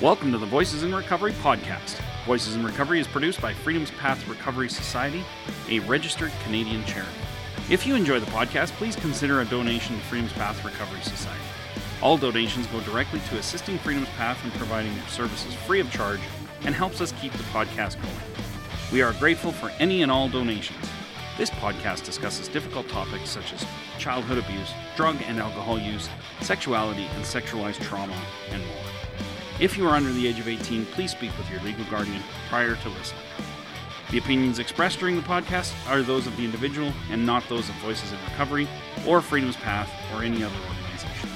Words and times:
Welcome 0.00 0.30
to 0.30 0.38
the 0.38 0.46
Voices 0.46 0.84
in 0.84 0.94
Recovery 0.94 1.32
podcast. 1.32 2.00
Voices 2.24 2.54
in 2.54 2.64
Recovery 2.64 3.00
is 3.00 3.08
produced 3.08 3.40
by 3.42 3.52
Freedom's 3.52 3.90
Path 3.90 4.28
Recovery 4.28 4.68
Society, 4.68 5.24
a 5.68 5.80
registered 5.80 6.30
Canadian 6.44 6.84
charity. 6.84 7.10
If 7.68 7.84
you 7.84 7.96
enjoy 7.96 8.20
the 8.20 8.26
podcast, 8.26 8.70
please 8.74 8.94
consider 8.94 9.40
a 9.40 9.44
donation 9.44 9.96
to 9.96 10.02
Freedom's 10.02 10.32
Path 10.34 10.64
Recovery 10.64 11.00
Society. 11.00 11.42
All 12.00 12.16
donations 12.16 12.68
go 12.68 12.78
directly 12.82 13.18
to 13.28 13.38
assisting 13.38 13.76
Freedom's 13.76 14.08
Path 14.10 14.38
in 14.44 14.52
providing 14.52 14.92
services 15.08 15.52
free 15.66 15.80
of 15.80 15.90
charge 15.90 16.20
and 16.60 16.76
helps 16.76 17.00
us 17.00 17.10
keep 17.20 17.32
the 17.32 17.42
podcast 17.44 18.00
going. 18.00 18.14
We 18.92 19.02
are 19.02 19.14
grateful 19.14 19.50
for 19.50 19.70
any 19.80 20.02
and 20.02 20.12
all 20.12 20.28
donations. 20.28 20.88
This 21.36 21.50
podcast 21.50 22.04
discusses 22.04 22.46
difficult 22.46 22.88
topics 22.88 23.30
such 23.30 23.52
as 23.52 23.66
childhood 23.98 24.38
abuse, 24.38 24.72
drug 24.94 25.16
and 25.26 25.40
alcohol 25.40 25.76
use, 25.76 26.08
sexuality 26.40 27.06
and 27.16 27.24
sexualized 27.24 27.80
trauma, 27.80 28.16
and 28.52 28.64
more. 28.64 28.97
If 29.60 29.76
you 29.76 29.88
are 29.88 29.96
under 29.96 30.12
the 30.12 30.24
age 30.28 30.38
of 30.38 30.46
18, 30.46 30.86
please 30.86 31.10
speak 31.10 31.36
with 31.36 31.50
your 31.50 31.60
legal 31.62 31.84
guardian 31.86 32.22
prior 32.48 32.76
to 32.76 32.88
listening. 32.90 33.22
The 34.12 34.18
opinions 34.18 34.60
expressed 34.60 35.00
during 35.00 35.16
the 35.16 35.22
podcast 35.22 35.74
are 35.88 36.00
those 36.00 36.28
of 36.28 36.36
the 36.36 36.44
individual 36.44 36.92
and 37.10 37.26
not 37.26 37.46
those 37.48 37.68
of 37.68 37.74
Voices 37.76 38.12
in 38.12 38.18
Recovery 38.30 38.68
or 39.04 39.20
Freedom's 39.20 39.56
Path 39.56 39.90
or 40.14 40.22
any 40.22 40.44
other 40.44 40.54
organization. 40.54 41.28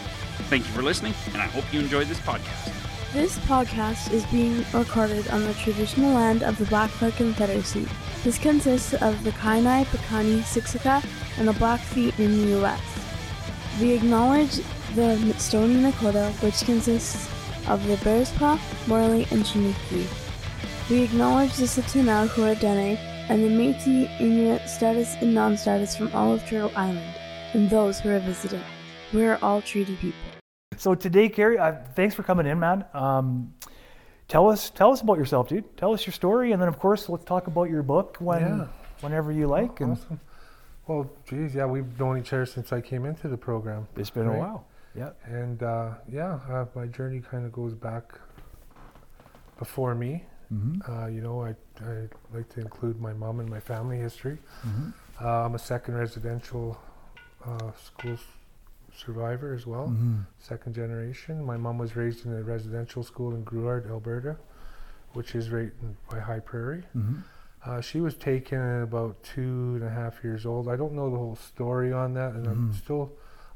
Thank 0.48 0.66
you 0.66 0.72
for 0.72 0.82
listening, 0.82 1.14
and 1.32 1.42
I 1.42 1.46
hope 1.46 1.64
you 1.72 1.80
enjoyed 1.80 2.06
this 2.06 2.20
podcast. 2.20 2.72
This 3.12 3.38
podcast 3.40 4.12
is 4.12 4.24
being 4.26 4.64
recorded 4.72 5.26
on 5.28 5.42
the 5.42 5.54
traditional 5.54 6.14
land 6.14 6.44
of 6.44 6.56
the 6.58 6.64
Blackfoot 6.66 7.16
Confederacy. 7.16 7.88
This 8.22 8.38
consists 8.38 8.94
of 8.94 9.24
the 9.24 9.32
Kainai, 9.32 9.84
Piikani, 9.86 10.42
Siksika, 10.42 11.04
and 11.38 11.48
the 11.48 11.54
Blackfeet 11.54 12.16
in 12.20 12.40
the 12.40 12.48
U.S. 12.58 12.80
We 13.80 13.94
acknowledge 13.94 14.60
the 14.94 15.34
Stoney 15.38 15.74
Nakoda, 15.74 16.30
which 16.40 16.60
consists 16.64 17.28
of 17.68 17.86
the 17.86 17.96
Bearspaw, 17.96 18.58
Morley, 18.88 19.26
and 19.30 19.42
Chiniki. 19.44 20.06
We 20.90 21.02
acknowledge 21.02 21.54
the 21.56 21.64
Tsuut'ina 21.64 22.28
Huadene 22.28 22.96
and 23.28 23.42
the 23.44 23.48
Métis, 23.48 24.20
Inuit, 24.20 24.68
status, 24.68 25.14
and 25.20 25.32
non-status 25.34 25.96
from 25.96 26.10
all 26.14 26.32
of 26.34 26.44
Turtle 26.46 26.72
Island, 26.76 27.14
and 27.54 27.70
those 27.70 28.00
who 28.00 28.10
are 28.10 28.18
visiting. 28.18 28.60
We 29.12 29.24
are 29.24 29.38
all 29.42 29.62
treaty 29.62 29.96
people. 29.96 30.18
So 30.76 30.94
today, 30.94 31.28
Carrie, 31.28 31.58
uh, 31.58 31.74
thanks 31.94 32.14
for 32.14 32.22
coming 32.22 32.46
in, 32.46 32.58
man. 32.58 32.84
Um, 32.94 33.54
tell 34.26 34.48
us, 34.50 34.70
tell 34.70 34.90
us 34.92 35.00
about 35.00 35.18
yourself, 35.18 35.48
dude. 35.48 35.76
Tell 35.76 35.92
us 35.94 36.04
your 36.06 36.12
story, 36.12 36.52
and 36.52 36.60
then 36.60 36.68
of 36.68 36.78
course, 36.78 37.08
let's 37.08 37.24
talk 37.24 37.46
about 37.46 37.70
your 37.70 37.82
book 37.82 38.16
when, 38.18 38.40
Yeah. 38.40 38.66
whenever 39.00 39.30
you 39.32 39.46
like. 39.46 39.80
And 39.80 39.92
Awesome. 39.92 40.20
Well, 40.88 41.08
geez, 41.28 41.54
yeah, 41.54 41.64
we've 41.66 41.98
known 42.00 42.18
each 42.18 42.32
other 42.32 42.44
since 42.44 42.72
I 42.72 42.80
came 42.80 43.04
into 43.06 43.28
the 43.28 43.36
program. 43.36 43.86
it's 43.96 44.10
been 44.10 44.26
a 44.26 44.36
while. 44.36 44.66
Yeah. 44.94 45.10
And 45.24 45.62
uh, 45.62 45.94
yeah, 46.10 46.38
uh, 46.50 46.66
my 46.74 46.86
journey 46.86 47.20
kind 47.20 47.44
of 47.46 47.52
goes 47.52 47.74
back 47.74 48.12
before 49.58 49.94
me. 49.94 50.24
Mm-hmm. 50.52 50.90
Uh, 50.92 51.06
you 51.06 51.20
know, 51.22 51.42
I, 51.42 51.54
I 51.84 52.08
like 52.34 52.48
to 52.54 52.60
include 52.60 53.00
my 53.00 53.12
mom 53.12 53.40
in 53.40 53.48
my 53.48 53.60
family 53.60 53.96
history. 53.98 54.38
Mm-hmm. 54.66 54.90
Uh, 55.24 55.46
I'm 55.46 55.54
a 55.54 55.58
second 55.58 55.94
residential 55.96 56.78
uh, 57.46 57.70
school 57.82 58.12
s- 58.14 58.20
survivor 58.94 59.54
as 59.54 59.66
well, 59.66 59.88
Mm-hmm. 59.88 60.20
second 60.38 60.74
generation. 60.74 61.42
My 61.44 61.56
mom 61.56 61.78
was 61.78 61.96
raised 61.96 62.26
in 62.26 62.32
a 62.34 62.42
residential 62.42 63.02
school 63.02 63.34
in 63.34 63.44
Grouard, 63.44 63.86
Alberta, 63.88 64.36
which 65.14 65.34
is 65.34 65.48
right 65.50 65.72
in, 65.80 65.96
by 66.10 66.20
High 66.20 66.40
Prairie. 66.40 66.84
Mm-hmm. 66.94 67.16
Uh, 67.64 67.80
she 67.80 68.00
was 68.00 68.14
taken 68.16 68.58
at 68.60 68.82
about 68.82 69.22
two 69.22 69.76
and 69.76 69.84
a 69.84 69.88
half 69.90 70.22
years 70.22 70.44
old. 70.44 70.68
I 70.68 70.76
don't 70.76 70.92
know 70.92 71.08
the 71.10 71.16
whole 71.16 71.36
story 71.36 71.92
on 71.92 72.12
that, 72.14 72.32
and 72.34 72.46
I'm 72.46 72.72
Mhm. 72.72 72.74
still 72.74 73.12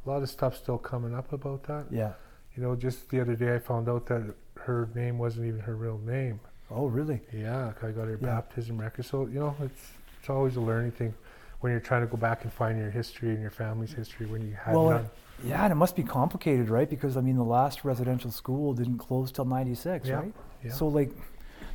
a 0.06 0.10
lot 0.10 0.22
of 0.22 0.30
stuff 0.30 0.56
still 0.56 0.78
coming 0.78 1.14
up 1.14 1.32
about 1.32 1.64
that. 1.64 1.86
Yeah. 1.90 2.12
You 2.54 2.62
know, 2.62 2.74
just 2.76 3.08
the 3.10 3.20
other 3.20 3.34
day 3.34 3.54
I 3.54 3.58
found 3.58 3.88
out 3.88 4.06
that 4.06 4.34
her 4.56 4.88
name 4.94 5.18
wasn't 5.18 5.46
even 5.46 5.60
her 5.60 5.76
real 5.76 5.98
name. 5.98 6.40
Oh, 6.70 6.86
really? 6.86 7.20
Yeah, 7.32 7.72
I 7.82 7.90
got 7.90 8.06
her 8.06 8.18
Yeah. 8.20 8.26
baptism 8.26 8.78
record. 8.78 9.04
So 9.04 9.26
you 9.26 9.40
know, 9.40 9.54
it's 9.60 9.90
it's 10.20 10.30
always 10.30 10.56
a 10.56 10.60
learning 10.60 10.92
thing 10.92 11.14
when 11.60 11.70
you're 11.72 11.80
trying 11.80 12.00
to 12.02 12.06
go 12.06 12.16
back 12.16 12.44
and 12.44 12.52
find 12.52 12.78
your 12.78 12.90
history 12.90 13.30
and 13.30 13.40
your 13.40 13.50
family's 13.50 13.92
history 13.92 14.26
when 14.26 14.42
you 14.42 14.54
had 14.54 14.74
Well, 14.74 14.90
none. 14.90 15.10
Yeah, 15.44 15.62
and 15.64 15.72
it 15.72 15.76
must 15.76 15.94
be 15.96 16.02
complicated, 16.02 16.70
right? 16.70 16.88
Because 16.88 17.16
I 17.16 17.20
mean, 17.20 17.36
the 17.36 17.44
last 17.44 17.84
residential 17.84 18.30
school 18.30 18.72
didn't 18.74 18.98
close 18.98 19.30
till 19.30 19.44
'96, 19.44 20.08
Yeah, 20.08 20.16
right? 20.16 20.34
yeah. 20.64 20.72
So 20.72 20.88
like, 20.88 21.10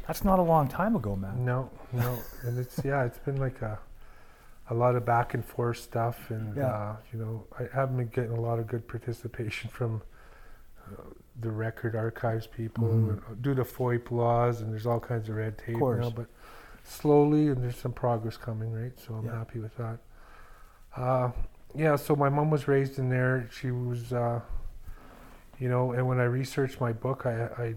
that's 0.07 0.23
not 0.23 0.39
a 0.39 0.41
long 0.41 0.67
time 0.67 0.95
ago, 0.95 1.15
man. 1.15 1.45
No, 1.45 1.69
no, 1.93 2.17
and 2.43 2.57
it's 2.57 2.83
yeah, 2.83 3.03
it's 3.03 3.19
been 3.19 3.37
like 3.37 3.61
a 3.61 3.79
a 4.69 4.73
lot 4.73 4.95
of 4.95 5.05
back 5.05 5.33
and 5.33 5.43
forth 5.43 5.77
stuff, 5.77 6.29
and 6.31 6.55
Yeah. 6.55 6.67
uh, 6.67 6.95
you 7.11 7.19
know, 7.19 7.45
I 7.59 7.67
haven't 7.73 7.97
been 7.97 8.07
getting 8.07 8.31
a 8.37 8.39
lot 8.41 8.59
of 8.59 8.67
good 8.67 8.87
participation 8.87 9.69
from 9.73 10.01
uh, 10.87 11.01
the 11.39 11.51
record 11.51 11.95
archives 11.95 12.47
people 12.47 12.87
Mhm. 12.87 13.17
uh, 13.17 13.33
due 13.41 13.55
to 13.55 13.63
FOIP 13.63 14.11
laws, 14.11 14.61
and 14.61 14.71
there's 14.71 14.85
all 14.85 14.99
kinds 14.99 15.29
of 15.29 15.35
red 15.35 15.57
tape 15.57 15.77
course. 15.79 15.99
now. 16.05 16.09
But 16.09 16.27
slowly, 16.83 17.47
and 17.47 17.61
there's 17.63 17.75
some 17.77 17.93
progress 17.93 18.37
coming, 18.37 18.71
right? 18.73 18.97
So 18.99 19.15
I'm 19.15 19.25
Yeah. 19.25 19.37
happy 19.37 19.59
with 19.59 19.75
that. 19.77 19.99
Uh, 20.95 21.31
yeah, 21.75 21.95
so 21.95 22.15
my 22.15 22.29
mom 22.29 22.49
was 22.49 22.67
raised 22.67 22.99
in 22.99 23.09
there. 23.09 23.47
She 23.49 23.71
was, 23.71 24.11
uh, 24.13 24.41
you 25.59 25.69
know, 25.69 25.91
and 25.93 26.07
when 26.07 26.19
I 26.19 26.25
researched 26.25 26.81
my 26.81 26.91
book, 26.93 27.25
I, 27.25 27.45
I 27.57 27.75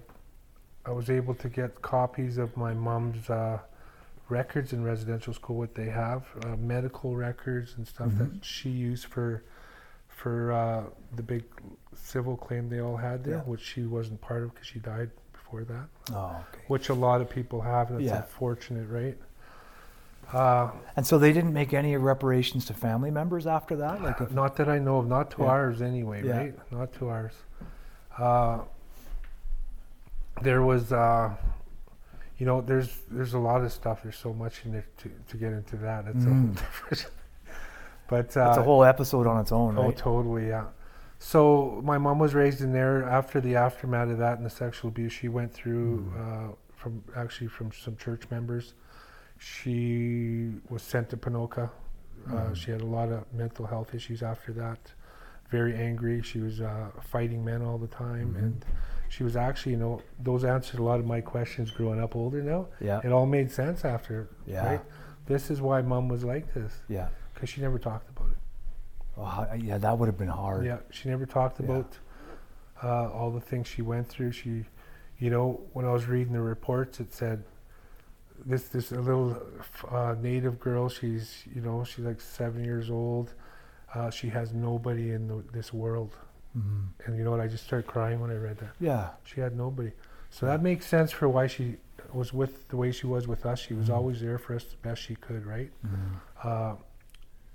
I 0.86 0.90
was 0.90 1.08
able 1.08 1.34
to 1.36 1.48
get 1.48 1.80
copies 1.80 2.36
of 2.36 2.56
my 2.58 2.74
mom's 2.74 3.30
uh, 3.30 3.58
records 4.28 4.72
in 4.72 4.82
residential 4.84 5.34
school, 5.34 5.56
what 5.56 5.74
they 5.74 5.86
have, 5.90 6.24
uh, 6.44 6.56
medical 6.56 7.14
records 7.16 7.74
and 7.76 7.86
stuff 7.86 8.08
Mhm. 8.08 8.18
that 8.18 8.44
she 8.44 8.70
used 8.70 9.06
for 9.06 9.42
for 10.08 10.52
uh, 10.52 10.84
the 11.16 11.22
big 11.22 11.44
civil 11.92 12.36
claim 12.36 12.68
they 12.68 12.80
all 12.80 12.96
had 12.96 13.24
there, 13.24 13.34
Yeah. 13.38 13.40
which 13.42 13.60
she 13.60 13.84
wasn't 13.84 14.20
part 14.20 14.42
of 14.44 14.54
because 14.54 14.66
she 14.66 14.78
died 14.78 15.10
before 15.32 15.64
that, 15.64 15.86
Oh, 16.12 16.36
okay. 16.52 16.62
which 16.68 16.88
a 16.88 16.94
lot 16.94 17.20
of 17.20 17.28
people 17.28 17.60
have, 17.62 17.90
and 17.90 18.00
it's 18.00 18.08
Yeah. 18.10 18.18
unfortunate, 18.18 18.88
right? 18.88 19.18
Uh, 20.32 20.70
And 20.96 21.04
so 21.06 21.18
they 21.18 21.32
didn't 21.32 21.52
make 21.52 21.74
any 21.74 21.96
reparations 21.96 22.64
to 22.66 22.74
family 22.74 23.10
members 23.10 23.46
after 23.46 23.74
that, 23.76 24.02
like 24.02 24.20
if, 24.20 24.30
not 24.32 24.54
that 24.56 24.68
I 24.68 24.78
know 24.78 24.98
of, 24.98 25.08
not 25.08 25.32
to 25.32 25.42
Yeah. 25.42 25.48
ours 25.48 25.82
anyway, 25.82 26.24
Yeah. 26.24 26.38
right? 26.38 26.72
Not 26.72 26.92
to 26.94 27.08
ours. 27.08 27.34
Uh, 28.16 28.60
there 30.42 30.62
was, 30.62 30.92
uh, 30.92 31.34
you 32.38 32.46
know, 32.46 32.60
there's 32.60 32.90
there's 33.10 33.34
a 33.34 33.38
lot 33.38 33.62
of 33.62 33.72
stuff. 33.72 34.02
There's 34.02 34.16
so 34.18 34.32
much 34.32 34.62
in 34.64 34.72
there 34.72 34.86
to, 34.98 35.10
to 35.28 35.36
get 35.36 35.52
into 35.52 35.76
that. 35.76 36.06
It's 36.06 36.24
a 36.24 36.28
whole 36.28 36.38
Mm. 36.38 36.54
different. 36.56 37.06
but 38.08 38.36
uh, 38.36 38.48
it's 38.48 38.58
a 38.58 38.62
whole 38.62 38.84
episode 38.84 39.26
on 39.26 39.40
its 39.40 39.52
own, 39.52 39.78
oh, 39.78 39.84
right? 39.84 39.96
totally, 39.96 40.48
yeah. 40.48 40.66
So 41.18 41.80
my 41.84 41.96
mom 41.96 42.18
was 42.18 42.34
raised 42.34 42.60
in 42.60 42.72
there. 42.72 43.04
After 43.04 43.40
the 43.40 43.56
aftermath 43.56 44.10
of 44.10 44.18
that 44.18 44.36
and 44.36 44.44
the 44.44 44.50
sexual 44.50 44.88
abuse, 44.88 45.12
she 45.12 45.28
went 45.28 45.52
through 45.52 46.00
Mm. 46.00 46.50
uh, 46.50 46.54
from 46.74 47.02
actually 47.16 47.46
from 47.48 47.72
some 47.72 47.96
church 47.96 48.22
members. 48.30 48.74
She 49.38 50.52
was 50.68 50.82
sent 50.82 51.10
to 51.10 51.16
Ponoka. 51.16 51.70
Uh, 52.26 52.30
Mhm. 52.32 52.56
she 52.56 52.70
had 52.70 52.80
a 52.80 52.86
lot 52.86 53.10
of 53.10 53.24
mental 53.32 53.66
health 53.66 53.94
issues 53.94 54.22
after 54.22 54.52
that. 54.54 54.92
Very 55.50 55.74
angry. 55.76 56.22
She 56.22 56.40
was 56.40 56.60
uh, 56.60 56.90
fighting 57.00 57.44
men 57.44 57.60
all 57.62 57.78
the 57.78 57.86
time, 57.86 58.34
Mhm. 58.34 58.38
and 58.42 58.64
she 59.14 59.22
was 59.22 59.36
actually, 59.36 59.72
you 59.72 59.78
know, 59.78 60.02
those 60.18 60.44
answered 60.44 60.80
a 60.80 60.82
lot 60.82 60.98
of 60.98 61.06
my 61.06 61.20
questions 61.20 61.70
growing 61.70 62.00
up 62.02 62.16
older 62.16 62.42
now. 62.42 62.66
Yeah. 62.80 63.00
It 63.04 63.12
all 63.12 63.26
made 63.26 63.48
sense 63.50 63.84
after. 63.84 64.28
Yeah. 64.44 64.66
Right? 64.66 64.80
This 65.26 65.50
is 65.52 65.60
why 65.62 65.82
mom 65.82 66.08
was 66.08 66.24
like 66.24 66.52
this 66.52 66.72
Yeah. 66.88 67.08
because 67.32 67.48
she 67.48 67.60
never 67.60 67.78
talked 67.78 68.08
about 68.10 68.30
it. 68.30 68.36
Oh, 69.16 69.46
yeah, 69.56 69.78
that 69.78 69.96
would 69.96 70.06
have 70.06 70.18
been 70.18 70.26
hard. 70.44 70.64
Yeah, 70.66 70.78
she 70.90 71.08
never 71.08 71.26
talked 71.26 71.60
Yeah. 71.60 71.66
about 71.66 71.98
uh, 72.82 73.08
all 73.12 73.30
the 73.30 73.40
things 73.40 73.68
she 73.68 73.82
went 73.82 74.08
through. 74.08 74.32
She, 74.32 74.64
you 75.20 75.30
know, 75.30 75.60
when 75.74 75.84
I 75.86 75.92
was 75.92 76.06
reading 76.06 76.32
the 76.32 76.40
reports, 76.40 76.98
it 76.98 77.12
said 77.14 77.44
this 78.44 78.64
this 78.68 78.90
a 78.90 79.00
little 79.00 79.40
uh, 79.92 80.16
native 80.20 80.58
girl. 80.58 80.88
She's 80.88 81.44
you 81.54 81.60
know 81.62 81.84
she's 81.84 82.04
like 82.04 82.20
seven 82.20 82.64
years 82.64 82.90
old. 82.90 83.32
Uh, 83.94 84.10
she 84.10 84.28
has 84.30 84.52
nobody 84.52 85.12
in 85.12 85.28
the, 85.28 85.44
this 85.52 85.72
world, 85.72 86.16
Mhm. 86.56 86.88
and 87.04 87.16
you 87.16 87.24
know 87.24 87.30
what? 87.32 87.40
I 87.40 87.48
just 87.48 87.64
started 87.64 87.86
crying 87.88 88.20
when 88.20 88.30
I 88.30 88.36
read 88.36 88.58
that. 88.58 88.74
Yeah. 88.80 89.10
She 89.24 89.40
had 89.40 89.56
nobody, 89.56 89.92
so 90.30 90.46
that 90.46 90.62
makes 90.62 90.86
sense 90.86 91.10
for 91.10 91.28
why 91.28 91.46
she 91.48 91.76
was 92.12 92.32
with 92.32 92.68
the 92.68 92.76
way 92.76 92.92
she 92.92 93.06
was 93.06 93.26
with 93.26 93.44
us. 93.44 93.58
She 93.58 93.74
was 93.74 93.88
Mhm. 93.88 93.94
always 93.94 94.20
there 94.20 94.38
for 94.38 94.54
us 94.54 94.64
the 94.64 94.76
best 94.76 95.02
she 95.02 95.16
could, 95.16 95.44
right? 95.46 95.72
Mhm. 95.84 96.20
Uh, 96.44 96.76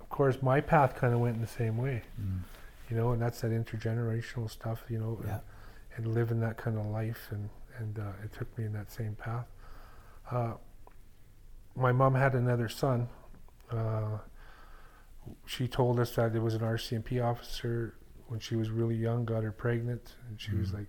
of 0.01 0.09
course, 0.09 0.41
my 0.41 0.59
path 0.59 0.95
kind 0.95 1.13
of 1.13 1.19
went 1.21 1.35
in 1.35 1.41
the 1.41 1.47
same 1.47 1.77
way 1.77 2.03
Mhm. 2.19 2.41
you 2.89 2.97
know, 2.97 3.11
and 3.11 3.21
that's 3.21 3.39
that 3.41 3.51
intergenerational 3.51 4.49
stuff, 4.49 4.83
you 4.89 4.97
know, 4.99 5.21
Yeah. 5.23 5.39
and, 5.95 6.05
and 6.07 6.13
living 6.15 6.39
that 6.39 6.57
kind 6.57 6.77
of 6.77 6.85
life, 6.87 7.31
and 7.31 7.49
and 7.77 7.97
uh, 7.99 8.11
it 8.23 8.33
took 8.33 8.57
me 8.57 8.65
in 8.65 8.73
that 8.73 8.91
same 8.91 9.15
path. 9.15 9.47
Uh, 10.29 10.55
my 11.75 11.91
mom 11.93 12.15
had 12.15 12.33
another 12.35 12.67
son. 12.67 13.07
Uh, 13.71 14.17
she 15.45 15.67
told 15.67 15.99
us 15.99 16.15
that 16.15 16.35
it 16.35 16.39
was 16.41 16.55
an 16.55 16.61
RCMP 16.63 17.21
officer 17.21 17.93
when 18.29 18.39
she 18.39 18.55
was 18.55 18.69
really 18.69 18.95
young, 18.95 19.25
got 19.25 19.43
her 19.43 19.51
pregnant, 19.51 20.15
and 20.29 20.39
she 20.39 20.55
was 20.55 20.69
Mhm. 20.71 20.75
like 20.79 20.87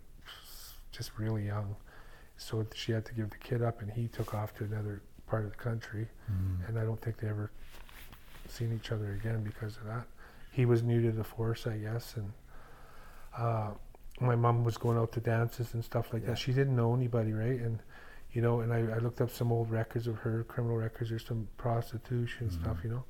just 0.93 1.19
really 1.19 1.47
young. 1.47 1.75
So 2.37 2.67
she 2.75 2.93
had 2.93 3.05
to 3.07 3.15
give 3.15 3.31
the 3.31 3.37
kid 3.39 3.63
up, 3.63 3.81
and 3.83 3.91
he 3.91 4.09
took 4.09 4.35
off 4.35 4.55
to 4.57 4.65
another 4.65 5.03
part 5.27 5.45
of 5.45 5.51
the 5.51 5.57
country 5.57 6.09
Mhm. 6.31 6.69
and 6.69 6.79
I 6.79 6.85
don't 6.85 7.01
think 7.01 7.19
they 7.19 7.29
ever 7.29 7.51
seen 8.49 8.73
each 8.73 8.91
other 8.91 9.13
again 9.13 9.45
because 9.45 9.77
of 9.77 9.85
that. 9.85 10.07
He 10.51 10.65
was 10.67 10.83
new 10.83 11.01
to 11.03 11.13
the 11.13 11.23
force, 11.25 11.67
I 11.69 11.79
guess, 11.79 12.17
and 12.17 12.33
uh, 13.37 13.71
my 14.21 14.35
mom 14.35 14.65
was 14.65 14.77
going 14.77 14.99
out 14.99 15.13
to 15.13 15.21
dances 15.21 15.73
and 15.75 15.85
stuff 15.85 16.13
like 16.13 16.23
Yeah. 16.23 16.31
that. 16.31 16.39
She 16.39 16.53
didn't 16.53 16.75
know 16.77 16.95
anybody, 16.95 17.33
right? 17.33 17.61
And 17.61 17.81
you 18.33 18.43
know, 18.43 18.61
and 18.61 18.73
I, 18.73 18.79
I 18.79 18.99
looked 18.99 19.21
up 19.21 19.31
some 19.31 19.51
old 19.51 19.71
records 19.73 20.07
of 20.07 20.19
her 20.19 20.45
criminal 20.45 20.77
records. 20.77 21.11
or 21.11 21.19
some 21.19 21.49
prostitution 21.57 22.49
stuff, 22.51 22.79
you 22.85 22.91
know, 22.91 23.05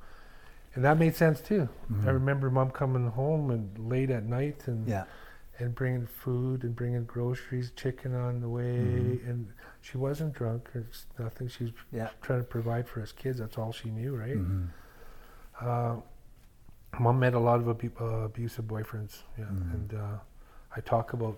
and 0.75 0.83
that 0.85 0.97
made 0.97 1.15
sense 1.15 1.41
too. 1.41 1.69
Mhm. 1.91 2.07
I 2.07 2.11
remember 2.11 2.49
mom 2.49 2.71
coming 2.71 3.09
home 3.11 3.51
and 3.51 3.77
late 3.89 4.09
at 4.09 4.23
night 4.25 4.67
and 4.67 4.87
Yeah. 4.87 5.05
and 5.59 5.75
bringing 5.75 6.07
food 6.07 6.63
and 6.63 6.75
bringing 6.75 7.05
groceries, 7.05 7.69
chicken 7.71 8.15
on 8.15 8.39
the 8.41 8.49
way, 8.49 8.77
Mhm. 8.77 9.29
and 9.29 9.53
she 9.79 9.97
wasn't 9.97 10.33
drunk 10.33 10.75
or 10.75 10.85
nothing. 11.19 11.49
She 11.49 11.65
was 11.65 11.73
Yeah. 11.91 12.09
trying 12.21 12.39
to 12.39 12.47
provide 12.47 12.87
for 12.87 12.99
us 13.01 13.11
kids. 13.11 13.37
That's 13.37 13.57
all 13.59 13.71
she 13.71 13.91
knew, 13.91 14.17
right? 14.17 14.37
Mhm. 14.37 14.69
Uh, 15.59 15.97
mom 16.99 17.19
met 17.19 17.35
a 17.35 17.39
lot 17.39 17.59
of 17.59 17.67
uh, 17.67 18.03
abusive 18.25 18.65
boyfriends, 18.65 19.23
yeah, 19.37 19.45
Mhm. 19.45 19.73
and 19.73 19.93
uh, 19.93 20.17
I 20.75 20.81
talk 20.81 21.13
about 21.13 21.37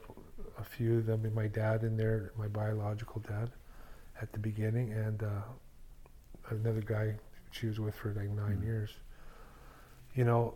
a 0.57 0.63
few 0.63 0.99
of 0.99 1.05
them. 1.05 1.29
My 1.33 1.47
dad 1.47 1.83
in 1.83 1.97
there, 1.97 2.31
my 2.37 2.47
biological 2.47 3.19
dad, 3.21 3.51
at 4.21 4.31
the 4.31 4.39
beginning, 4.39 4.93
and 4.93 5.21
uh, 5.23 5.41
another 6.49 6.81
guy 6.81 7.15
she 7.51 7.67
was 7.67 7.79
with 7.79 7.95
for 7.95 8.13
like 8.13 8.29
9 8.29 8.59
Mhm. 8.59 8.63
years. 8.63 8.99
You 10.15 10.23
know, 10.25 10.53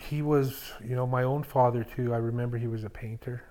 he 0.00 0.22
was, 0.22 0.72
you 0.82 0.94
know, 0.96 1.06
my 1.06 1.24
own 1.24 1.42
father 1.42 1.84
too. 1.84 2.14
I 2.14 2.18
remember 2.18 2.56
he 2.56 2.66
was 2.68 2.84
a 2.84 2.90
painter, 2.90 3.42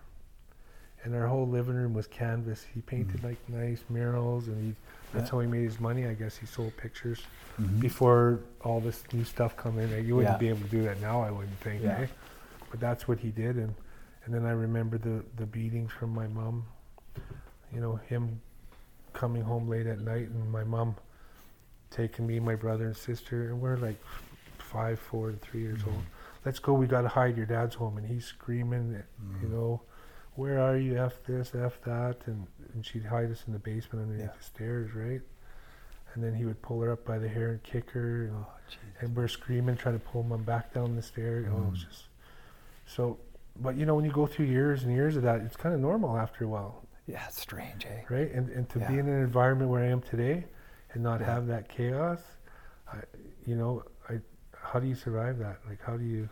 and 1.04 1.14
our 1.16 1.28
whole 1.28 1.48
living 1.48 1.76
room 1.76 1.94
was 1.94 2.08
canvas. 2.08 2.66
He 2.74 2.82
painted 2.82 3.24
like 3.24 3.38
nice 3.50 3.84
murals, 3.90 4.48
and 4.48 4.64
he, 4.64 4.76
that's 5.14 5.28
Yeah. 5.28 5.32
how 5.32 5.40
he 5.42 5.48
made 5.48 5.64
his 5.64 5.80
money. 5.80 6.08
I 6.08 6.14
guess 6.14 6.38
he 6.38 6.46
sold 6.46 6.76
pictures 6.78 7.22
Mhm. 7.60 7.80
before 7.82 8.40
all 8.62 8.80
this 8.80 9.04
new 9.14 9.24
stuff 9.24 9.56
come 9.58 9.78
in. 9.80 9.90
You 10.06 10.16
wouldn't 10.16 10.36
Yeah. 10.36 10.38
be 10.38 10.50
able 10.50 10.62
to 10.62 10.70
do 10.70 10.84
that 10.84 11.00
now, 11.02 11.22
I 11.22 11.32
wouldn't 11.32 11.58
think. 11.60 11.84
Yeah. 11.84 12.00
Eh? 12.00 12.08
But 12.72 12.80
that's 12.80 13.08
what 13.08 13.20
he 13.20 13.32
did, 13.32 13.58
and 13.58 13.76
and 14.26 14.34
then 14.36 14.46
I 14.46 14.52
remember 14.52 14.98
the 14.98 15.24
the 15.36 15.46
beatings 15.46 15.92
from 15.92 16.10
my 16.14 16.28
mom. 16.28 16.66
You 17.72 17.80
know, 17.82 17.96
him 17.98 18.42
coming 19.14 19.42
home 19.44 19.68
late 19.68 19.88
at 19.88 20.00
night, 20.00 20.30
and 20.30 20.52
my 20.52 20.64
mom 20.64 20.96
taking 21.90 22.26
me, 22.28 22.40
my 22.40 22.56
brother 22.56 22.86
and 22.86 22.96
sister, 22.98 23.50
and 23.50 23.62
we're 23.62 23.78
like 23.78 23.98
five, 24.68 25.00
four, 25.00 25.30
and 25.30 25.42
three 25.42 25.62
years 25.62 25.82
old. 25.86 26.04
Let's 26.46 26.60
go. 26.60 26.74
We 26.74 26.88
got 26.88 27.02
to 27.02 27.08
hide. 27.08 27.38
Your 27.38 27.46
dad's 27.46 27.76
home, 27.76 27.98
and 27.98 28.06
he's 28.08 28.26
screaming. 28.26 28.92
You 29.42 29.48
Mhm. 29.48 29.52
know, 29.52 29.82
where 30.36 30.60
are 30.60 30.78
you? 30.78 30.98
F 30.98 31.24
this, 31.26 31.54
F 31.56 31.82
that, 31.84 32.18
and 32.28 32.48
and 32.74 32.86
she'd 32.86 33.06
hide 33.06 33.32
us 33.32 33.44
in 33.48 33.54
the 33.54 33.60
basement 33.60 34.04
underneath 34.04 34.28
Yeah. 34.32 34.38
the 34.38 34.44
stairs, 34.44 34.94
right? 34.94 35.22
And 36.14 36.24
then 36.24 36.34
he 36.36 36.46
would 36.46 36.62
pull 36.62 36.82
her 36.82 36.92
up 36.92 37.06
by 37.06 37.18
the 37.20 37.28
hair 37.28 37.50
and 37.52 37.62
kick 37.64 37.92
her, 37.92 38.26
and, 38.26 38.36
Oh, 38.36 38.48
and 39.02 39.16
we're 39.16 39.28
screaming, 39.28 39.76
trying 39.78 40.00
to 40.00 40.06
pull 40.06 40.24
mom 40.24 40.44
back 40.44 40.74
down 40.74 40.96
the 40.96 41.02
stairs. 41.02 41.48
Oh, 41.50 41.58
it 41.58 41.70
was 41.72 41.80
Mm. 41.86 41.90
just 41.90 42.08
so. 42.86 43.20
But 43.60 43.76
you 43.76 43.86
know, 43.86 43.96
when 43.96 44.06
you 44.06 44.12
go 44.12 44.26
through 44.28 44.46
years 44.46 44.84
and 44.84 44.92
years 44.94 45.16
of 45.16 45.24
that, 45.24 45.42
it's 45.42 45.56
kind 45.56 45.74
of 45.74 45.82
normal 45.82 46.18
after 46.18 46.44
a 46.44 46.48
while, 46.48 46.84
Yeah, 47.08 47.26
it's 47.28 47.42
strange, 47.42 47.86
eh? 47.86 48.04
right? 48.10 48.32
And 48.32 48.50
and 48.50 48.70
to 48.70 48.80
be 48.80 49.00
in 49.00 49.08
an 49.08 49.22
environment 49.22 49.70
where 49.72 49.84
I 49.84 49.88
am 49.88 50.02
today, 50.02 50.46
and 50.94 51.02
not 51.04 51.20
Yeah. 51.22 51.34
have 51.34 51.48
that 51.48 51.68
chaos, 51.70 52.22
I, 52.92 53.02
you 53.46 53.56
know, 53.56 53.84
how 54.72 54.80
do 54.80 54.88
you 54.88 54.96
survive 54.96 55.38
that? 55.40 55.58
Like, 55.68 55.80
how 55.84 55.98
do 55.98 56.04
you? 56.04 56.30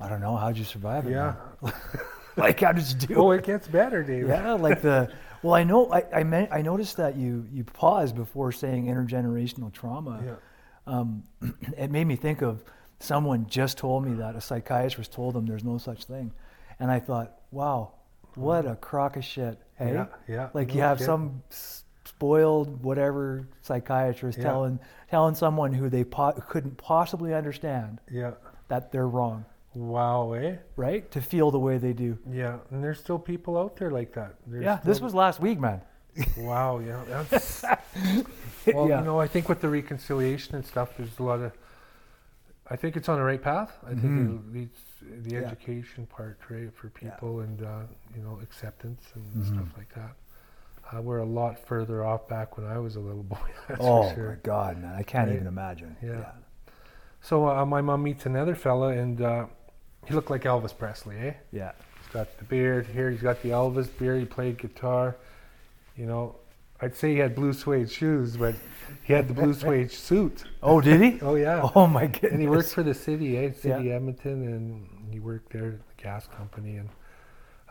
I 0.00 0.08
don't 0.08 0.20
know. 0.20 0.36
How'd 0.36 0.58
you 0.58 0.64
survive 0.64 1.06
it? 1.06 1.10
Yeah. 1.12 1.34
like, 2.36 2.60
how 2.60 2.72
did 2.72 2.86
you 2.88 3.06
do 3.08 3.14
Oh, 3.16 3.30
it? 3.30 3.44
gets 3.44 3.66
better, 3.68 4.02
David. 4.02 4.28
Yeah, 4.28 4.52
like 4.52 4.82
the. 4.82 5.10
Well, 5.42 5.54
I 5.54 5.64
know. 5.64 5.90
I 5.92 6.04
I, 6.14 6.24
meant, 6.24 6.50
I 6.52 6.62
noticed 6.62 6.96
that 6.96 7.16
you 7.16 7.46
you 7.52 7.64
paused 7.64 8.14
before 8.14 8.52
saying 8.52 8.86
intergenerational 8.86 9.72
trauma. 9.72 10.22
Yeah. 10.24 10.34
Um, 10.86 11.22
it 11.78 11.90
made 11.90 12.06
me 12.06 12.16
think 12.16 12.42
of 12.42 12.62
someone 12.98 13.46
just 13.46 13.78
told 13.78 14.04
me 14.06 14.14
that 14.16 14.36
a 14.36 14.40
psychiatrist 14.40 15.12
told 15.12 15.34
them 15.34 15.46
there's 15.46 15.64
no 15.64 15.78
such 15.78 16.04
thing, 16.04 16.32
and 16.80 16.90
I 16.90 16.98
thought, 17.00 17.38
wow, 17.50 17.92
what 18.34 18.66
a 18.66 18.76
crock 18.76 19.16
of 19.16 19.24
shit. 19.24 19.58
Hey, 19.78 19.92
Yeah, 19.92 20.06
yeah. 20.26 20.48
like 20.54 20.68
no 20.68 20.74
you 20.74 20.80
have 20.80 20.98
kidding. 20.98 21.06
some 21.06 21.42
spoiled 22.16 22.82
whatever 22.82 23.46
psychiatrist 23.62 24.38
Yeah. 24.38 24.44
telling 24.44 24.78
telling 25.10 25.34
someone 25.34 25.72
who 25.72 25.88
they 25.90 26.02
po- 26.02 26.32
couldn't 26.48 26.76
possibly 26.78 27.34
understand 27.34 28.00
Yeah. 28.10 28.32
that 28.68 28.90
they're 28.90 29.06
wrong, 29.08 29.44
Wow, 29.74 30.32
eh? 30.32 30.56
right? 30.76 31.08
To 31.12 31.20
feel 31.20 31.50
the 31.50 31.58
way 31.60 31.76
they 31.78 31.92
do. 31.92 32.18
Yeah, 32.28 32.58
and 32.70 32.82
there's 32.82 32.98
still 32.98 33.18
people 33.18 33.56
out 33.58 33.76
there 33.76 33.90
like 33.90 34.12
that. 34.14 34.34
There's 34.46 34.64
yeah, 34.64 34.80
this 34.82 35.00
was 35.00 35.14
last 35.14 35.38
week, 35.40 35.60
man. 35.60 35.82
Wow, 36.38 36.78
yeah. 36.78 37.02
That's, 37.30 37.62
well, 37.62 38.88
Yeah. 38.88 38.98
you 39.00 39.04
know, 39.04 39.20
I 39.20 39.28
think 39.28 39.48
with 39.48 39.60
the 39.60 39.68
reconciliation 39.68 40.54
and 40.56 40.64
stuff, 40.64 40.96
there's 40.96 41.18
a 41.18 41.22
lot 41.22 41.40
of. 41.40 41.52
I 42.68 42.74
think 42.74 42.96
it's 42.96 43.08
on 43.08 43.18
the 43.18 43.24
right 43.24 43.40
path. 43.40 43.70
I 43.84 43.90
think 43.90 44.02
Mhm. 44.02 44.48
it 44.48 44.52
leads 44.52 44.78
the 45.24 45.34
Yeah. 45.36 45.42
education 45.42 46.06
part, 46.06 46.38
right, 46.50 46.74
for 46.74 46.90
Yeah. 47.00 47.10
people 47.10 47.40
and 47.40 47.62
uh, 47.62 47.82
you 48.16 48.22
know 48.22 48.40
acceptance 48.42 49.04
and 49.14 49.24
Mhm. 49.44 49.46
stuff 49.54 49.76
like 49.76 49.92
that. 49.94 50.12
Uh, 50.92 51.02
we're 51.02 51.18
a 51.18 51.24
lot 51.26 51.58
further 51.66 52.04
off 52.04 52.28
back 52.28 52.56
when 52.56 52.66
I 52.66 52.78
was 52.78 52.96
a 52.96 53.00
little 53.00 53.22
boy. 53.34 53.38
That's 53.68 53.80
oh 53.82 54.08
for 54.10 54.14
sure. 54.14 54.28
my 54.30 54.36
God, 54.42 54.80
man! 54.82 54.94
I 54.94 55.02
can't 55.02 55.28
Right. 55.28 55.34
even 55.36 55.46
imagine. 55.48 55.96
Yeah. 56.02 56.32
So 57.20 57.48
uh, 57.48 57.64
my 57.66 57.80
mom 57.80 58.02
meets 58.04 58.26
another 58.26 58.54
fella, 58.54 58.88
and 58.88 59.20
uh, 59.20 59.46
he 60.06 60.14
looked 60.14 60.30
like 60.30 60.42
Elvis 60.42 60.76
Presley, 60.76 61.16
eh? 61.18 61.32
yeah, 61.50 61.72
He's 62.00 62.12
got 62.12 62.38
the 62.38 62.44
beard 62.44 62.86
here. 62.86 63.10
He's 63.10 63.22
got 63.22 63.42
the 63.42 63.48
Elvis 63.50 63.88
beard. 63.98 64.20
He 64.20 64.26
played 64.26 64.58
guitar. 64.58 65.16
You 65.96 66.06
know, 66.06 66.36
I'd 66.80 66.94
say 66.94 67.12
he 67.14 67.18
had 67.18 67.34
blue 67.34 67.52
suede 67.52 67.90
shoes, 67.90 68.36
but 68.36 68.54
he 69.02 69.12
had 69.12 69.26
the 69.26 69.34
blue 69.34 69.54
suede 69.62 69.90
suit. 69.90 70.44
Oh, 70.62 70.80
did 70.80 71.00
he? 71.00 71.20
Oh 71.20 71.34
yeah. 71.34 71.68
Oh 71.74 71.88
my 71.88 72.06
goodness! 72.06 72.32
And 72.32 72.40
he 72.40 72.46
worked 72.46 72.70
for 72.72 72.84
the 72.84 72.94
city, 72.94 73.36
eh? 73.38 73.50
City 73.52 73.86
Yeah. 73.88 73.96
Edmonton, 73.96 74.46
and 74.46 75.12
he 75.12 75.18
worked 75.18 75.52
there 75.52 75.66
at 75.68 75.96
the 75.96 76.02
gas 76.02 76.28
company. 76.28 76.76
And 76.76 76.88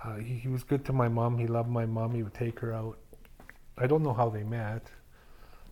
uh, 0.03 0.15
he, 0.18 0.33
he 0.35 0.47
was 0.50 0.63
good 0.63 0.83
to 0.85 0.91
my 0.94 1.07
mom. 1.07 1.38
He 1.38 1.47
loved 1.47 1.69
my 1.69 1.85
mom. 1.85 2.13
He 2.13 2.23
would 2.23 2.33
take 2.33 2.59
her 2.59 2.73
out. 2.73 2.97
I 3.77 3.88
don't 3.88 4.04
know 4.04 4.13
how 4.13 4.30
they 4.30 4.44
met. 4.44 4.88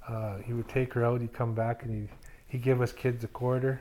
Uh, 0.07 0.37
he 0.39 0.53
would 0.53 0.67
take 0.67 0.93
her 0.93 1.05
out. 1.05 1.21
He'd 1.21 1.33
come 1.33 1.53
back 1.53 1.83
and 1.83 1.93
he 2.09 2.09
he'd 2.47 2.61
give 2.63 2.81
us 2.81 2.91
kids 2.91 3.23
a 3.23 3.27
quarter. 3.27 3.79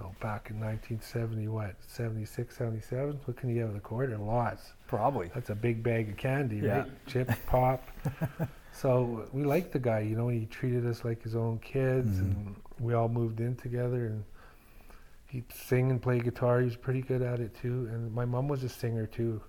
Oh, 0.00 0.12
back 0.20 0.50
in 0.50 0.58
1970, 0.58 1.46
what, 1.46 1.76
76, 1.86 2.56
77? 2.56 3.20
What 3.26 3.36
can 3.36 3.48
you 3.48 3.54
get 3.54 3.68
with 3.68 3.76
a 3.76 3.80
quarter? 3.80 4.18
Lots. 4.18 4.72
Probably. 4.88 5.30
That's 5.32 5.50
a 5.50 5.54
big 5.54 5.84
bag 5.84 6.08
of 6.10 6.16
candy, 6.16 6.56
Yeah. 6.56 6.78
right? 6.80 7.06
Chips, 7.06 7.34
pop. 7.46 7.86
so 8.72 9.28
we 9.32 9.44
liked 9.44 9.70
the 9.72 9.78
guy, 9.78 10.00
you 10.00 10.16
know. 10.16 10.26
He 10.28 10.46
treated 10.46 10.84
us 10.84 11.04
like 11.04 11.22
his 11.22 11.36
own 11.36 11.58
kids, 11.60 12.16
Mhm. 12.18 12.20
and 12.22 12.56
we 12.80 12.94
all 12.94 13.08
moved 13.08 13.38
in 13.38 13.54
together. 13.54 14.06
And 14.06 14.24
he'd 15.28 15.52
sing 15.52 15.90
and 15.92 16.02
play 16.02 16.18
guitar. 16.18 16.58
He 16.58 16.64
was 16.64 16.76
pretty 16.76 17.02
good 17.02 17.22
at 17.22 17.38
it 17.38 17.54
too. 17.54 17.88
And 17.92 18.12
my 18.12 18.24
mom 18.24 18.48
was 18.48 18.64
a 18.64 18.68
singer 18.68 19.06
too. 19.06 19.40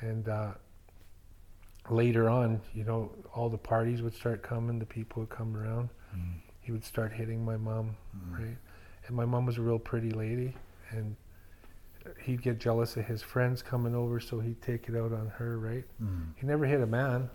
And 0.00 0.28
uh, 0.28 0.52
later 1.90 2.28
on, 2.30 2.60
you 2.74 2.84
know, 2.84 3.10
all 3.34 3.48
the 3.48 3.58
parties 3.58 4.02
would 4.02 4.14
start 4.14 4.42
coming. 4.42 4.78
The 4.78 4.86
people 4.86 5.20
would 5.22 5.30
come 5.30 5.56
around. 5.56 5.88
Mm. 6.16 6.34
He 6.60 6.70
would 6.72 6.84
start 6.84 7.12
hitting 7.12 7.44
my 7.44 7.56
mom, 7.56 7.96
Mm. 8.16 8.38
right? 8.38 8.56
And 9.06 9.16
my 9.16 9.24
mom 9.24 9.46
was 9.46 9.58
a 9.58 9.62
real 9.62 9.78
pretty 9.80 10.10
lady, 10.10 10.54
and 10.90 11.16
he'd 12.20 12.40
get 12.42 12.58
jealous 12.60 12.96
of 12.96 13.04
his 13.06 13.22
friends 13.22 13.62
coming 13.62 13.94
over, 13.94 14.20
so 14.20 14.38
he'd 14.40 14.60
take 14.62 14.88
it 14.88 14.96
out 14.96 15.12
on 15.12 15.26
her, 15.38 15.58
right? 15.58 15.84
Mm. 16.02 16.34
He 16.36 16.46
never 16.46 16.64
hit 16.66 16.80
a 16.80 16.86
man, 16.86 17.28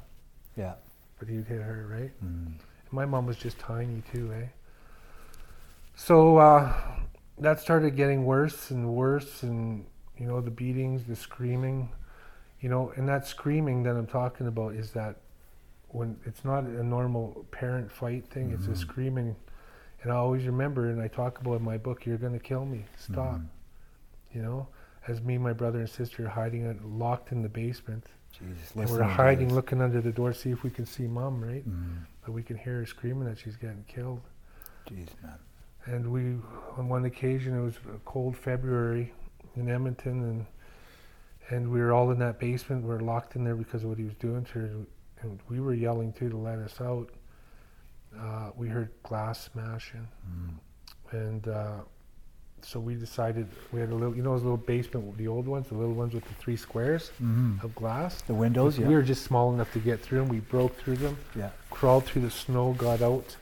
Yeah. 0.56 0.76
but 1.20 1.28
he'd 1.28 1.46
hit 1.46 1.62
her, 1.62 1.88
right? 1.90 2.12
Mm. 2.24 2.54
My 2.92 3.06
mom 3.06 3.26
was 3.26 3.38
just 3.38 3.60
tiny 3.60 4.02
too, 4.14 4.32
eh? 4.34 4.48
So 5.96 6.38
uh, 6.38 6.74
that 7.40 7.60
started 7.60 7.96
getting 7.96 8.26
worse 8.26 8.72
and 8.72 8.94
worse, 8.94 9.44
and 9.44 9.86
you 10.18 10.26
know 10.28 10.42
the 10.42 10.52
beatings, 10.52 11.04
the 11.06 11.16
screaming, 11.16 11.90
you 12.60 12.70
know, 12.70 12.92
and 12.96 13.08
that 13.08 13.26
screaming 13.28 13.84
that 13.84 13.96
I'm 13.96 14.08
talking 14.08 14.48
about 14.48 14.74
is 14.74 14.92
that 14.92 15.18
when 15.90 16.20
it's 16.26 16.44
not 16.44 16.64
a 16.64 16.84
normal 16.84 17.46
parent 17.52 17.92
fight 17.92 18.26
thing, 18.30 18.52
it's 18.52 18.66
Mhm. 18.68 18.72
a 18.74 18.76
screaming, 18.76 19.36
and 20.04 20.12
I 20.12 20.16
always 20.16 20.46
remember, 20.46 20.90
and 20.90 21.02
I 21.02 21.08
talk 21.08 21.40
about 21.40 21.56
in 21.56 21.64
my 21.64 21.78
book, 21.78 22.06
"You're 22.06 22.18
gonna 22.18 22.40
kill 22.40 22.66
me, 22.66 22.86
stop," 22.98 23.38
Mhm. 23.38 23.48
you 24.34 24.42
know, 24.42 24.68
as 25.08 25.22
me, 25.22 25.38
my 25.38 25.54
brother 25.54 25.80
and 25.80 25.90
sister 25.90 26.26
are 26.26 26.30
hiding, 26.30 26.64
it, 26.66 26.84
locked 26.84 27.32
in 27.32 27.42
the 27.42 27.50
basement, 27.50 28.08
Jesus. 28.32 28.76
and 28.76 28.90
we're 28.90 29.04
hiding, 29.04 29.54
looking 29.54 29.82
under 29.82 30.02
the 30.02 30.12
door, 30.12 30.34
see 30.34 30.52
if 30.52 30.64
we 30.64 30.70
can 30.70 30.86
see 30.86 31.08
mom, 31.08 31.42
right? 31.44 31.68
Mm. 31.68 32.06
But 32.26 32.34
we 32.34 32.44
can 32.44 32.58
hear 32.58 32.80
her 32.80 32.86
screaming 32.86 33.26
that 33.26 33.38
she's 33.38 33.56
getting 33.56 33.84
killed. 33.88 34.22
Jeez, 34.88 35.08
man. 35.24 35.40
And 35.86 36.12
we, 36.12 36.38
on 36.78 36.90
one 36.90 37.06
occasion, 37.06 37.58
it 37.58 37.62
was 37.62 37.78
a 37.96 38.00
cold 38.04 38.36
February 38.36 39.14
in 39.56 39.70
Edmonton, 39.70 40.24
and 40.24 40.46
and 41.50 41.70
we 41.72 41.80
were 41.80 41.94
all 41.94 42.12
in 42.12 42.20
that 42.20 42.40
basement. 42.40 42.84
We 42.84 42.90
were 42.90 43.02
locked 43.02 43.36
in 43.36 43.44
there 43.44 43.56
because 43.56 43.84
of 43.84 43.90
what 43.90 43.98
he 43.98 44.04
was 44.04 44.16
doing 44.16 44.44
to 44.46 44.60
her, 44.60 44.70
and 45.22 45.40
we 45.50 45.60
were 45.60 45.74
yelling 45.74 46.14
too 46.14 46.30
to 46.30 46.38
let 46.38 46.60
us 46.60 46.80
out. 46.82 47.10
Uh, 48.18 48.52
we 48.56 48.68
heard 48.68 48.90
glass 49.04 49.50
smashing, 49.52 50.08
Mm. 50.28 50.54
and 51.12 51.48
uh, 51.48 51.80
so 52.62 52.80
we 52.80 52.96
decided 52.96 53.48
we 53.72 53.80
had 53.80 53.90
a 53.92 53.96
little, 53.96 54.16
you 54.16 54.24
know, 54.24 54.32
those 54.32 54.42
little 54.44 54.58
basement, 54.58 55.16
the 55.18 55.28
old 55.28 55.48
ones, 55.48 55.68
the 55.68 55.76
little 55.76 55.94
ones 55.94 56.14
with 56.14 56.24
the 56.26 56.34
three 56.36 56.56
squares 56.56 57.12
Mhm. 57.22 57.64
of 57.64 57.76
glass. 57.76 58.22
The 58.24 58.34
windows, 58.34 58.80
yeah. 58.80 58.88
We 58.88 58.96
were 58.96 59.04
just 59.04 59.24
small 59.24 59.54
enough 59.54 59.72
to 59.74 59.80
get 59.80 60.00
through 60.02 60.20
them. 60.22 60.30
We 60.30 60.40
broke 60.40 60.76
through 60.78 60.96
them 60.98 61.18
yeah. 61.36 61.52
crawled 61.70 62.06
through 62.06 62.24
the 62.24 62.32
snow, 62.32 62.74
got 62.74 63.02
out, 63.02 63.38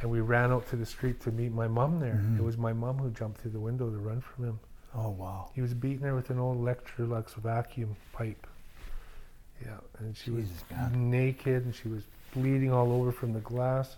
and 0.00 0.10
we 0.10 0.20
ran 0.20 0.50
out 0.52 0.66
to 0.68 0.76
the 0.76 0.86
street 0.86 1.20
to 1.22 1.30
meet 1.30 1.52
my 1.52 1.68
mom 1.68 2.00
there. 2.00 2.22
Mhm. 2.24 2.38
It 2.38 2.42
was 2.42 2.56
my 2.56 2.72
mom 2.72 2.96
who 2.98 3.10
jumped 3.10 3.40
through 3.42 3.50
the 3.50 3.60
window 3.60 3.90
to 3.90 3.98
run 3.98 4.20
from 4.22 4.44
him. 4.44 4.60
Oh 4.94 5.10
wow. 5.10 5.50
He 5.54 5.60
was 5.60 5.74
beating 5.74 6.00
her 6.00 6.14
with 6.14 6.30
an 6.30 6.38
old 6.38 6.58
Electrolux 6.58 7.34
vacuum 7.34 7.96
pipe. 8.12 8.46
Yeah, 9.64 9.78
and 9.98 10.16
she 10.16 10.30
Jesus, 10.30 10.50
was 10.70 10.78
man. 10.78 11.10
naked 11.10 11.64
and 11.64 11.74
she 11.74 11.88
was 11.88 12.04
bleeding 12.34 12.72
all 12.72 12.92
over 12.92 13.12
from 13.12 13.32
the 13.32 13.40
glass. 13.40 13.96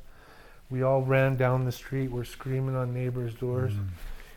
We 0.70 0.82
all 0.82 1.02
ran 1.02 1.36
down 1.36 1.64
the 1.64 1.72
street. 1.72 2.10
We're 2.10 2.24
screaming 2.24 2.76
on 2.76 2.94
neighbors' 2.94 3.34
doors. 3.34 3.72
Mm. 3.72 3.88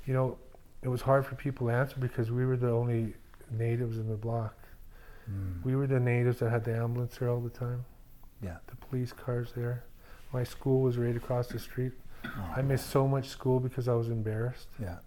You 0.06 0.14
know, 0.14 0.38
it 0.82 0.90
was 0.90 1.02
hard 1.02 1.26
for 1.26 1.36
people 1.36 1.68
to 1.68 1.74
answer 1.74 1.96
because 2.00 2.32
we 2.32 2.46
were 2.46 2.58
the 2.58 2.72
only 2.72 3.14
natives 3.52 3.98
in 3.98 4.10
the 4.10 4.16
block. 4.16 4.56
Mm. 5.32 5.64
We 5.64 5.76
were 5.76 5.88
the 5.88 6.00
natives 6.00 6.40
that 6.40 6.50
had 6.50 6.66
the 6.66 6.76
ambulance 6.76 7.18
there 7.18 7.30
all 7.30 7.40
the 7.40 7.50
time. 7.50 7.86
Yeah. 8.42 8.58
The 8.68 8.76
police 8.88 9.14
cars 9.14 9.52
there. 9.56 9.84
My 10.34 10.44
school 10.44 10.82
was 10.82 10.98
right 10.98 11.16
across 11.16 11.48
the 11.48 11.60
street. 11.60 11.94
Oh, 12.26 12.54
I 12.56 12.62
missed 12.62 12.90
so 12.90 13.08
much 13.08 13.30
school 13.30 13.60
because 13.60 13.88
I 13.88 13.94
was 13.94 14.10
embarrassed. 14.10 14.68
Yeah. 14.82 14.98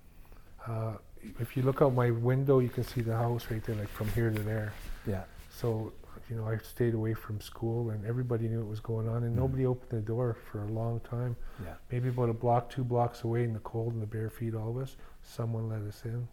Uh, 0.67 0.95
if 1.41 1.57
you 1.57 1.63
look 1.63 1.83
out 1.83 1.95
my 1.95 2.11
window, 2.11 2.59
you 2.61 2.69
can 2.69 2.85
see 2.85 3.01
the 3.01 3.17
house 3.17 3.47
right 3.51 3.63
there, 3.65 3.77
like 3.77 3.89
from 3.89 4.09
here 4.09 4.31
to 4.31 4.43
there. 4.43 4.73
Yeah. 5.07 5.25
So, 5.51 5.93
you 6.29 6.37
know, 6.37 6.47
I 6.47 6.59
stayed 6.59 6.95
away 6.95 7.15
from 7.15 7.41
school, 7.41 7.91
and 7.91 8.05
everybody 8.05 8.49
knew 8.49 8.61
what 8.61 8.69
was 8.69 8.81
going 8.81 9.09
on, 9.09 9.23
and 9.25 9.33
Mhm. 9.35 9.39
nobody 9.39 9.67
opened 9.67 9.91
the 9.91 10.01
door 10.07 10.37
for 10.51 10.63
a 10.63 10.67
long 10.67 11.01
time. 11.01 11.37
Yeah. 11.65 11.75
Maybe 11.91 12.09
about 12.09 12.29
a 12.31 12.35
block, 12.35 12.69
two 12.71 12.85
blocks 12.85 13.23
away 13.25 13.45
in 13.45 13.53
the 13.53 13.61
cold 13.61 13.93
and 13.95 14.03
the 14.03 14.07
bare 14.07 14.31
feet, 14.31 14.55
all 14.55 14.71
of 14.71 14.77
us. 14.79 14.97
Someone 15.23 15.69
let 15.69 15.83
us 15.83 16.05
in, 16.05 16.29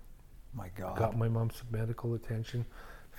My 0.53 0.69
God. 0.75 0.97
got 0.97 1.17
my 1.17 1.27
mom's 1.29 1.63
medical 1.71 2.13
attention, 2.15 2.65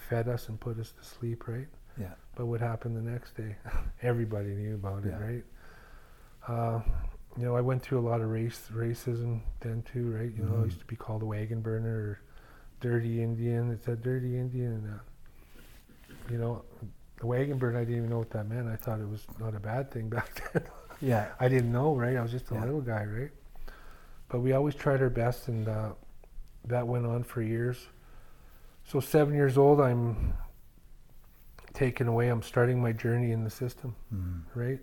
fed 0.08 0.28
us, 0.28 0.48
and 0.48 0.58
put 0.60 0.78
us 0.78 0.92
to 0.92 1.04
sleep. 1.04 1.46
Right. 1.48 1.68
Yeah. 1.96 2.14
But 2.34 2.46
what 2.46 2.60
happened 2.60 2.96
the 2.96 3.02
next 3.08 3.36
day? 3.36 3.56
Everybody 4.02 4.54
knew 4.54 4.74
about 4.74 5.04
it, 5.04 5.14
right? 5.20 5.44
Uh, 6.48 6.80
you 7.36 7.44
know, 7.44 7.56
I 7.56 7.60
went 7.60 7.82
through 7.82 7.98
a 7.98 8.06
lot 8.08 8.20
of 8.20 8.30
race 8.30 8.68
racism 8.72 9.40
then 9.60 9.82
too, 9.92 10.10
right? 10.12 10.32
You 10.32 10.44
know, 10.44 10.54
I 10.54 10.58
Mhm. 10.62 10.64
used 10.66 10.80
to 10.80 10.86
be 10.86 10.96
called 10.96 11.22
a 11.22 11.26
wagon 11.26 11.60
burner 11.60 11.90
or 11.96 12.18
dirty 12.80 13.22
Indian. 13.22 13.70
It's 13.70 13.88
a 13.88 13.96
dirty 13.96 14.38
Indian. 14.38 14.86
Uh, 14.88 14.98
you 16.30 16.38
know, 16.38 16.64
the 17.18 17.26
wagon 17.26 17.58
burner. 17.58 17.78
I 17.78 17.84
didn't 17.84 17.96
even 17.98 18.10
know 18.10 18.18
what 18.18 18.30
that 18.30 18.48
meant. 18.48 18.68
I 18.68 18.76
thought 18.76 19.00
it 19.00 19.08
was 19.08 19.26
not 19.38 19.54
a 19.54 19.60
bad 19.60 19.90
thing 19.90 20.08
back 20.16 20.52
then. 20.52 20.62
Yeah. 21.00 21.32
I 21.40 21.48
didn't 21.48 21.72
know, 21.72 21.94
right? 21.96 22.16
I 22.16 22.22
was 22.22 22.30
just 22.30 22.50
a 22.50 22.54
Yeah. 22.54 22.64
little 22.64 22.80
guy, 22.80 23.04
right? 23.04 23.30
But 24.28 24.40
we 24.40 24.52
always 24.52 24.74
tried 24.74 25.02
our 25.02 25.10
best, 25.10 25.48
and 25.48 25.68
uh, 25.68 25.92
that 26.66 26.86
went 26.86 27.04
on 27.06 27.24
for 27.24 27.42
years. 27.42 27.88
So 28.84 29.00
seven 29.00 29.34
years 29.34 29.58
old, 29.58 29.80
I'm 29.80 30.34
taken 31.72 32.06
away. 32.08 32.28
I'm 32.28 32.42
starting 32.42 32.80
my 32.80 32.92
journey 32.92 33.32
in 33.32 33.42
the 33.44 33.50
system, 33.50 33.96
Mm. 34.14 34.42
right? 34.54 34.80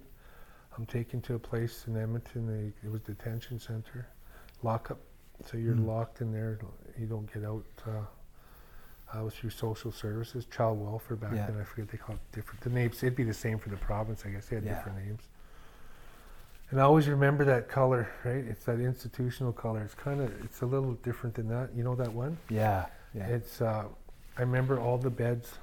I'm 0.78 0.86
taken 0.86 1.22
to 1.24 1.36
a 1.36 1.40
place 1.40 1.86
in 1.88 1.98
Edmonton. 1.98 2.48
They, 2.48 2.88
it 2.88 2.92
was 2.92 3.01
detention 3.01 3.60
center, 3.60 4.08
lockup. 4.63 5.00
So 5.46 5.58
you're 5.58 5.75
Mm. 5.75 5.88
locked 5.88 6.22
in 6.22 6.32
there. 6.32 6.60
You 6.98 7.08
don't 7.08 7.32
get 7.34 7.44
out. 7.44 7.66
Uh, 7.86 8.06
I 9.13 9.22
was 9.22 9.34
through 9.36 9.50
social 9.50 9.92
services, 9.92 10.46
child 10.46 10.80
welfare 10.80 11.18
back 11.18 11.34
Yeah. 11.34 11.48
then. 11.48 11.60
I 11.60 11.63
forget 11.63 11.90
they 11.90 11.98
called 11.98 12.20
it 12.20 12.36
different. 12.36 12.62
The 12.62 12.70
names 12.70 13.04
it'd 13.04 13.16
be 13.16 13.24
the 13.24 13.34
same 13.34 13.58
for 13.60 13.70
the 13.70 13.75
province. 13.78 14.25
I 14.25 14.30
guess 14.30 14.48
they 14.48 14.56
had 14.56 14.63
Yeah. 14.66 14.75
different 14.75 15.00
names. 15.06 15.28
And 16.70 16.80
I 16.80 16.84
always 16.84 17.10
remember 17.10 17.44
that 17.46 17.68
color, 17.68 18.08
right? 18.24 18.46
It's 18.46 18.63
that 18.66 18.80
institutional 18.80 19.51
color. 19.51 19.82
It's 19.82 19.94
kind 19.96 20.22
of 20.22 20.32
it's 20.46 20.62
a 20.62 20.66
little 20.66 20.94
different 20.94 21.36
than 21.36 21.50
that. 21.50 21.74
You 21.75 21.84
know 21.84 21.96
that 21.96 22.13
one? 22.13 22.38
Yeah. 22.50 22.86
Yeah. 23.13 23.28
It's 23.28 23.60
uh, 23.62 23.88
I 24.38 24.42
remember 24.42 24.80
all 24.80 24.98
the 24.98 25.10
beds, 25.10 25.56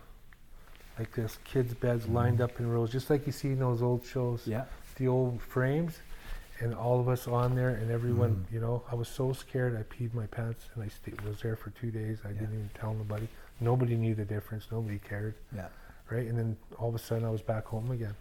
like 0.98 1.12
this, 1.12 1.38
kids' 1.44 1.72
beds 1.72 2.06
lined 2.08 2.42
up 2.42 2.60
in 2.60 2.68
rows, 2.70 2.90
just 2.90 3.08
like 3.08 3.24
you 3.26 3.32
see 3.32 3.52
in 3.52 3.58
those 3.60 3.80
old 3.80 4.04
shows. 4.04 4.46
yeah. 4.46 4.66
The 4.98 5.08
old 5.08 5.40
frames, 5.40 5.98
and 6.60 6.74
all 6.74 6.98
of 7.00 7.08
us 7.08 7.28
on 7.28 7.54
there, 7.54 7.70
and 7.70 7.90
everyone. 7.90 8.44
Mhm. 8.48 8.52
You 8.52 8.60
know, 8.60 8.82
I 8.90 8.94
was 8.96 9.08
so 9.08 9.32
scared. 9.32 9.76
I 9.76 9.84
peed 9.84 10.12
my 10.12 10.26
pants, 10.26 10.68
and 10.74 10.82
I 10.82 10.88
sta 10.88 11.12
was 11.24 11.40
there 11.40 11.54
for 11.56 11.70
two 11.70 11.90
days. 11.92 12.18
I 12.24 12.28
Yeah. 12.28 12.40
didn't 12.40 12.54
even 12.54 12.70
tell 12.74 12.94
nobody. 12.94 13.28
Nobody 13.60 13.96
knew 13.96 14.14
the 14.16 14.24
difference. 14.24 14.66
Nobody 14.70 14.98
cared, 14.98 15.34
Yeah. 15.52 15.68
right? 16.10 16.26
And 16.26 16.36
then 16.36 16.56
all 16.78 16.88
of 16.88 16.94
a 16.96 16.98
sudden, 16.98 17.24
I 17.24 17.30
was 17.30 17.42
back 17.42 17.66
home 17.66 17.90
again. 17.92 18.14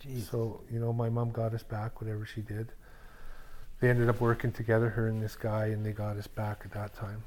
Jeez. 0.00 0.22
So, 0.30 0.62
you 0.70 0.78
know, 0.80 0.92
my 0.92 1.10
mom 1.10 1.30
got 1.30 1.52
us 1.52 1.62
back, 1.62 2.00
whatever 2.00 2.24
she 2.24 2.40
did. 2.40 2.72
They 3.80 3.90
ended 3.90 4.08
up 4.08 4.20
working 4.20 4.50
together, 4.52 4.88
her 4.90 5.06
and 5.08 5.20
this 5.22 5.36
guy, 5.36 5.66
and 5.66 5.84
they 5.84 5.92
got 5.92 6.16
us 6.16 6.26
back 6.26 6.62
at 6.64 6.70
that 6.72 6.94
time. 6.94 7.22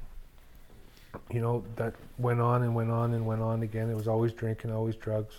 You 1.30 1.40
know, 1.40 1.64
that 1.76 1.94
went 2.18 2.40
on 2.40 2.62
and 2.62 2.74
went 2.74 2.90
on 2.90 3.14
and 3.14 3.26
went 3.26 3.42
on 3.42 3.62
again. 3.62 3.90
It 3.90 3.94
was 3.94 4.08
always 4.08 4.32
drinking, 4.32 4.72
always 4.72 4.96
drugs 4.96 5.34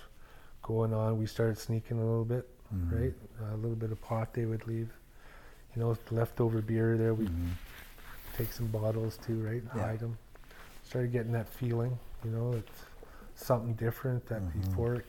going 0.62 0.94
on. 0.94 1.18
We 1.18 1.26
started 1.26 1.58
sneaking 1.58 1.98
a 1.98 2.06
little 2.06 2.26
bit, 2.26 2.48
Mhm. 2.74 3.02
right? 3.02 3.14
a 3.52 3.58
little 3.58 3.76
bit 3.76 3.92
of 3.92 4.02
pot 4.02 4.34
they 4.34 4.46
would 4.46 4.66
leave. 4.68 4.90
You 5.76 5.82
know, 5.82 5.98
leftover 6.12 6.62
beer 6.62 6.98
there, 6.98 7.14
we'd 7.14 7.30
Mhm. 7.30 7.52
take 8.36 8.52
some 8.54 8.68
bottles 8.68 9.18
too, 9.18 9.44
right? 9.46 9.62
Yeah. 9.76 9.82
Hide 9.82 10.00
them. 10.00 10.18
Started 10.84 11.12
getting 11.12 11.32
that 11.34 11.48
feeling, 11.50 11.98
you 12.24 12.32
know, 12.32 12.54
it's 12.54 12.86
something 13.36 13.74
different, 13.74 14.26
that 14.28 14.42
Mhm. 14.42 14.54
euphoric 14.64 15.04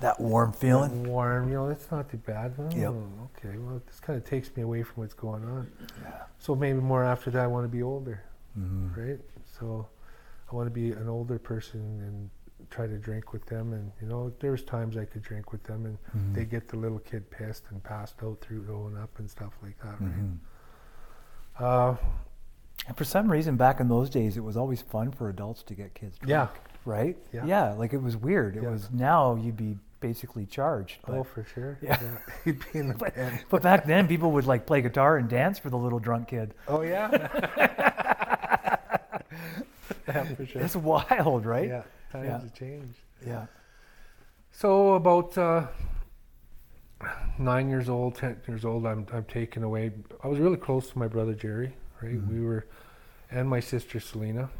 That 0.00 0.20
warm 0.20 0.52
feeling. 0.52 1.04
warm, 1.04 1.48
you 1.48 1.54
know, 1.54 1.68
it's 1.68 1.90
not 1.90 2.08
too 2.08 2.18
bad. 2.18 2.54
Oh, 2.58 2.70
Yep. 2.70 2.94
Okay, 3.36 3.58
well, 3.58 3.82
this 3.86 3.98
kind 4.00 4.16
of 4.16 4.24
takes 4.24 4.56
me 4.56 4.62
away 4.62 4.82
from 4.82 5.02
what's 5.02 5.14
going 5.14 5.44
on. 5.44 5.70
Yeah. 6.02 6.22
So 6.38 6.54
maybe 6.54 6.78
more 6.80 7.02
after 7.04 7.30
that, 7.32 7.42
I 7.44 7.46
want 7.48 7.64
to 7.64 7.68
be 7.68 7.82
older, 7.82 8.22
Mhm. 8.56 8.96
right? 8.96 9.20
So 9.46 9.88
I 10.50 10.54
want 10.54 10.68
to 10.68 10.70
be 10.74 10.92
an 10.92 11.08
older 11.08 11.38
person 11.38 11.80
and 12.00 12.30
try 12.70 12.86
to 12.86 12.98
drink 12.98 13.32
with 13.32 13.46
them. 13.46 13.72
And, 13.72 13.90
you 14.00 14.06
know, 14.08 14.32
there's 14.40 14.62
times 14.62 14.96
I 14.96 15.04
could 15.04 15.22
drink 15.22 15.52
with 15.52 15.62
them 15.64 15.86
and 15.86 15.98
Mhm. 16.16 16.34
they 16.34 16.44
get 16.44 16.68
the 16.68 16.76
little 16.76 16.98
kid 16.98 17.30
pissed 17.30 17.64
and 17.70 17.82
passed 17.82 18.16
out 18.22 18.40
through 18.40 18.62
growing 18.64 18.96
up 18.96 19.18
and 19.18 19.30
stuff 19.30 19.52
like 19.62 19.78
that, 19.82 20.00
right? 20.00 20.18
Mhm. 20.18 20.36
Uh, 21.58 21.96
And 22.86 22.96
for 22.96 23.04
some 23.04 23.30
reason, 23.30 23.56
back 23.56 23.78
in 23.78 23.88
those 23.88 24.08
days, 24.08 24.36
it 24.38 24.40
was 24.40 24.56
always 24.56 24.80
fun 24.80 25.10
for 25.12 25.28
adults 25.28 25.62
to 25.64 25.74
get 25.74 25.92
kids 25.94 26.16
drunk. 26.18 26.30
yeah. 26.30 26.48
Right? 26.86 27.18
Yeah. 27.30 27.72
like 27.74 27.92
it 27.92 28.02
was 28.02 28.16
weird. 28.16 28.56
It 28.56 28.62
Yeah. 28.62 28.70
was 28.70 28.90
now 28.90 29.34
you'd 29.34 29.56
be 29.58 29.78
basically 30.00 30.46
charged. 30.46 30.98
But, 31.06 31.16
oh, 31.18 31.24
for 31.24 31.44
sure. 31.44 31.76
Yeah. 31.82 31.98
He'd 32.42 32.58
be 32.72 32.78
in 32.78 32.88
the 32.92 32.94
pen. 32.94 33.40
but 33.50 33.60
back 33.62 33.84
then, 33.84 34.08
people 34.08 34.32
would 34.32 34.46
like 34.46 34.64
play 34.64 34.80
guitar 34.80 35.18
and 35.18 35.28
dance 35.28 35.58
for 35.58 35.68
the 35.68 35.76
little 35.76 35.98
drunk 35.98 36.28
kid. 36.28 36.54
Oh, 36.68 36.80
yeah. 36.80 37.10
yeah, 40.08 40.24
for 40.34 40.46
sure. 40.46 40.62
It's 40.62 40.76
wild, 40.76 41.44
right? 41.46 41.68
Yeah, 41.68 41.82
times 42.10 42.26
Yeah. 42.26 42.40
have 42.40 42.54
changed. 42.54 42.98
Yeah. 43.26 43.46
So 44.52 44.94
about 44.94 45.36
uh, 45.38 45.66
nine 47.38 47.68
years 47.70 47.88
old, 47.88 48.16
ten 48.16 48.36
years 48.46 48.64
old, 48.64 48.86
I'm 48.86 49.06
I'm 49.12 49.24
taken 49.24 49.62
away. 49.62 49.92
I 50.22 50.28
was 50.28 50.38
really 50.38 50.56
close 50.56 50.90
to 50.90 50.98
my 50.98 51.06
brother 51.08 51.34
Jerry, 51.34 51.74
right? 52.02 52.14
Mhm. 52.18 52.28
We 52.28 52.40
were, 52.40 52.66
and 53.30 53.48
my 53.48 53.60
sister 53.60 54.00
Selena. 54.00 54.50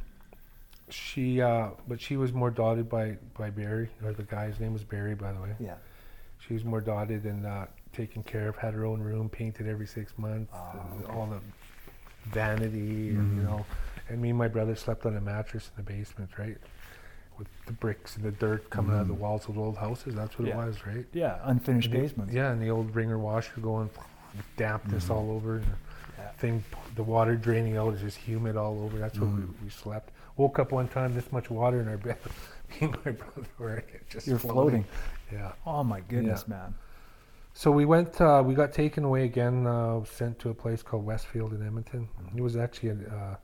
She, 0.89 1.41
uh, 1.41 1.71
but 1.87 2.01
she 2.01 2.17
was 2.17 2.33
more 2.33 2.51
dotted 2.51 2.89
by 2.89 3.17
by 3.37 3.51
Barry, 3.51 3.91
or 4.05 4.13
the 4.13 4.25
guy's 4.25 4.59
name 4.59 4.73
was 4.73 4.85
Barry, 4.85 5.15
by 5.15 5.33
the 5.33 5.41
way. 5.41 5.55
Yeah. 5.61 5.77
She 6.39 6.55
was 6.55 6.65
more 6.65 6.81
dotted 6.81 7.25
and 7.27 7.47
uh, 7.47 7.67
taken 7.93 8.23
care 8.23 8.49
of. 8.49 8.57
Had 8.57 8.75
her 8.75 8.85
own 8.87 9.01
room, 9.01 9.29
painted 9.29 9.69
every 9.69 9.87
six 9.87 10.17
months. 10.19 10.53
Oh, 10.55 10.81
okay. 11.05 11.13
All 11.13 11.27
the 11.27 11.41
vanity, 12.31 13.11
and 13.11 13.37
you 13.37 13.43
Mhm. 13.43 13.45
know, 13.45 13.67
and 14.09 14.21
me 14.21 14.31
and 14.31 14.39
my 14.39 14.49
brother 14.49 14.75
slept 14.75 15.05
on 15.07 15.17
a 15.17 15.21
mattress 15.21 15.71
in 15.77 15.85
the 15.85 15.93
basement, 15.93 16.31
right? 16.39 16.57
With 17.41 17.49
the 17.65 17.73
bricks 17.73 18.17
and 18.17 18.25
the 18.27 18.33
dirt 18.33 18.69
coming 18.69 18.95
out 18.95 19.01
of 19.03 19.09
the 19.09 19.15
Mhm. 19.15 19.19
walls 19.21 19.49
of 19.49 19.55
the 19.55 19.61
old 19.63 19.79
houses. 19.79 20.15
That's 20.15 20.39
what 20.39 20.47
Yeah. 20.47 20.63
it 20.63 20.67
was, 20.67 20.87
right? 20.87 21.07
Yeah. 21.15 21.39
Unfinished 21.45 21.87
And 21.89 21.97
the- 21.97 22.01
basements. 22.03 22.35
Yeah, 22.35 22.53
and 22.53 22.61
the 22.61 22.69
old 22.69 22.95
wringer 22.95 23.19
washer 23.19 23.59
going 23.63 23.89
with 24.37 24.45
dampness 24.59 25.07
Mhm. 25.09 25.15
all 25.15 25.31
over. 25.31 25.57
And 25.57 25.65
the 25.65 25.71
Yeah. 26.23 26.31
thing, 26.33 26.65
the 26.97 27.03
water 27.03 27.37
draining 27.37 27.79
out 27.79 27.95
is 27.95 28.03
just 28.03 28.19
humid 28.19 28.57
all 28.57 28.83
over. 28.85 28.99
That's 28.99 29.19
where 29.19 29.31
we, 29.31 29.41
Mhm. 29.41 29.55
we 29.65 29.71
slept. 29.71 30.11
Woke 30.37 30.59
up 30.59 30.71
one 30.71 30.87
time, 30.89 31.15
this 31.15 31.33
much 31.33 31.51
water 31.51 31.81
in 31.81 31.89
our 31.89 31.97
bed. 31.97 32.19
Me 32.71 32.77
and 32.89 32.97
my 33.05 33.11
brother 33.21 33.49
were 33.59 33.83
just 34.11 34.27
You're 34.27 34.39
floating. 34.39 34.85
Yeah. 35.33 35.53
Oh 35.67 35.83
my 35.83 36.03
goodness, 36.03 36.47
man. 36.47 36.75
So 37.55 37.71
we 37.73 37.85
went. 37.87 38.21
Uh, 38.21 38.43
we 38.47 38.55
got 38.55 38.73
taken 38.73 39.03
away 39.05 39.25
again. 39.25 39.67
Uh, 39.67 40.05
sent 40.05 40.39
to 40.41 40.51
a 40.51 40.55
place 40.55 40.83
called 40.83 41.05
Westfield 41.07 41.53
in 41.55 41.67
Edmonton. 41.67 42.07
Mm-hmm. 42.23 42.39
It 42.39 42.43
was 42.43 42.57
actually 42.57 42.91
a, 42.91 42.95
uh, 43.15 43.37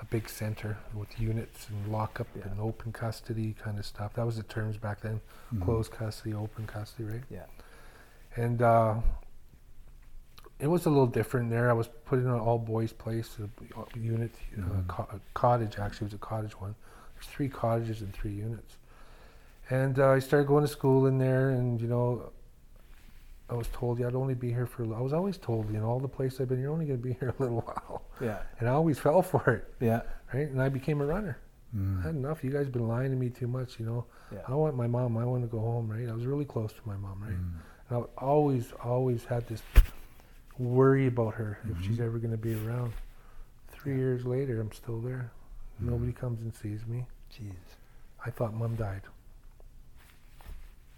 a 0.00 0.04
big 0.04 0.28
center 0.28 0.76
with 0.94 1.18
units 1.18 1.68
and 1.68 1.90
lockup 1.90 2.26
Yeah. 2.36 2.44
and 2.48 2.60
open 2.60 2.92
custody 2.92 3.54
kind 3.54 3.78
of 3.78 3.86
stuff. 3.86 4.14
That 4.14 4.26
was 4.26 4.36
the 4.36 4.42
terms 4.42 4.76
back 4.76 5.00
then: 5.00 5.20
Mhm. 5.54 5.62
closed 5.64 5.90
custody, 5.92 6.34
open 6.34 6.66
custody, 6.66 7.04
right? 7.08 7.22
Yeah. 7.30 7.46
And 8.36 8.60
uh, 8.60 8.96
it 10.58 10.66
was 10.68 10.86
a 10.86 10.90
little 10.90 11.06
different 11.06 11.50
there. 11.50 11.68
I 11.70 11.72
was 11.74 11.88
put 12.06 12.18
in 12.18 12.26
an 12.26 12.38
all 12.38 12.58
boys 12.58 12.92
place, 12.92 13.38
a 13.38 13.48
a 13.74 13.98
unit, 13.98 14.32
uh, 14.56 14.60
Mhm. 14.60 14.86
co- 14.88 15.08
a 15.10 15.20
cottage. 15.34 15.78
Actually, 15.78 16.06
it 16.06 16.12
was 16.12 16.14
a 16.14 16.18
cottage 16.18 16.60
one. 16.60 16.74
There's 17.14 17.26
three 17.26 17.48
cottages 17.48 18.02
and 18.02 18.12
three 18.12 18.32
units. 18.32 18.76
And 19.70 19.98
uh, 19.98 20.10
I 20.10 20.18
started 20.20 20.46
going 20.46 20.62
to 20.62 20.68
school 20.68 21.06
in 21.06 21.18
there, 21.18 21.50
and 21.50 21.80
you 21.80 21.88
know, 21.88 22.30
I 23.48 23.54
was 23.54 23.68
told 23.68 23.98
yeah, 24.00 24.08
I'd 24.08 24.14
only 24.16 24.34
be 24.34 24.48
here 24.50 24.66
for. 24.66 24.82
I 24.94 25.00
was 25.00 25.12
always 25.12 25.38
told, 25.38 25.72
you 25.72 25.78
know, 25.78 25.86
all 25.86 26.00
the 26.00 26.08
places 26.08 26.40
I've 26.40 26.48
been, 26.48 26.60
you're 26.60 26.72
only 26.72 26.86
going 26.86 26.98
to 27.00 27.02
be 27.02 27.12
here 27.20 27.32
a 27.38 27.42
little 27.42 27.60
while, 27.60 28.02
Yeah. 28.20 28.38
and 28.58 28.68
I 28.68 28.72
always 28.72 28.98
fell 28.98 29.22
for 29.22 29.48
it, 29.50 29.84
Yeah. 29.84 30.02
right? 30.34 30.48
And 30.48 30.60
I 30.60 30.68
became 30.68 31.00
a 31.00 31.06
runner. 31.06 31.38
I 31.72 31.76
Mm. 31.78 32.02
had 32.02 32.14
enough. 32.14 32.42
You 32.44 32.50
guys 32.50 32.68
been 32.68 32.88
lying 32.88 33.10
to 33.10 33.16
me 33.16 33.28
too 33.28 33.46
much, 33.48 33.78
you 33.78 33.86
know. 33.86 34.04
Yeah. 34.32 34.38
I 34.48 34.54
want 34.54 34.76
my 34.76 34.86
mom. 34.86 35.16
I 35.18 35.24
want 35.24 35.42
to 35.42 35.48
go 35.48 35.58
home, 35.60 35.88
right? 35.90 36.08
I 36.08 36.12
was 36.12 36.24
really 36.26 36.44
close 36.44 36.72
to 36.72 36.80
my 36.84 36.96
mom, 36.96 37.20
right? 37.22 37.32
Mm. 37.32 37.60
And 37.90 37.98
I 37.98 38.24
always, 38.24 38.72
always 38.82 39.24
had 39.24 39.46
this 39.48 39.62
worry 40.58 41.06
about 41.06 41.34
her 41.34 41.58
if 41.70 41.82
she's 41.84 42.00
ever 42.00 42.18
going 42.18 42.30
to 42.30 42.36
be 42.38 42.54
around. 42.66 42.92
Three 43.68 43.96
years 43.96 44.24
later, 44.24 44.60
I'm 44.60 44.72
still 44.72 45.00
there. 45.00 45.30
Mm. 45.82 45.90
Nobody 45.90 46.12
comes 46.12 46.40
and 46.40 46.54
sees 46.54 46.86
me. 46.86 47.04
Jeez. 47.32 47.52
I 48.24 48.30
thought 48.30 48.54
mom 48.54 48.74
died. 48.76 49.02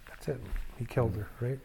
That's 0.08 0.28
it. 0.28 0.40
He 0.78 0.84
killed 0.84 1.16
her, 1.16 1.28
right? 1.40 1.58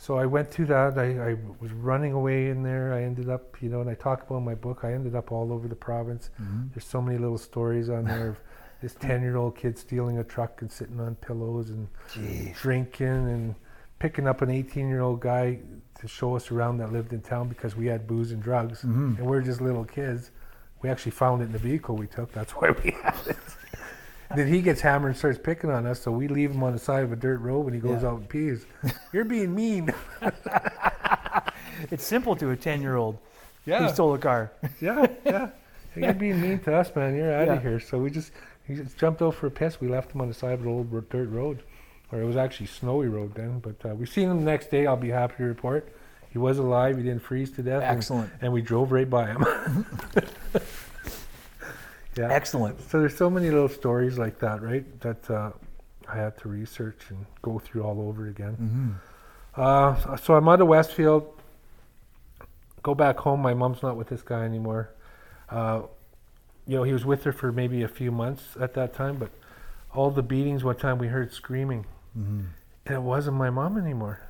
So 0.00 0.16
I 0.16 0.26
went 0.26 0.48
through 0.48 0.66
that. 0.66 0.96
I, 0.96 1.30
I 1.30 1.36
was 1.60 1.72
running 1.72 2.12
away 2.12 2.50
in 2.50 2.62
there. 2.62 2.94
I 2.94 3.02
ended 3.02 3.28
up, 3.28 3.60
you 3.60 3.68
know, 3.68 3.80
and 3.80 3.90
I 3.90 3.94
talk 3.94 4.22
about 4.22 4.40
my 4.42 4.54
book, 4.54 4.80
I 4.84 4.92
ended 4.92 5.14
up 5.16 5.32
all 5.32 5.52
over 5.52 5.66
the 5.66 5.74
province. 5.74 6.30
Mhm. 6.40 6.72
There's 6.72 6.86
so 6.86 7.02
many 7.02 7.18
little 7.18 7.36
stories 7.38 7.90
on 7.90 8.04
there 8.04 8.28
of 8.28 8.40
this 8.80 8.94
10 8.94 9.22
year 9.22 9.36
old 9.36 9.56
kid 9.56 9.76
stealing 9.76 10.18
a 10.18 10.24
truck 10.24 10.62
and 10.62 10.70
sitting 10.70 11.00
on 11.00 11.16
pillows 11.16 11.70
and 11.70 11.88
Jeez. 12.12 12.54
drinking 12.56 13.06
and 13.08 13.54
picking 13.98 14.28
up 14.28 14.40
an 14.40 14.50
18 14.50 14.88
year 14.88 15.00
old 15.00 15.20
guy 15.20 15.58
to 16.00 16.06
show 16.06 16.36
us 16.36 16.52
around 16.52 16.78
that 16.78 16.92
lived 16.92 17.12
in 17.12 17.20
town 17.20 17.48
because 17.48 17.74
we 17.74 17.86
had 17.86 18.06
booze 18.06 18.30
and 18.30 18.40
drugs 18.40 18.82
Mhm. 18.82 19.18
and 19.18 19.26
we're 19.26 19.40
just 19.42 19.60
little 19.60 19.84
kids. 19.84 20.30
We 20.80 20.88
actually 20.90 21.10
found 21.10 21.42
it 21.42 21.46
in 21.46 21.52
the 21.52 21.58
vehicle 21.58 21.96
we 21.96 22.06
took. 22.06 22.30
That's 22.30 22.52
why 22.52 22.70
we 22.70 22.92
had 23.02 23.16
it. 23.26 23.36
Then 24.36 24.46
he 24.48 24.60
gets 24.62 24.80
hammered 24.80 25.10
and 25.10 25.16
starts 25.18 25.38
picking 25.42 25.70
on 25.70 25.86
us, 25.86 26.00
so 26.00 26.10
we 26.12 26.28
leave 26.28 26.50
him 26.50 26.62
on 26.62 26.72
the 26.72 26.78
side 26.78 27.02
of 27.04 27.12
a 27.12 27.16
dirt 27.16 27.38
road 27.40 27.60
when 27.60 27.74
he 27.74 27.80
goes 27.80 28.02
Yeah. 28.02 28.08
out 28.10 28.18
and 28.18 28.28
pees. 28.28 28.66
You're 29.12 29.24
being 29.24 29.54
mean. 29.54 29.92
It's 31.90 32.04
simple 32.04 32.34
to 32.36 32.50
a 32.50 32.56
10 32.56 32.82
year 32.82 32.96
old 32.96 33.18
Yeah. 33.64 33.86
who 33.86 33.94
stole 33.94 34.14
a 34.14 34.18
car. 34.18 34.52
yeah, 34.80 35.06
yeah. 35.24 35.50
You're 35.96 36.12
being 36.14 36.40
mean 36.40 36.58
to 36.60 36.74
us, 36.74 36.94
man. 36.94 37.16
You're 37.16 37.32
out 37.32 37.46
Yeah. 37.46 37.54
of 37.54 37.62
here. 37.62 37.80
So 37.80 37.98
we 37.98 38.10
just 38.10 38.32
he 38.66 38.74
just 38.74 38.98
jumped 38.98 39.22
out 39.22 39.34
for 39.34 39.46
a 39.46 39.50
piss. 39.50 39.80
We 39.80 39.88
left 39.88 40.12
him 40.14 40.20
on 40.20 40.28
the 40.28 40.34
side 40.34 40.52
of 40.54 40.62
the 40.62 40.68
old 40.68 40.90
dirt 41.08 41.30
road, 41.30 41.62
or 42.12 42.20
it 42.20 42.24
was 42.24 42.36
actually 42.36 42.66
snowy 42.66 43.08
road 43.08 43.34
then. 43.34 43.60
But 43.60 43.76
uh, 43.88 43.94
we 43.94 44.04
seen 44.06 44.30
him 44.30 44.38
the 44.40 44.44
next 44.44 44.70
day. 44.70 44.86
I'll 44.86 44.96
be 44.96 45.08
happy 45.10 45.34
to 45.38 45.44
report 45.44 45.88
he 46.30 46.36
was 46.38 46.58
alive. 46.58 46.98
He 46.98 47.02
didn't 47.02 47.22
freeze 47.22 47.50
to 47.52 47.62
death. 47.62 47.82
and- 47.82 47.96
Excellent. 47.96 48.30
And, 48.42 48.52
we 48.52 48.60
drove 48.60 48.92
right 48.92 49.08
by 49.08 49.28
him. 49.28 49.86
yeah. 52.18 52.32
Excellent. 52.32 52.80
So 52.90 53.00
there's 53.00 53.16
so 53.16 53.30
many 53.30 53.50
little 53.50 53.68
stories 53.68 54.18
like 54.18 54.38
that, 54.40 54.62
right? 54.62 54.84
That 55.00 55.30
uh, 55.30 55.52
I 56.08 56.16
had 56.16 56.36
to 56.38 56.48
research 56.48 57.00
and 57.10 57.24
go 57.42 57.58
through 57.58 57.82
all 57.84 58.00
over 58.08 58.26
again. 58.28 58.54
hmm 58.54 58.90
Uh, 59.60 60.16
so 60.16 60.34
I'm 60.34 60.48
out 60.48 60.60
of 60.60 60.68
Westfield. 60.68 61.24
Go 62.82 62.94
back 62.94 63.18
home. 63.18 63.40
My 63.40 63.54
mom's 63.54 63.82
not 63.82 63.96
with 63.96 64.08
this 64.08 64.22
guy 64.22 64.44
anymore. 64.44 64.90
Uh, 65.50 65.82
you 66.66 66.76
know, 66.76 66.82
he 66.84 66.92
was 66.92 67.04
with 67.04 67.24
her 67.24 67.32
for 67.32 67.50
maybe 67.52 67.82
a 67.82 67.88
few 67.88 68.12
months 68.12 68.56
at 68.60 68.74
that 68.74 68.92
time, 68.94 69.16
but 69.16 69.30
all 69.94 70.10
the 70.10 70.22
beatings, 70.22 70.62
one 70.64 70.76
time 70.76 70.98
we 70.98 71.08
heard 71.08 71.32
screaming, 71.32 71.86
hmm 72.14 72.40
and 72.86 72.94
it 72.96 73.02
wasn't 73.02 73.36
my 73.36 73.50
mom 73.50 73.76
anymore. 73.76 74.20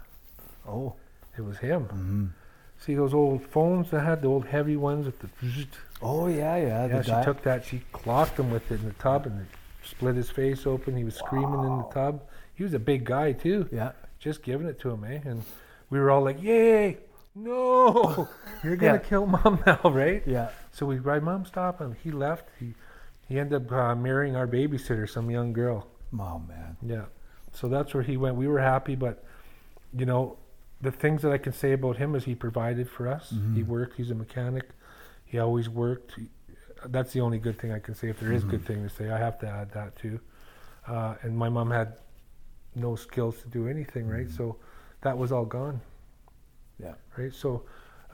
Oh. 0.67 0.95
It 1.37 1.45
was 1.45 1.59
him. 1.59 2.35
See 2.79 2.95
those 2.95 3.13
old 3.13 3.43
phones 3.45 3.91
that 3.91 4.01
had 4.01 4.23
the 4.23 4.29
old 4.29 4.47
heavy 4.47 4.77
ones 4.77 5.07
with 5.07 5.19
the. 5.19 5.29
Oh, 6.01 6.29
yeah, 6.29 6.57
yeah. 6.57 6.87
Yeah, 6.87 6.89
the 6.99 7.03
she 7.03 7.11
guy. 7.11 7.25
took 7.25 7.43
that. 7.43 7.65
She 7.65 7.83
clocked 7.93 8.39
him 8.39 8.51
with 8.51 8.71
it 8.71 8.81
in 8.81 8.87
the 8.87 8.95
tub 8.95 9.27
and 9.27 9.41
it 9.41 9.47
split 9.83 10.15
his 10.17 10.31
face 10.31 10.67
open. 10.67 10.97
He 10.97 11.05
was 11.05 11.15
screaming 11.17 11.61
in 11.65 11.79
the 11.79 11.89
tub. 11.93 12.23
He 12.55 12.63
was 12.63 12.75
a 12.75 12.79
big 12.79 13.05
guy 13.05 13.33
too. 13.33 13.69
yeah. 13.73 13.93
just 14.21 14.43
giving 14.43 14.67
it 14.67 14.81
to 14.81 14.91
him, 14.91 15.05
eh? 15.05 15.21
And 15.25 15.43
we 15.91 15.99
were 15.99 16.11
all 16.11 16.23
like, 16.23 16.43
"Yay! 16.43 16.99
No, 17.35 18.29
you're 18.65 18.77
gonna 18.77 18.95
Yeah. 18.95 18.99
kill 18.99 19.27
mom 19.27 19.63
now, 19.67 19.81
right?" 19.85 20.23
Yeah. 20.27 20.51
So 20.73 20.87
we, 20.87 20.99
right, 20.99 21.23
mom, 21.23 21.45
stop 21.47 21.81
him. 21.81 21.97
He 22.03 22.11
left. 22.11 22.45
He 22.61 22.75
he 23.29 23.39
ended 23.39 23.63
up 23.67 23.73
uh, 23.73 23.95
marrying 23.95 24.37
our 24.37 24.47
babysitter, 24.47 25.09
some 25.09 25.31
young 25.31 25.53
girl. 25.53 25.87
Oh, 26.19 26.41
man. 26.49 26.77
Yeah. 26.83 27.05
So 27.53 27.69
that's 27.69 27.93
where 27.93 28.03
he 28.03 28.17
went. 28.17 28.37
We 28.37 28.47
were 28.49 28.61
happy, 28.61 28.95
but 28.95 29.23
you 29.97 30.07
know, 30.07 30.37
the 30.81 30.93
things 30.93 31.23
that 31.23 31.33
I 31.33 31.39
can 31.39 31.53
say 31.53 31.73
about 31.73 31.97
him 31.97 32.15
is 32.15 32.25
he 32.25 32.35
provided 32.35 32.89
for 32.89 33.09
us. 33.09 33.31
He 33.31 33.63
Mhm. 33.63 33.67
worked. 33.67 33.97
He's 33.97 34.11
a 34.11 34.15
mechanic. 34.15 34.71
He 35.25 35.39
always 35.39 35.69
worked. 35.69 36.13
He, 36.15 36.29
that's 36.87 37.13
the 37.13 37.21
only 37.21 37.39
good 37.39 37.59
thing 37.59 37.73
I 37.73 37.81
can 37.81 37.95
say. 37.95 38.09
If 38.09 38.21
there 38.21 38.33
is 38.33 38.45
Mhm. 38.45 38.51
good 38.51 38.65
thing 38.65 38.83
to 38.85 38.89
say, 38.89 39.11
I 39.11 39.19
have 39.19 39.39
to 39.41 39.49
add 39.49 39.73
that 39.73 39.97
too. 39.97 40.21
Uh, 40.87 41.17
and 41.23 41.37
my 41.37 41.49
mom 41.49 41.71
had 41.71 41.95
no 42.75 42.95
skills 42.97 43.43
to 43.43 43.49
do 43.49 43.67
anything, 43.69 44.09
right? 44.09 44.29
Mhm. 44.29 44.37
So 44.37 44.57
that 45.01 45.19
was 45.19 45.33
all 45.33 45.45
gone. 45.45 45.81
Yeah. 46.79 46.95
Right. 47.17 47.33
So 47.35 47.65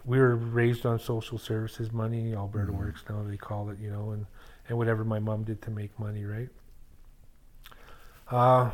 we 0.06 0.18
were 0.18 0.36
raised 0.36 0.86
on 0.86 0.98
social 0.98 1.36
services 1.38 1.92
money, 1.92 2.34
Alberta 2.34 2.72
Mhm. 2.72 2.78
Works 2.78 3.04
now 3.08 3.22
they 3.24 3.36
call 3.36 3.68
it, 3.70 3.78
you 3.78 3.90
know, 3.90 4.10
and 4.12 4.26
and 4.70 4.78
whatever 4.78 5.04
my 5.04 5.18
mom 5.18 5.44
did 5.44 5.60
to 5.60 5.70
make 5.70 5.98
money, 5.98 6.24
right? 6.24 6.48
Uh, 8.30 8.70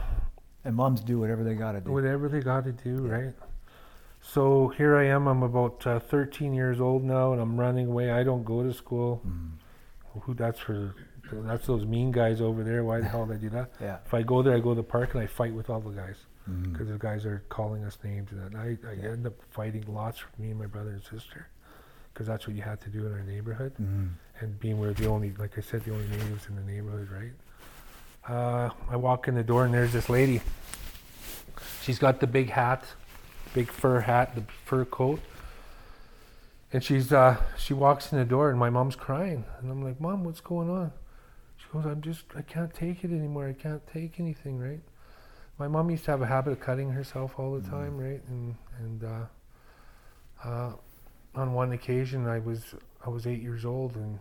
And 0.64 0.76
moms 0.76 1.00
do 1.00 1.18
whatever 1.18 1.42
they 1.42 1.54
got 1.56 1.72
to 1.72 1.80
do. 1.80 1.90
whatever 1.90 2.28
they 2.28 2.40
got 2.40 2.62
to 2.64 2.72
do, 2.72 3.06
Yeah. 3.06 3.12
right? 3.12 3.34
So 4.22 4.68
here 4.76 4.96
I 4.96 5.06
am. 5.06 5.26
I'm 5.26 5.42
about 5.42 5.86
uh, 5.86 5.98
13 5.98 6.52
years 6.54 6.80
old 6.80 7.02
now, 7.04 7.32
and 7.32 7.40
I'm 7.40 7.58
running 7.58 7.86
away. 7.88 8.10
I 8.10 8.22
don't 8.22 8.44
go 8.44 8.62
to 8.62 8.72
school. 8.72 9.22
Mhm. 9.26 9.50
Who? 10.22 10.34
That's 10.34 10.58
for. 10.60 10.94
That's 11.32 11.66
those 11.66 11.84
mean 11.86 12.10
guys 12.10 12.40
over 12.40 12.64
there. 12.64 12.82
Why 12.84 13.00
the 13.00 13.06
hell 13.06 13.24
did 13.26 13.36
I 13.36 13.40
do 13.40 13.50
that? 13.50 13.70
Yeah. 13.80 13.98
If 14.04 14.12
I 14.14 14.22
go 14.22 14.42
there, 14.42 14.54
I 14.54 14.58
go 14.60 14.70
to 14.70 14.74
the 14.76 14.82
park 14.82 15.14
and 15.14 15.22
I 15.22 15.26
fight 15.26 15.54
with 15.54 15.70
all 15.70 15.80
the 15.80 15.90
guys 15.90 16.16
because 16.64 16.88
the 16.88 16.98
guys 16.98 17.24
are 17.26 17.44
calling 17.48 17.84
us 17.84 17.96
names, 18.02 18.32
and 18.32 18.56
I, 18.56 18.76
I 18.88 18.92
Yeah. 18.94 19.10
end 19.10 19.26
up 19.26 19.34
fighting 19.50 19.84
lots 19.86 20.24
with 20.24 20.36
me 20.40 20.50
and 20.50 20.58
my 20.58 20.66
brother 20.66 20.90
and 20.90 21.02
sister 21.02 21.46
because 22.12 22.26
that's 22.26 22.46
what 22.48 22.56
you 22.56 22.62
had 22.62 22.80
to 22.80 22.90
do 22.90 23.06
in 23.06 23.12
our 23.12 23.22
neighborhood. 23.22 23.72
Mhm. 23.80 24.10
And 24.40 24.58
being 24.58 24.80
we're 24.80 24.92
the 24.92 25.06
only, 25.06 25.32
like 25.38 25.56
I 25.56 25.60
said, 25.60 25.84
the 25.84 25.92
only 25.92 26.08
natives 26.08 26.48
in 26.48 26.56
the 26.56 26.62
neighborhood, 26.62 27.08
right? 27.10 27.32
Uh, 28.28 28.70
I 28.88 28.96
walk 28.96 29.28
in 29.28 29.34
the 29.36 29.44
door 29.44 29.64
and 29.64 29.72
there's 29.72 29.92
this 29.92 30.08
lady. 30.08 30.40
She's 31.82 31.98
got 32.00 32.18
the 32.20 32.26
big 32.26 32.50
hat, 32.50 32.84
big 33.54 33.70
fur 33.70 34.00
hat, 34.00 34.34
the 34.34 34.42
fur 34.64 34.84
coat, 34.84 35.20
and 36.72 36.82
she's 36.84 37.12
uh, 37.12 37.36
she 37.58 37.74
walks 37.74 38.12
in 38.12 38.18
the 38.18 38.24
door 38.24 38.50
and 38.50 38.58
my 38.58 38.70
mom's 38.70 38.96
crying, 38.96 39.44
and 39.60 39.70
I'm 39.70 39.82
like, 39.82 40.00
Mom, 40.00 40.24
what's 40.24 40.40
going 40.40 40.70
on? 40.70 40.92
She 41.56 41.66
goes, 41.72 41.84
I'm 41.84 42.00
just, 42.00 42.24
I 42.36 42.42
can't 42.42 42.72
take 42.72 43.04
it 43.04 43.10
anymore. 43.10 43.46
I 43.48 43.52
can't 43.52 43.86
take 43.86 44.18
anything, 44.18 44.58
right? 44.58 44.80
My 45.58 45.68
mom 45.68 45.90
used 45.90 46.06
to 46.06 46.10
have 46.12 46.22
a 46.22 46.26
habit 46.26 46.52
of 46.52 46.60
cutting 46.60 46.90
herself 46.90 47.38
all 47.38 47.52
the 47.54 47.60
Mhm. 47.60 47.70
time, 47.70 47.98
right? 47.98 48.22
And 48.28 48.54
and 48.78 49.04
uh, 49.04 49.26
uh, 50.44 50.72
on 51.34 51.52
one 51.52 51.72
occasion, 51.72 52.26
I 52.26 52.38
was 52.38 52.74
I 53.04 53.10
was 53.10 53.26
eight 53.26 53.42
years 53.42 53.64
old 53.64 53.94
and 53.96 54.18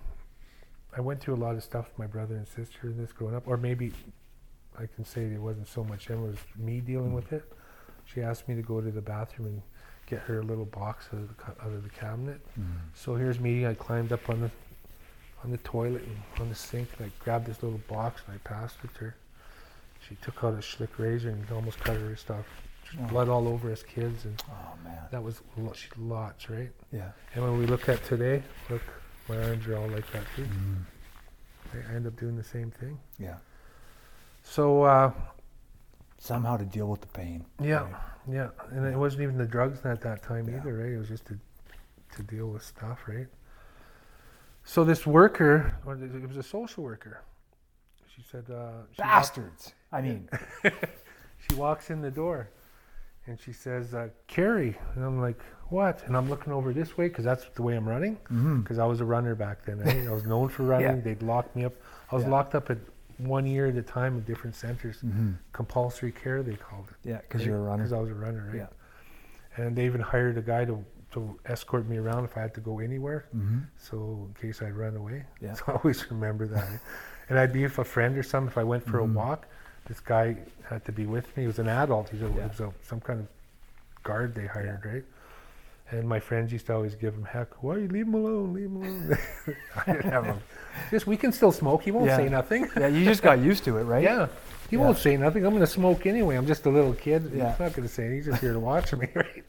I 0.95 1.01
went 1.01 1.21
through 1.21 1.35
a 1.35 1.41
lot 1.43 1.55
of 1.55 1.63
stuff 1.63 1.87
with 1.89 1.99
my 1.99 2.07
brother 2.07 2.35
and 2.35 2.47
sister 2.47 2.87
in 2.87 2.97
this 2.97 3.11
growing 3.13 3.35
up, 3.35 3.47
or 3.47 3.57
maybe 3.57 3.93
I 4.77 4.85
can 4.87 5.05
say 5.05 5.25
it 5.25 5.39
wasn't 5.39 5.67
so 5.67 5.83
much 5.83 6.07
them, 6.07 6.23
it 6.23 6.27
was 6.27 6.37
me 6.57 6.81
dealing 6.81 7.13
with 7.13 7.31
it. 7.31 7.43
She 8.13 8.22
asked 8.22 8.48
me 8.48 8.56
to 8.56 8.62
go 8.62 8.82
to 8.82 8.89
the 8.91 9.02
bathroom 9.02 9.48
and 9.48 9.62
get 10.08 10.19
her 10.22 10.39
a 10.39 10.43
little 10.43 10.65
box 10.65 11.08
out 11.13 11.19
of 11.19 11.28
the, 11.28 11.34
ca- 11.36 11.54
out 11.62 11.72
of 11.72 11.84
the 11.84 11.89
cabinet. 11.89 12.39
Mhm. 12.60 12.65
So 12.95 13.15
here's 13.15 13.39
me. 13.39 13.67
I 13.67 13.74
climbed 13.76 14.12
up 14.12 14.30
on 14.30 14.41
the 14.41 14.52
on 15.43 15.52
the 15.52 15.58
toilet 15.60 16.04
and 16.04 16.17
on 16.41 16.50
the 16.50 16.56
sink, 16.56 16.89
and 16.98 17.08
I 17.08 17.24
grabbed 17.24 17.45
this 17.45 17.63
little 17.63 17.80
box 17.88 18.22
and 18.28 18.36
I 18.36 18.39
passed 18.39 18.76
it 18.84 18.93
to 18.95 19.00
her. 19.06 19.15
She 20.08 20.15
took 20.15 20.43
out 20.43 20.54
a 20.54 20.62
slick 20.62 20.98
razor 21.00 21.30
and 21.30 21.50
almost 21.52 21.80
cut 21.80 21.95
her. 21.98 22.10
Just 22.10 22.30
Oh. 22.30 23.06
blood 23.08 23.30
all 23.30 23.48
over 23.48 23.72
us 23.72 23.84
kids, 23.84 24.26
and 24.26 24.41
Oh, 24.50 24.74
man. 24.84 24.98
that 25.12 25.24
was 25.24 25.41
lo- 25.56 25.72
she- 25.74 25.88
lots, 25.98 26.50
right? 26.50 26.72
Yeah. 26.91 27.12
And 27.36 27.43
when 27.43 27.58
we 27.60 27.67
look 27.67 27.88
at 27.88 28.04
today, 28.04 28.41
look, 28.69 28.82
my 29.30 29.38
arms 29.43 29.65
are 29.67 29.78
all 29.78 29.88
like 29.88 30.12
that 30.12 30.24
too. 30.36 30.45
Mhm. 30.45 30.84
I 31.74 31.91
I 31.91 31.95
end 31.95 32.08
up 32.08 32.15
doing 32.17 32.36
the 32.36 32.43
same 32.43 32.72
thing. 32.72 33.00
Yeah. 33.19 33.38
So 34.43 34.84
uh, 34.84 35.12
Somehow 36.19 36.58
to 36.58 36.65
deal 36.65 36.88
with 36.88 37.01
the 37.01 37.08
pain. 37.08 37.45
yeah, 37.62 37.84
Right. 37.84 37.93
yeah, 38.29 38.49
and 38.71 38.86
it 38.86 38.97
wasn't 38.97 39.23
even 39.23 39.38
the 39.38 39.45
drugs 39.45 39.86
at 39.86 40.01
that 40.01 40.21
time 40.21 40.47
Yeah. 40.49 40.58
either, 40.58 40.77
right? 40.77 40.91
It 40.91 40.97
was 40.97 41.08
just 41.08 41.25
to 41.27 41.39
to 42.15 42.23
deal 42.23 42.49
with 42.49 42.63
stuff, 42.63 43.08
right? 43.08 43.27
So 44.63 44.84
this 44.84 45.05
worker, 45.08 45.73
or 45.86 45.93
it 45.95 46.27
was 46.27 46.38
a 46.38 46.43
social 46.43 46.84
worker. 46.84 47.21
She 48.15 48.23
said, 48.23 48.49
uh, 48.49 48.84
she, 48.91 48.97
Bastards. 49.01 49.73
I 49.91 50.01
mean, 50.01 50.27
she 50.63 51.55
walks 51.55 51.89
in 51.89 52.01
the 52.01 52.12
door, 52.12 52.49
and 53.27 53.39
she 53.39 53.53
says, 53.53 53.93
uh, 53.93 54.10
"Carrie," 54.27 54.77
and 54.95 55.03
I'm 55.05 55.21
like, 55.21 55.39
"What?" 55.69 56.03
And 56.05 56.17
I'm 56.17 56.29
looking 56.29 56.51
over 56.51 56.73
this 56.73 56.97
way 56.97 57.08
because 57.08 57.25
that's 57.25 57.45
the 57.55 57.62
way 57.63 57.75
I'm 57.75 57.88
running. 57.88 58.17
because 58.62 58.77
I 58.79 58.86
was 58.86 58.99
a 59.01 59.05
runner 59.05 59.36
back 59.36 59.63
then. 59.65 59.79
Right? 59.79 60.08
I 60.08 60.12
was 60.12 60.25
known 60.25 60.49
for 60.49 60.63
running. 60.73 60.97
Yeah. 60.97 61.01
They'd 61.03 61.21
lock 61.23 61.55
me 61.55 61.63
up. 61.65 61.73
I 62.12 62.15
was 62.15 62.23
Yeah. 62.25 62.32
locked 62.32 62.55
up 62.55 62.69
at 62.69 62.77
one 63.19 63.45
year 63.45 63.67
at 63.67 63.75
a 63.75 63.82
time 63.82 64.15
in 64.17 64.23
different 64.23 64.55
centers. 64.55 65.01
Mhm. 65.01 65.36
Compulsory 65.51 66.12
care, 66.12 66.41
they 66.41 66.55
called 66.55 66.88
it. 66.89 67.10
yeah, 67.10 67.17
because 67.21 67.45
you're 67.45 67.58
a 67.58 67.62
runner. 67.62 67.84
Because 67.84 67.93
I 67.93 67.99
was 67.99 68.10
a 68.10 68.13
runner, 68.15 68.45
right? 68.47 68.55
Yeah. 68.58 68.67
And 69.63 69.75
they 69.75 69.86
even 69.86 70.01
hired 70.01 70.38
a 70.38 70.41
guy 70.41 70.65
to, 70.65 70.84
to 71.12 71.39
escort 71.45 71.86
me 71.88 71.97
around 71.97 72.23
if 72.25 72.38
I 72.38 72.41
had 72.41 72.53
to 72.55 72.62
go 72.62 72.79
anywhere. 72.79 73.25
Mhm. 73.36 73.65
So 73.77 74.27
in 74.29 74.34
case 74.41 74.62
I'd 74.62 74.73
run 74.73 74.95
away. 74.95 75.25
Yeah. 75.41 75.53
So 75.58 75.63
I 75.67 75.71
always 75.73 76.10
remember 76.10 76.47
that. 76.47 76.67
and 77.29 77.38
I'd 77.38 77.53
be 77.53 77.63
with 77.63 77.77
a 77.77 77.84
friend 77.84 78.17
or 78.17 78.23
something. 78.23 78.49
If 78.51 78.58
I 78.58 78.63
went 78.63 78.86
for 78.86 78.99
Mhm. 78.99 79.12
a 79.12 79.13
walk, 79.17 79.47
this 79.86 79.99
guy 79.99 80.38
had 80.69 80.86
to 80.86 80.91
be 80.91 81.05
with 81.05 81.25
me. 81.36 81.43
He 81.43 81.47
was 81.47 81.60
an 81.60 81.67
adult. 81.67 82.12
Yeah. 82.13 82.27
he 82.29 82.39
was 82.39 82.60
a, 82.62 82.71
some 82.84 82.99
kind 83.01 83.19
of 83.19 83.27
guard 84.03 84.34
they 84.34 84.45
hired, 84.47 84.86
right? 84.86 85.03
And 85.91 86.08
my 86.08 86.19
friends 86.19 86.52
used 86.52 86.67
to 86.67 86.73
always 86.75 86.93
give 86.95 87.15
him 87.15 87.23
heck. 87.23 87.63
Why 87.63 87.78
you 87.78 87.88
leave 87.88 88.06
him 88.06 88.13
alone? 88.13 88.54
Leave 88.54 88.65
him 88.65 88.75
alone. 88.78 89.17
I 89.88 89.91
didn't 89.93 90.12
have 90.12 90.25
him. 90.25 90.39
Just 90.91 91.08
we 91.08 91.17
can 91.17 91.32
still 91.32 91.52
smoke. 91.52 91.82
He 91.84 91.89
won't 91.91 92.06
Yeah. 92.06 92.17
say 92.17 92.30
nothing. 92.30 92.67
yeah, 92.78 92.88
you 92.88 93.04
just 93.06 93.23
got 93.23 93.39
used 93.39 93.63
to 93.63 93.78
it, 93.78 93.84
right? 93.84 94.04
Yeah. 94.04 94.28
He 94.69 94.75
Yeah. 94.75 94.84
won't 94.84 94.97
say 94.99 95.17
nothing. 95.17 95.43
I'm 95.45 95.52
going 95.52 95.62
to 95.62 95.67
smoke 95.67 96.06
anyway. 96.06 96.36
I'm 96.36 96.45
just 96.45 96.65
a 96.67 96.69
little 96.69 96.93
kid. 96.93 97.32
Yeah. 97.34 97.49
He's 97.52 97.60
not 97.60 97.73
going 97.73 97.88
to 97.88 97.93
say 97.93 98.04
anything. 98.04 98.17
He's 98.17 98.25
just 98.28 98.41
here 98.41 98.54
to 98.54 98.60
watch 98.60 98.93
me, 98.93 99.08
right? 99.15 99.43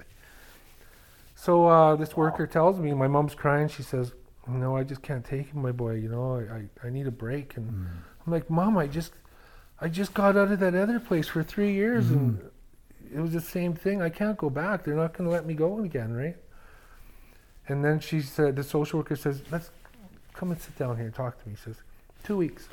So 1.34 1.66
uh, 1.66 1.96
this 1.96 2.16
worker 2.16 2.46
tells 2.46 2.78
me, 2.78 2.92
my 2.94 3.06
mom's 3.08 3.34
crying. 3.34 3.68
She 3.68 3.82
says, 3.82 4.12
no, 4.48 4.76
I 4.76 4.82
just 4.82 5.02
can't 5.02 5.24
take 5.24 5.48
it, 5.48 5.54
my 5.54 5.72
boy. 5.72 5.94
You 5.94 6.08
know, 6.08 6.36
I, 6.36 6.84
I, 6.84 6.86
I 6.88 6.90
need 6.90 7.06
a 7.06 7.10
break. 7.12 7.56
And 7.56 7.70
Mm. 7.70 7.86
I'm 8.26 8.32
like, 8.32 8.48
Mom, 8.50 8.76
I 8.78 8.86
just, 8.86 9.12
I 9.80 9.88
just 9.88 10.14
got 10.14 10.36
out 10.36 10.50
of 10.52 10.60
that 10.60 10.74
other 10.74 11.00
place 11.00 11.28
for 11.28 11.42
three 11.42 11.72
years, 11.72 12.10
and 12.10 12.49
it 13.14 13.20
was 13.20 13.32
the 13.32 13.40
same 13.40 13.74
thing. 13.74 14.02
I 14.02 14.08
can't 14.08 14.36
go 14.36 14.50
back. 14.50 14.84
They're 14.84 14.94
not 14.94 15.12
going 15.14 15.28
to 15.28 15.32
let 15.32 15.46
me 15.46 15.54
go 15.54 15.80
again, 15.84 16.12
right? 16.14 16.36
And 17.68 17.84
then 17.84 18.00
she 18.00 18.20
said, 18.20 18.56
the 18.56 18.64
social 18.64 18.98
worker 19.00 19.16
says, 19.16 19.42
let's 19.50 19.70
come 20.34 20.50
and 20.50 20.60
sit 20.60 20.76
down 20.78 20.96
here 20.96 21.06
and 21.06 21.14
talk 21.14 21.40
to 21.42 21.48
me. 21.48 21.54
He 21.54 21.60
says, 21.62 21.76
two 22.24 22.36
weeks. 22.36 22.68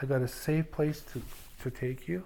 I 0.00 0.06
got 0.06 0.22
a 0.22 0.28
safe 0.28 0.70
place 0.70 1.02
to, 1.12 1.22
to 1.62 1.70
take 1.70 2.08
you. 2.08 2.24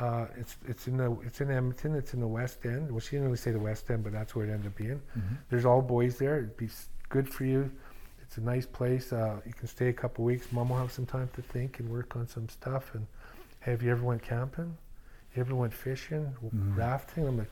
Uh, 0.00 0.26
it's 0.36 0.56
it's 0.68 0.86
in 0.86 0.96
the 0.96 1.10
it's 1.26 1.40
in 1.40 1.50
Edmonton. 1.50 1.94
It's 1.96 2.14
in 2.14 2.20
the 2.20 2.26
West 2.26 2.64
End. 2.64 2.88
Well, 2.90 3.00
she 3.00 3.10
didn't 3.12 3.24
really 3.24 3.36
say 3.36 3.50
the 3.50 3.58
West 3.58 3.90
End, 3.90 4.04
but 4.04 4.12
that's 4.12 4.32
where 4.36 4.46
it 4.46 4.50
ended 4.50 4.68
up 4.68 4.76
being. 4.76 5.00
Mhm. 5.18 5.38
There's 5.50 5.64
all 5.64 5.82
boys 5.82 6.18
there. 6.18 6.36
It'd 6.38 6.56
be 6.56 6.68
good 7.08 7.28
for 7.28 7.44
you. 7.44 7.68
It's 8.22 8.36
a 8.38 8.40
nice 8.40 8.64
place. 8.64 9.12
Uh, 9.12 9.40
you 9.44 9.52
can 9.52 9.66
stay 9.66 9.88
a 9.88 9.92
couple 9.92 10.24
weeks. 10.24 10.52
Mom 10.52 10.68
will 10.68 10.76
have 10.76 10.92
some 10.92 11.04
time 11.06 11.28
to 11.34 11.42
think 11.42 11.80
and 11.80 11.88
work 11.90 12.14
on 12.14 12.28
some 12.28 12.48
stuff. 12.48 12.94
And 12.94 13.06
hey, 13.60 13.72
have 13.72 13.82
you 13.82 13.90
ever 13.90 14.04
went 14.04 14.22
camping? 14.22 14.76
You 15.38 15.42
ever 15.44 15.54
went 15.54 15.72
fishing, 15.72 16.34
Mhm. 16.42 16.76
rafting? 16.76 17.24
I'm 17.24 17.38
like, 17.38 17.50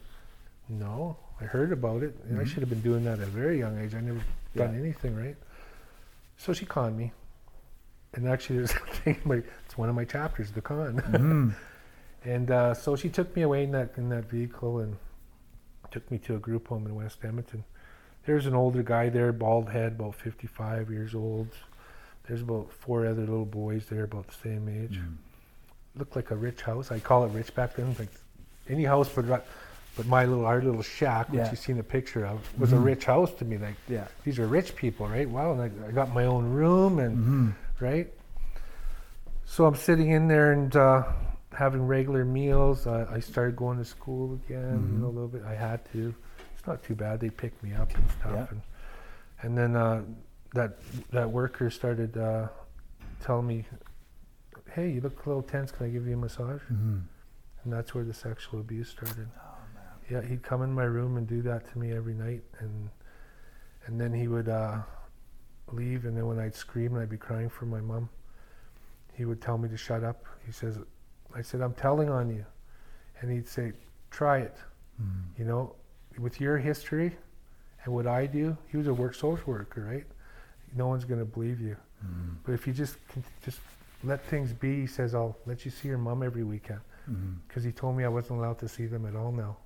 no. 0.69 1.17
I 1.41 1.45
heard 1.45 1.71
about 1.71 2.03
it, 2.03 2.19
and 2.29 2.41
I 2.41 2.45
should 2.45 2.59
have 2.59 2.69
been 2.69 2.81
doing 2.81 3.05
that 3.05 3.21
at 3.21 3.29
a 3.29 3.31
very 3.31 3.61
young 3.61 3.79
age. 3.79 3.95
I 3.95 4.01
never 4.01 4.19
done 4.57 4.75
anything, 4.75 5.15
right? 5.15 5.37
So 6.37 6.53
she 6.53 6.67
conned 6.67 6.97
me. 6.99 7.13
And 8.15 8.27
actually, 8.27 8.57
there's 8.59 8.73
a 8.73 8.79
thing. 9.05 9.15
in 9.23 9.29
My, 9.29 9.37
it's 9.65 9.79
one 9.79 9.89
of 9.89 9.95
my 9.95 10.05
chapters, 10.05 10.51
the 10.51 10.61
con. 10.63 10.97
Mhm. 10.97 11.55
And 12.25 12.51
uh, 12.51 12.75
so 12.75 12.97
she 12.97 13.09
took 13.09 13.37
me 13.37 13.43
away 13.43 13.63
in 13.63 13.71
that 13.71 13.93
in 13.97 14.09
that 14.09 14.25
vehicle 14.25 14.81
and 14.81 14.97
took 15.93 16.11
me 16.11 16.19
to 16.27 16.35
a 16.35 16.41
group 16.41 16.67
home 16.67 16.85
in 16.87 16.97
West 16.97 17.19
Edmonton. 17.25 17.63
There's 18.25 18.47
an 18.47 18.55
older 18.57 18.83
guy 18.83 19.11
there, 19.11 19.33
bald 19.33 19.71
head, 19.71 19.93
about 19.93 20.17
55 20.17 20.91
years 20.91 21.15
old. 21.15 21.51
There's 22.27 22.43
about 22.43 22.73
four 22.73 23.07
other 23.07 23.21
little 23.21 23.45
boys 23.45 23.87
there, 23.87 24.03
about 24.03 24.27
the 24.27 24.35
same 24.35 24.69
age. 24.69 24.99
Mm. 24.99 25.19
Looked 25.97 26.15
like 26.17 26.31
a 26.31 26.37
rich 26.37 26.61
house. 26.63 26.91
I 26.93 26.99
call 26.99 27.25
it 27.25 27.29
rich 27.29 27.55
back 27.55 27.75
then. 27.77 27.95
Like 27.99 28.11
any 28.69 28.85
house, 28.85 29.09
but 29.09 29.47
but 29.97 30.07
my 30.07 30.27
little 30.27 30.45
our 30.45 30.61
little 30.61 30.83
shack, 30.83 31.31
which 31.31 31.39
Yeah. 31.39 31.51
you've 31.51 31.59
seen 31.59 31.79
a 31.79 31.83
picture 31.83 32.27
of, 32.27 32.39
was 32.61 32.73
a 32.75 32.77
Mhm. 32.77 32.85
rich 32.85 33.05
house 33.07 33.33
to 33.35 33.45
me. 33.47 33.57
Like 33.57 33.77
Yeah. 33.89 34.07
these 34.25 34.39
are 34.39 34.47
rich 34.47 34.77
people, 34.77 35.09
right? 35.09 35.29
Wow, 35.29 35.53
and 35.53 35.63
I, 35.63 35.89
I 35.89 35.91
got 35.93 36.13
my 36.13 36.27
own 36.27 36.53
room 36.53 36.99
and 36.99 37.17
Mhm. 37.17 37.55
right? 37.81 38.13
So 39.47 39.65
I'm 39.65 39.75
sitting 39.77 40.11
in 40.11 40.29
there 40.29 40.53
and 40.53 40.75
uh, 40.77 41.05
having 41.53 41.87
regular 41.87 42.25
meals. 42.27 42.87
I, 42.87 43.07
I 43.15 43.21
started 43.21 43.57
going 43.57 43.79
to 43.79 43.85
school 43.87 44.35
again, 44.35 44.91
you 44.93 44.99
know, 44.99 45.07
a 45.07 45.11
Mhm. 45.11 45.15
little 45.15 45.29
bit. 45.29 45.45
I 45.45 45.55
had 45.55 45.81
to. 45.93 46.15
It's 46.59 46.67
not 46.67 46.83
too 46.83 46.95
bad. 46.95 47.21
They 47.21 47.31
picked 47.31 47.63
me 47.63 47.73
up 47.73 47.95
and 47.95 48.05
stuff, 48.11 48.33
Yeah. 48.35 48.47
and 48.51 48.61
and 49.43 49.57
then 49.57 49.77
uh, 49.77 50.03
that 50.53 50.77
that 51.13 51.31
worker 51.31 51.71
started 51.71 52.19
uh, 52.19 52.49
telling 53.23 53.47
me, 53.47 53.65
"Hey, 54.77 54.91
you 54.91 55.01
look 55.01 55.25
a 55.25 55.29
little 55.31 55.43
tense. 55.43 55.73
Can 55.73 55.87
I 55.87 55.89
give 55.89 56.07
you 56.07 56.15
a 56.15 56.19
massage?" 56.19 56.63
Mhm. 56.71 57.03
And 57.65 57.73
that's 57.73 57.95
where 57.95 58.05
the 58.05 58.13
sexual 58.15 58.61
abuse 58.61 58.91
started. 58.91 59.29
Oh 59.39 59.59
man. 59.75 59.85
Yeah, 60.11 60.21
he'd 60.29 60.43
come 60.43 60.63
in 60.63 60.71
my 60.73 60.85
room 60.85 61.17
and 61.17 61.27
do 61.27 61.41
that 61.43 61.65
to 61.73 61.79
me 61.79 61.93
every 61.93 62.15
night, 62.15 62.45
and 62.61 62.91
and 63.87 63.99
then 64.01 64.13
he 64.13 64.29
would 64.29 64.49
uh, 64.49 64.83
leave, 65.73 66.05
and 66.05 66.15
then 66.17 66.27
when 66.27 66.39
I'd 66.39 66.55
scream 66.55 66.93
and 66.95 67.03
I'd 67.03 67.09
be 67.09 67.17
crying 67.17 67.49
for 67.49 67.65
my 67.67 67.81
mom, 67.81 68.09
he 69.15 69.25
would 69.25 69.41
tell 69.41 69.57
me 69.59 69.69
to 69.71 69.77
shut 69.77 70.05
up. 70.05 70.25
He 70.45 70.53
says, 70.53 70.79
"I 71.35 71.41
said 71.43 71.61
I'm 71.63 71.75
telling 71.75 72.11
on 72.11 72.29
you," 72.29 72.45
and 73.21 73.31
he'd 73.31 73.49
say, 73.49 73.73
"Try 74.11 74.39
it." 74.41 74.57
Mhm. 75.01 75.39
You 75.39 75.45
know, 75.47 75.75
with 76.19 76.41
your 76.41 76.59
history 76.59 77.17
and 77.85 77.95
what 77.95 78.07
I 78.07 78.27
do, 78.27 78.57
he 78.69 78.77
was 78.77 78.87
a 78.89 78.95
work 78.95 79.15
social 79.15 79.53
worker, 79.55 79.83
right? 79.85 80.07
No 80.75 80.87
one's 80.89 81.05
going 81.05 81.21
to 81.21 81.25
believe 81.27 81.61
you. 81.61 81.77
Mhm. 82.05 82.37
But 82.45 82.53
if 82.53 82.67
you 82.67 82.73
just 82.75 82.99
just 83.43 83.61
let 84.05 84.23
things 84.25 84.53
be, 84.53 84.81
he 84.83 84.87
says, 84.87 85.15
"I'll 85.15 85.37
let 85.47 85.65
you 85.65 85.71
see 85.71 85.89
your 85.89 85.99
mom 85.99 86.23
every 86.23 86.45
weekend." 86.45 86.81
Mhm. 87.09 87.37
because 87.47 87.63
he 87.63 87.71
told 87.71 87.97
me 87.97 88.05
I 88.05 88.09
wasn't 88.09 88.41
allowed 88.41 88.59
to 88.59 88.69
see 88.69 88.87
them 88.87 89.07
at 89.07 89.15
all 89.15 89.31
now. 89.31 89.57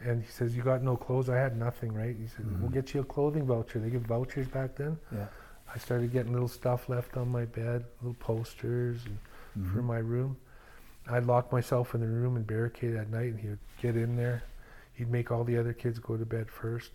And 0.00 0.22
he 0.22 0.28
says, 0.28 0.56
"You 0.56 0.62
got 0.62 0.82
no 0.82 0.96
clothes." 0.96 1.28
I 1.30 1.36
had 1.36 1.56
nothing, 1.56 1.94
right? 1.94 2.16
He 2.16 2.26
said, 2.26 2.44
"We'll 2.60 2.68
Mhm. 2.68 2.74
get 2.74 2.92
you 2.94 3.00
a 3.00 3.04
clothing 3.04 3.46
voucher." 3.46 3.78
They 3.78 3.90
give 3.90 4.02
vouchers 4.02 4.48
back 4.48 4.74
then. 4.74 4.98
Yeah. 5.12 5.28
I 5.72 5.78
started 5.78 6.10
getting 6.12 6.32
little 6.32 6.48
stuff 6.48 6.88
left 6.88 7.16
on 7.16 7.28
my 7.28 7.44
bed, 7.44 7.84
little 8.00 8.14
posters 8.14 9.04
and 9.06 9.18
for 9.68 9.82
my 9.82 9.98
room. 9.98 10.36
I'd 11.08 11.24
lock 11.24 11.50
myself 11.52 11.94
in 11.94 12.00
the 12.00 12.08
room 12.08 12.36
and 12.36 12.46
barricade 12.46 12.94
at 12.96 13.08
night, 13.08 13.30
and 13.32 13.38
he 13.40 13.48
would 13.48 13.58
get 13.80 13.96
in 13.96 14.16
there. 14.16 14.42
He'd 14.94 15.10
make 15.10 15.30
all 15.30 15.44
the 15.44 15.56
other 15.56 15.72
kids 15.72 15.98
go 15.98 16.16
to 16.16 16.26
bed 16.26 16.50
first. 16.50 16.92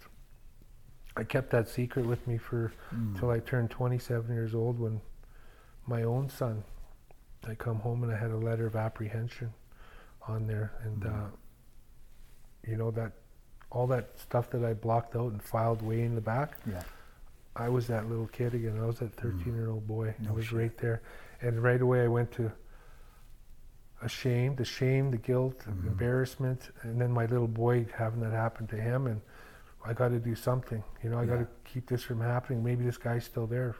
I 1.15 1.23
kept 1.23 1.49
that 1.51 1.67
secret 1.67 2.05
with 2.05 2.27
me 2.27 2.37
for 2.37 2.71
Mm. 2.91 3.17
till 3.17 3.29
I 3.31 3.39
turned 3.39 3.71
27 3.71 4.31
years 4.33 4.53
old 4.53 4.77
when 4.79 5.01
my 5.87 6.03
own 6.03 6.29
son, 6.29 6.63
I 7.47 7.55
come 7.55 7.79
home 7.79 8.03
and 8.03 8.11
I 8.11 8.17
had 8.17 8.31
a 8.31 8.37
letter 8.37 8.65
of 8.67 8.75
apprehension 8.75 9.53
on 10.27 10.47
there. 10.47 10.71
And, 10.83 11.01
Mhm. 11.03 11.25
uh, 11.25 11.29
you 12.67 12.77
know, 12.77 12.91
that 12.91 13.13
all 13.71 13.87
that 13.87 14.19
stuff 14.19 14.49
that 14.51 14.63
I 14.65 14.73
blocked 14.73 15.15
out 15.15 15.31
and 15.31 15.41
filed 15.41 15.81
way 15.81 16.01
in 16.03 16.13
the 16.15 16.21
back, 16.21 16.57
Yeah. 16.65 16.83
I 17.55 17.69
was 17.69 17.87
that 17.87 18.07
little 18.07 18.27
kid 18.27 18.53
again. 18.53 18.77
I 18.79 18.85
was 18.85 18.99
that 18.99 19.13
13 19.13 19.55
year 19.55 19.69
old 19.69 19.87
boy. 19.87 20.13
No 20.19 20.29
I 20.29 20.33
was 20.33 20.45
shit. 20.45 20.57
right 20.57 20.77
there. 20.77 21.01
And 21.41 21.63
right 21.63 21.81
away 21.81 22.03
I 22.03 22.07
went 22.07 22.31
to 22.33 22.51
ashamed, 24.01 24.57
the 24.57 24.65
shame, 24.65 25.11
the 25.11 25.17
guilt, 25.17 25.59
the 25.59 25.71
Mhm. 25.71 25.87
embarrassment, 25.87 26.71
and 26.81 26.99
then 26.99 27.11
my 27.11 27.25
little 27.27 27.47
boy 27.47 27.85
having 27.95 28.19
that 28.21 28.31
happen 28.31 28.67
to 28.67 28.75
him. 28.75 29.07
And 29.07 29.21
I 29.85 29.93
got 29.93 30.09
to 30.09 30.19
do 30.19 30.35
something. 30.35 30.83
You 31.03 31.09
know, 31.11 31.19
I 31.19 31.25
got 31.25 31.37
to 31.37 31.47
keep 31.63 31.87
this 31.87 32.03
from 32.03 32.19
happening. 32.21 32.63
Maybe 32.63 32.83
this 32.83 32.97
guy's 32.97 33.25
still 33.25 33.47
there. 33.47 33.75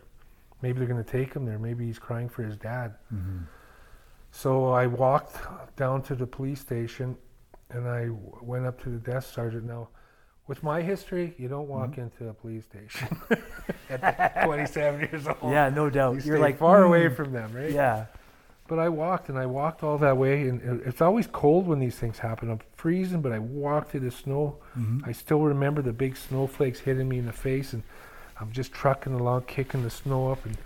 Maybe 0.61 0.79
they're 0.79 0.87
going 0.87 1.03
to 1.03 1.09
take 1.09 1.33
him 1.33 1.45
there. 1.45 1.57
Maybe 1.59 1.85
he's 1.85 1.99
crying 1.99 2.29
for 2.29 2.43
his 2.43 2.55
dad. 2.57 2.95
Mhm. 3.13 3.45
So 4.31 4.69
I 4.69 4.87
walked 4.87 5.37
down 5.75 6.01
to 6.03 6.15
the 6.15 6.27
police 6.27 6.61
station 6.61 7.17
and 7.69 7.87
I 7.87 8.05
w- 8.05 8.37
went 8.41 8.65
up 8.65 8.81
to 8.83 8.89
the 8.89 8.97
desk 8.99 9.33
sergeant. 9.33 9.65
Now, 9.65 9.89
with 10.47 10.63
my 10.63 10.81
history, 10.81 11.33
you 11.37 11.47
don't 11.47 11.67
walk 11.67 11.91
Mm-hmm. 11.91 12.01
into 12.01 12.29
a 12.29 12.33
police 12.33 12.65
station 12.65 13.07
at 13.89 14.43
27 14.45 14.99
years 15.11 15.27
old. 15.27 15.51
Yeah, 15.51 15.69
no 15.69 15.89
doubt. 15.89 16.19
stay 16.19 16.27
You're 16.29 16.39
like 16.39 16.57
far 16.57 16.83
away 16.83 17.05
"Mm." 17.07 17.15
from 17.15 17.31
them, 17.33 17.53
right? 17.53 17.71
Yeah. 17.71 18.05
But 18.67 18.79
I 18.79 18.87
walked 18.87 19.27
and 19.27 19.37
I 19.37 19.45
walked 19.47 19.83
all 19.83 19.97
that 19.97 20.15
way, 20.15 20.47
and 20.47 20.61
it's 20.85 21.01
always 21.01 21.27
cold 21.27 21.67
when 21.67 21.79
these 21.79 21.97
things 21.97 22.19
happen. 22.19 22.49
I'm 22.49 22.61
freezing, 22.75 23.21
but 23.21 23.33
I 23.33 23.39
walked 23.39 23.91
through 23.91 23.99
the 24.01 24.11
snow. 24.11 24.57
Mhm. 24.77 25.05
I 25.05 25.11
still 25.11 25.41
remember 25.41 25.81
the 25.81 25.91
big 25.91 26.15
snowflakes 26.15 26.79
hitting 26.79 27.09
me 27.09 27.17
in 27.19 27.25
the 27.25 27.33
face, 27.33 27.73
and 27.73 27.83
I'm 28.41 28.51
just 28.51 28.71
trucking 28.73 29.13
along, 29.13 29.43
kicking 29.43 29.83
the 29.83 29.89
snow 29.91 30.31
up, 30.31 30.43
and 30.45 30.57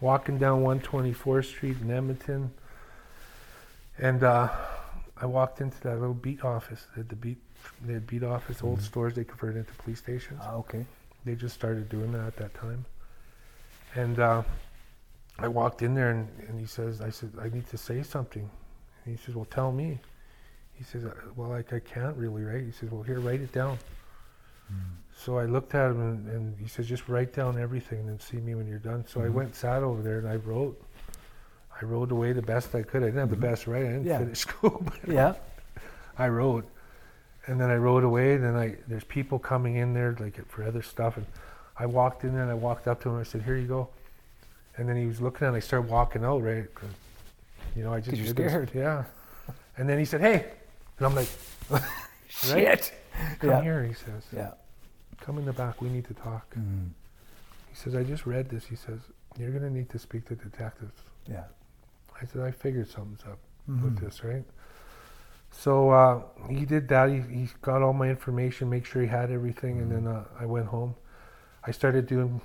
walking 0.00 0.38
down 0.38 0.62
124th 0.62 1.46
Street 1.46 1.76
in 1.82 1.90
Edmonton. 1.90 2.52
And 3.98 4.22
uh, 4.22 4.48
I 5.16 5.26
walked 5.26 5.60
into 5.60 5.80
that 5.82 5.98
little 5.98 6.14
beat 6.14 6.44
office. 6.44 6.86
They 6.94 7.00
had 7.00 7.08
the 7.08 7.16
beat, 7.16 7.38
they 7.84 7.94
had 7.94 8.06
beat 8.06 8.22
office, 8.22 8.62
old 8.62 8.78
Mhm. 8.78 8.82
stores 8.82 9.14
they 9.14 9.24
converted 9.24 9.56
into 9.58 9.72
police 9.82 9.98
stations. 9.98 10.40
Ah, 10.42 10.54
okay. 10.54 10.86
They 11.24 11.34
just 11.34 11.54
started 11.54 11.88
doing 11.88 12.12
that 12.12 12.26
at 12.26 12.36
that 12.36 12.54
time. 12.54 12.84
And 13.96 14.18
uh, 14.20 14.42
I 15.38 15.48
walked 15.48 15.82
in 15.82 15.94
there, 15.94 16.10
and, 16.10 16.28
and 16.48 16.60
he 16.60 16.66
says, 16.66 17.00
I 17.00 17.10
said, 17.10 17.32
I 17.40 17.48
need 17.48 17.66
to 17.70 17.76
say 17.78 18.02
something. 18.04 18.48
And 19.04 19.18
he 19.18 19.24
says, 19.24 19.34
Well, 19.34 19.46
tell 19.46 19.72
me. 19.72 19.98
He 20.74 20.82
says, 20.84 21.04
"Uh, 21.04 21.12
Well, 21.36 21.50
like, 21.50 21.72
I 21.72 21.78
can't 21.80 22.16
really, 22.16 22.42
right? 22.42 22.62
He 22.62 22.72
says, 22.72 22.90
Well, 22.90 23.02
here, 23.02 23.20
write 23.20 23.40
it 23.40 23.52
down. 23.52 23.78
Mm. 24.72 24.76
So 25.16 25.38
I 25.38 25.44
looked 25.46 25.74
at 25.74 25.90
him, 25.90 26.00
and, 26.00 26.28
and 26.28 26.58
he 26.58 26.66
said, 26.68 26.84
Just 26.86 27.08
write 27.08 27.32
down 27.32 27.58
everything 27.58 28.00
and 28.00 28.08
then 28.08 28.20
see 28.20 28.38
me 28.38 28.54
when 28.54 28.66
you're 28.66 28.78
done. 28.78 29.04
So 29.06 29.20
I 29.20 29.24
Mhm. 29.26 29.32
went, 29.32 29.54
sat 29.56 29.82
over 29.82 30.02
there, 30.02 30.18
and 30.18 30.28
I 30.28 30.36
wrote. 30.36 30.80
I 31.80 31.84
wrote 31.84 32.12
away 32.12 32.32
the 32.32 32.42
best 32.42 32.74
I 32.74 32.82
could. 32.82 33.02
I 33.02 33.06
didn't 33.06 33.18
have 33.20 33.28
Mhm. 33.28 33.40
the 33.40 33.46
best 33.48 33.66
writing. 33.66 33.88
I 33.88 33.92
didn't 33.94 34.06
Yeah. 34.06 34.18
finish 34.18 34.38
school, 34.48 34.82
but 34.84 35.08
Yeah. 35.12 35.34
I 36.18 36.28
wrote, 36.28 36.68
and 37.46 37.60
then 37.60 37.70
I 37.70 37.76
wrote 37.76 38.04
away. 38.04 38.34
And 38.34 38.44
then 38.44 38.56
I 38.56 38.76
there's 38.86 39.04
people 39.04 39.38
coming 39.38 39.76
in 39.76 39.92
there 39.94 40.14
like 40.20 40.44
for 40.48 40.62
other 40.62 40.82
stuff, 40.82 41.16
and 41.16 41.26
I 41.76 41.86
walked 41.86 42.22
in 42.24 42.32
there 42.32 42.42
and 42.42 42.50
I 42.50 42.54
walked 42.54 42.86
up 42.86 43.00
to 43.02 43.08
him. 43.08 43.16
and 43.16 43.26
I 43.26 43.28
said, 43.28 43.42
"Here 43.42 43.56
you 43.56 43.66
go." 43.66 43.88
And 44.76 44.88
then 44.88 44.96
he 44.96 45.06
was 45.06 45.20
looking, 45.20 45.46
and 45.48 45.56
I 45.56 45.60
started 45.60 45.90
walking 45.90 46.24
out, 46.24 46.42
right? 46.42 46.72
'Cause, 46.74 46.88
you 47.76 47.82
know, 47.84 47.92
I 47.92 48.00
just. 48.00 48.16
you're 48.16 48.26
did 48.26 48.36
this- 48.36 48.52
scared. 48.52 48.70
Yeah. 48.74 49.04
And 49.76 49.88
then 49.88 49.98
he 49.98 50.04
said, 50.04 50.20
"Hey," 50.20 50.46
and 50.98 51.06
I'm 51.06 51.14
like, 51.16 51.28
Shit. 52.28 52.92
"Come 53.40 53.50
Yeah. 53.50 53.62
here," 53.62 53.84
he 53.84 53.92
says. 53.94 54.24
Yeah. 54.32 54.52
"Come 55.20 55.38
in 55.38 55.44
the 55.44 55.52
back. 55.52 55.80
We 55.80 55.88
need 55.88 56.04
to 56.06 56.14
talk." 56.14 56.54
Mhm. 56.54 56.90
He 57.68 57.74
says, 57.76 57.94
"I 57.94 58.02
just 58.04 58.26
read 58.26 58.48
this." 58.50 58.66
He 58.66 58.76
says, 58.76 59.00
"You're 59.36 59.50
gonna 59.52 59.70
need 59.70 59.90
to 59.90 59.98
speak 59.98 60.26
to 60.28 60.34
detectives." 60.36 61.02
Yeah. 61.26 61.44
I 62.20 62.26
said, 62.26 62.42
"I 62.42 62.50
figured 62.50 62.88
something's 62.88 63.24
up." 63.24 63.38
Mhm. 63.68 63.82
with 63.82 63.98
this, 63.98 64.22
right? 64.22 64.44
So 65.50 65.90
uh, 65.90 66.22
he 66.48 66.64
did 66.66 66.88
that. 66.88 67.08
He, 67.08 67.20
he 67.20 67.48
got 67.62 67.80
all 67.82 67.92
my 67.92 68.08
information, 68.10 68.68
make 68.68 68.84
sure 68.84 69.00
he 69.02 69.08
had 69.08 69.30
everything, 69.30 69.78
and 69.80 69.90
then 69.90 70.06
uh, 70.06 70.24
I 70.38 70.44
went 70.46 70.66
home. 70.66 70.94
I 71.62 71.70
started 71.70 72.06
doing 72.06 72.40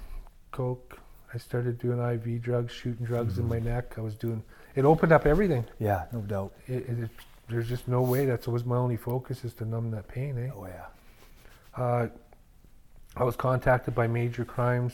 coke. 0.51 0.97
I 1.33 1.37
started 1.37 1.77
doing 1.77 1.99
IV 1.99 2.41
drugs, 2.41 2.71
shooting 2.71 3.05
drugs 3.05 3.37
in 3.37 3.47
my 3.47 3.59
neck. 3.59 3.95
I 3.97 4.01
was 4.01 4.15
doing. 4.15 4.43
It 4.75 4.85
opened 4.85 5.11
up 5.11 5.25
everything. 5.25 5.65
Yeah, 5.79 6.05
no 6.13 6.21
doubt. 6.21 6.53
It, 6.67 6.87
it, 6.89 6.99
it- 6.99 7.09
there's 7.49 7.67
just 7.67 7.87
no 7.87 8.01
way. 8.01 8.25
That's 8.25 8.47
was 8.47 8.65
my 8.65 8.75
only 8.77 8.97
focus 8.97 9.43
is 9.43 9.53
to 9.55 9.65
numb 9.65 9.91
that 9.91 10.07
pain. 10.07 10.37
Eh? 10.37 10.49
Oh 10.55 10.65
yeah. 10.67 10.85
Uh, 11.75 12.07
I 13.15 13.23
was 13.23 13.35
contacted 13.35 13.95
by 13.95 14.07
major 14.07 14.45
crimes 14.45 14.93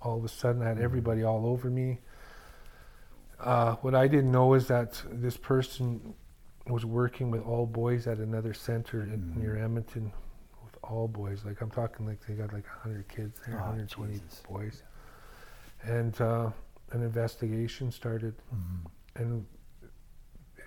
all 0.00 0.16
of 0.18 0.24
a 0.24 0.28
sudden 0.28 0.62
I 0.62 0.68
had 0.68 0.78
everybody 0.80 1.24
all 1.24 1.44
over 1.46 1.68
me. 1.68 1.98
Uh, 3.40 3.74
what 3.76 3.94
I 3.94 4.06
didn't 4.08 4.30
know 4.32 4.54
is 4.54 4.66
that 4.68 5.02
this 5.10 5.36
person 5.36 6.14
was 6.66 6.84
working 6.84 7.30
with 7.30 7.42
all 7.44 7.66
boys 7.66 8.06
at 8.06 8.18
another 8.18 8.52
center 8.52 9.02
in, 9.02 9.20
Mhm. 9.20 9.36
near 9.36 9.56
Edmonton 9.56 10.12
with 10.64 10.76
all 10.82 11.08
boys. 11.08 11.44
Like 11.44 11.60
I'm 11.60 11.70
talking 11.70 12.06
like 12.06 12.20
they 12.26 12.34
got 12.34 12.52
like 12.52 12.66
100 12.66 13.08
kids 13.08 13.40
there, 13.46 13.56
Oh, 13.56 13.64
120 13.64 14.14
Jesus. 14.14 14.42
boys. 14.48 14.82
And 15.82 16.20
uh, 16.20 16.50
an 16.92 17.02
investigation 17.02 17.90
started, 17.92 18.34
Mhm. 18.54 18.90
and 19.16 19.46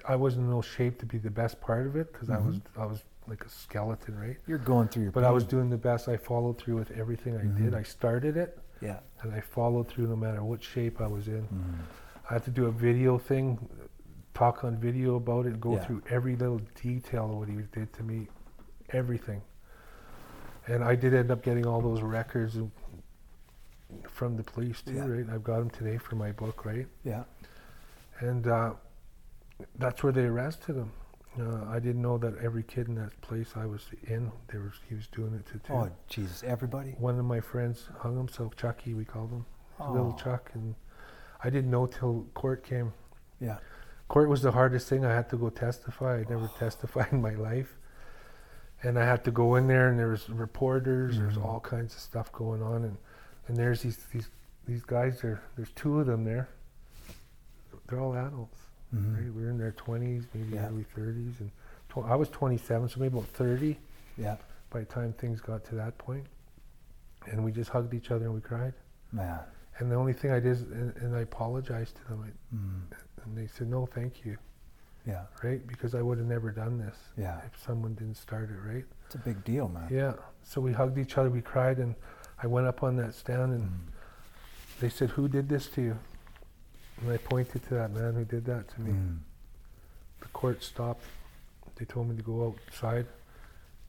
I 0.08 0.16
wasn't 0.16 0.46
in 0.46 0.52
no 0.52 0.62
shape 0.62 1.00
to 1.00 1.06
be 1.06 1.18
the 1.18 1.30
best 1.30 1.60
part 1.62 1.86
of 1.88 1.96
it 1.96 2.12
because 2.12 2.30
I 2.30 2.38
was 2.38 2.58
Mhm. 2.58 2.82
I 2.82 2.86
was 2.86 3.04
like 3.28 3.46
a 3.46 3.50
skeleton, 3.50 4.18
right? 4.20 4.38
You're 4.48 4.58
going 4.58 4.88
through 4.88 5.04
your 5.04 5.12
But 5.12 5.24
I 5.24 5.32
was 5.32 5.44
doing 5.44 5.70
the 5.70 5.78
best. 5.78 6.08
I 6.10 6.18
followed 6.18 6.58
through 6.58 6.76
with 6.78 6.92
everything 6.92 7.38
I 7.38 7.44
did. 7.44 7.72
Mhm. 7.74 7.76
I 7.76 7.84
started 7.84 8.36
it, 8.36 8.60
Yeah. 8.82 9.00
and 9.22 9.32
I 9.32 9.40
followed 9.42 9.88
through 9.88 10.08
no 10.08 10.16
matter 10.16 10.44
what 10.44 10.64
shape 10.64 11.00
I 11.00 11.08
was 11.08 11.28
in. 11.28 11.44
Mhm. 11.48 11.76
I 12.30 12.34
had 12.34 12.44
to 12.46 12.52
do 12.52 12.66
a 12.66 12.72
video 12.72 13.18
thing, 13.18 13.60
talk 14.34 14.64
on 14.64 14.78
video 14.78 15.16
about 15.16 15.46
it, 15.46 15.60
go 15.62 15.74
Yeah. 15.74 15.84
through 15.86 16.02
every 16.10 16.36
little 16.36 16.62
detail 16.82 17.26
of 17.32 17.38
what 17.38 17.48
he 17.50 17.58
did 17.72 17.94
to 17.94 18.04
me, 18.04 18.28
everything. 18.90 19.42
And 20.68 20.84
I 20.84 20.96
did 20.96 21.14
end 21.14 21.32
up 21.32 21.42
getting 21.44 21.66
all 21.68 21.82
those 21.82 22.02
records 22.02 22.58
from 24.08 24.36
the 24.38 24.44
police 24.44 24.82
too, 24.82 24.94
Yeah. 24.94 25.08
right? 25.08 25.30
I've 25.30 25.44
got 25.44 25.60
them 25.60 25.70
today 25.70 25.98
for 25.98 26.16
my 26.16 26.32
book, 26.32 26.66
right? 26.66 26.88
Yeah. 27.04 27.24
And 28.20 28.48
uh, 28.48 28.74
that's 29.78 30.04
where 30.04 30.12
they 30.12 30.26
arrested 30.26 30.76
him. 30.76 30.92
Uh, 31.40 31.66
I 31.70 31.80
didn't 31.80 32.02
know 32.02 32.18
that 32.18 32.38
every 32.40 32.64
kid 32.64 32.88
in 32.90 32.96
that 32.96 33.20
place 33.22 33.54
I 33.56 33.66
was 33.66 33.86
in, 34.04 34.32
there 34.48 34.62
was 34.62 34.74
he 34.90 34.96
was 34.96 35.08
doing 35.08 35.34
it 35.34 35.46
to 35.48 35.60
too. 35.60 35.74
Oh, 35.74 35.90
Jesus. 36.10 36.44
Everybody? 36.44 36.92
One 37.00 37.18
of 37.18 37.26
my 37.26 37.40
friends 37.40 37.88
hung 38.00 38.18
himself, 38.18 38.56
Chucky, 38.58 38.94
we 38.94 39.06
called 39.06 39.32
him, 39.32 39.46
little 39.80 40.14
Oh. 40.18 40.22
Chuck, 40.22 40.52
and 40.54 40.76
I 41.44 41.50
didn't 41.50 41.72
know 41.72 41.86
till 41.88 42.26
court 42.34 42.64
came. 42.64 42.92
Yeah. 43.40 43.58
Court 44.10 44.28
was 44.28 44.42
the 44.42 44.52
hardest 44.52 44.90
thing. 44.90 45.06
I 45.06 45.14
had 45.16 45.30
to 45.30 45.38
go 45.38 45.50
testify. 45.50 46.18
I 46.18 46.26
never 46.30 46.48
testified 46.60 47.14
in 47.14 47.22
my 47.22 47.36
life, 47.36 47.78
and 48.84 49.00
I 49.00 49.06
had 49.06 49.24
to 49.24 49.32
go 49.32 49.56
in 49.56 49.68
there, 49.68 49.88
and 49.88 49.98
there 49.98 50.10
was 50.10 50.30
reporters. 50.30 51.18
There's 51.18 51.38
Mhm. 51.38 51.46
all 51.46 51.62
kinds 51.62 51.94
of 51.96 52.02
stuff 52.02 52.30
going 52.34 52.62
on, 52.62 52.84
and 52.84 52.98
and 53.48 53.56
there's 53.56 53.82
these 53.84 53.98
these 54.12 54.30
these 54.66 54.84
guys 54.84 55.22
there. 55.22 55.42
There's 55.56 55.72
two 55.72 56.00
of 56.02 56.08
them 56.08 56.26
there. 56.26 56.50
They're 57.88 58.00
all 58.02 58.16
adults. 58.16 58.60
Mhm. 58.94 59.16
Right? 59.16 59.34
We 59.34 59.44
were 59.44 59.50
in 59.50 59.58
their 59.58 59.72
20s, 59.72 60.26
maybe 60.34 60.56
Yeah. 60.56 60.68
early 60.68 60.84
30s, 60.96 61.40
and 61.40 61.52
tw- 61.90 62.06
I 62.06 62.16
was 62.16 62.30
27, 62.30 62.90
so 62.90 63.00
maybe 63.00 63.18
about 63.18 63.30
30 63.30 63.80
Yeah. 64.18 64.38
by 64.70 64.80
the 64.82 64.86
time 64.86 65.14
things 65.14 65.40
got 65.42 65.64
to 65.66 65.76
that 65.76 65.98
point. 65.98 66.26
And 67.28 67.44
we 67.46 67.52
just 67.52 67.70
hugged 67.70 67.94
each 67.94 68.12
other 68.12 68.26
and 68.26 68.34
we 68.34 68.42
cried. 68.42 68.74
Man. 69.12 69.40
And 69.78 69.92
the 69.92 69.96
only 69.96 70.14
thing 70.14 70.32
I 70.32 70.40
did, 70.40 70.52
is, 70.52 70.62
and, 70.64 70.96
and 70.98 71.16
I 71.16 71.22
apologized 71.22 71.96
to 71.98 72.04
them, 72.10 72.22
I, 72.24 72.56
Mm. 72.56 72.82
and 73.26 73.38
they 73.38 73.48
said, 73.48 73.68
"No, 73.70 73.86
thank 73.86 74.26
you." 74.26 74.38
Yeah. 75.06 75.26
right? 75.44 75.66
Because 75.66 75.96
I 75.96 76.02
would 76.04 76.20
have 76.20 76.28
never 76.28 76.52
done 76.52 76.78
this 76.78 76.96
Yeah. 77.18 77.42
if 77.46 77.58
someone 77.60 77.96
didn't 77.96 78.18
start 78.18 78.52
it, 78.52 78.60
right? 78.64 78.86
It's 79.08 79.16
a 79.16 79.18
big 79.18 79.44
deal, 79.44 79.68
man. 79.68 79.88
Yeah. 79.90 80.14
So 80.44 80.62
we 80.62 80.74
hugged 80.74 81.00
each 81.00 81.18
other, 81.18 81.30
we 81.32 81.42
cried, 81.42 81.80
and 81.80 81.96
I 82.38 82.46
went 82.46 82.68
up 82.68 82.84
on 82.84 82.98
that 82.98 83.16
stand 83.16 83.52
and 83.54 83.64
Mm. 83.64 84.80
they 84.80 84.90
said, 84.90 85.10
Who 85.12 85.28
did 85.28 85.50
this 85.50 85.68
to 85.70 85.82
you? 85.82 85.98
And 87.02 87.12
I 87.12 87.18
pointed 87.18 87.64
to 87.68 87.74
that 87.76 87.92
man 87.92 88.14
who 88.14 88.26
did 88.26 88.46
that 88.46 88.68
to 88.76 88.82
me. 88.82 88.92
Mm. 88.92 89.18
The 90.20 90.28
court 90.28 90.64
stopped. 90.64 91.04
They 91.76 91.86
told 91.86 92.10
me 92.10 92.16
to 92.16 92.22
go 92.22 92.48
outside. 92.70 93.08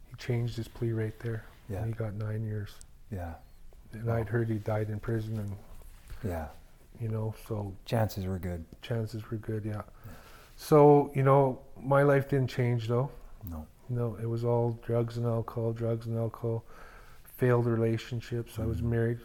He 0.09 0.17
changed 0.17 0.57
his 0.57 0.69
plea 0.69 0.93
right 0.93 1.19
there. 1.21 1.45
Yeah. 1.69 1.79
And 1.79 1.87
he 1.89 1.93
got 1.93 2.15
nine 2.15 2.43
years. 2.45 2.71
Yeah. 3.11 3.35
And 3.93 4.11
I'd 4.11 4.29
heard 4.29 4.49
he 4.49 4.55
died 4.55 4.89
in 4.89 4.99
prison, 4.99 5.39
and, 5.39 5.53
Yeah. 6.25 6.49
you 6.99 7.09
know, 7.09 7.35
so 7.47 7.75
Chances 7.85 8.25
were 8.27 8.39
good. 8.39 8.65
chances 8.81 9.31
were 9.31 9.37
good, 9.37 9.65
yeah. 9.67 9.83
So, 10.57 11.11
you 11.15 11.23
know, 11.23 11.61
my 11.79 12.03
life 12.03 12.29
didn't 12.31 12.49
change 12.49 12.89
though. 12.89 13.11
No. 13.51 13.67
No, 13.91 14.17
it 14.23 14.27
was 14.27 14.45
all 14.45 14.79
drugs 14.83 15.19
and 15.19 15.27
alcohol, 15.27 15.73
drugs 15.75 16.07
and 16.07 16.17
alcohol, 16.17 16.65
failed 17.25 17.67
relationships. 17.67 18.59
I 18.59 18.65
was 18.65 18.81
Mhm. 18.81 18.85
married. 18.91 19.19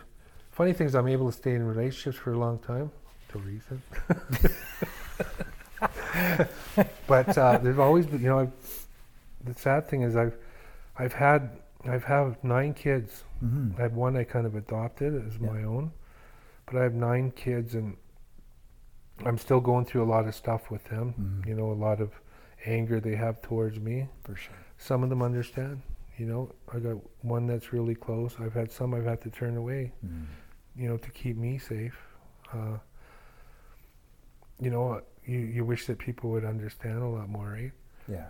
Funny 0.51 0.73
thing 0.73 0.87
is, 0.87 0.95
I'm 0.95 1.07
able 1.07 1.27
to 1.31 1.37
stay 1.37 1.53
in 1.55 1.63
relationships 1.65 2.17
for 2.17 2.33
a 2.33 2.37
long 2.37 2.59
time, 2.59 2.91
till 3.29 3.41
recent. 3.41 3.81
but 7.07 7.37
uh, 7.37 7.57
there's 7.59 7.79
always 7.79 8.05
been, 8.05 8.21
you 8.21 8.27
know, 8.29 8.39
I've, 8.39 8.51
the 9.45 9.53
sad 9.53 9.87
thing 9.87 10.01
is 10.01 10.15
I've, 10.15 10.35
I've 10.97 11.13
had, 11.13 11.49
I've 11.85 12.03
had 12.03 12.43
nine 12.43 12.73
kids. 12.73 13.23
Mm-hmm. 13.43 13.79
I 13.79 13.83
have 13.83 13.93
one 13.93 14.17
I 14.17 14.23
kind 14.23 14.45
of 14.45 14.55
adopted 14.55 15.13
as 15.27 15.37
Yeah. 15.37 15.51
my 15.51 15.63
own, 15.63 15.91
but 16.65 16.75
I 16.77 16.83
have 16.83 16.93
nine 16.93 17.31
kids 17.31 17.75
and 17.75 17.95
I'm 19.25 19.37
still 19.37 19.59
going 19.59 19.85
through 19.85 20.03
a 20.03 20.09
lot 20.09 20.27
of 20.27 20.35
stuff 20.35 20.69
with 20.69 20.83
them. 20.85 21.13
Mhm. 21.19 21.47
You 21.47 21.55
know, 21.55 21.71
a 21.71 21.73
lot 21.73 22.01
of 22.01 22.11
anger 22.65 22.99
they 22.99 23.15
have 23.15 23.41
towards 23.41 23.79
me. 23.79 24.07
For 24.23 24.35
sure. 24.35 24.53
Some 24.77 25.03
of 25.03 25.09
them 25.09 25.21
understand. 25.21 25.81
You 26.17 26.25
know, 26.25 26.51
I 26.73 26.79
got 26.79 26.97
one 27.21 27.45
that's 27.47 27.71
really 27.73 27.95
close. 27.95 28.35
I've 28.39 28.53
had 28.53 28.71
some 28.71 28.93
I've 28.93 29.05
had 29.05 29.21
to 29.21 29.29
turn 29.29 29.55
away. 29.57 29.91
Mm. 30.05 30.25
You 30.75 30.89
know, 30.89 30.97
to 30.97 31.09
keep 31.11 31.37
me 31.37 31.57
safe. 31.57 31.97
Uh, 32.53 32.77
you 34.59 34.69
know, 34.69 35.01
you 35.25 35.39
you 35.39 35.65
wish 35.65 35.85
that 35.87 35.97
people 35.99 36.31
would 36.31 36.45
understand 36.45 36.99
a 37.01 37.07
lot 37.07 37.29
more, 37.29 37.49
right? 37.51 37.71
Yeah. 38.07 38.27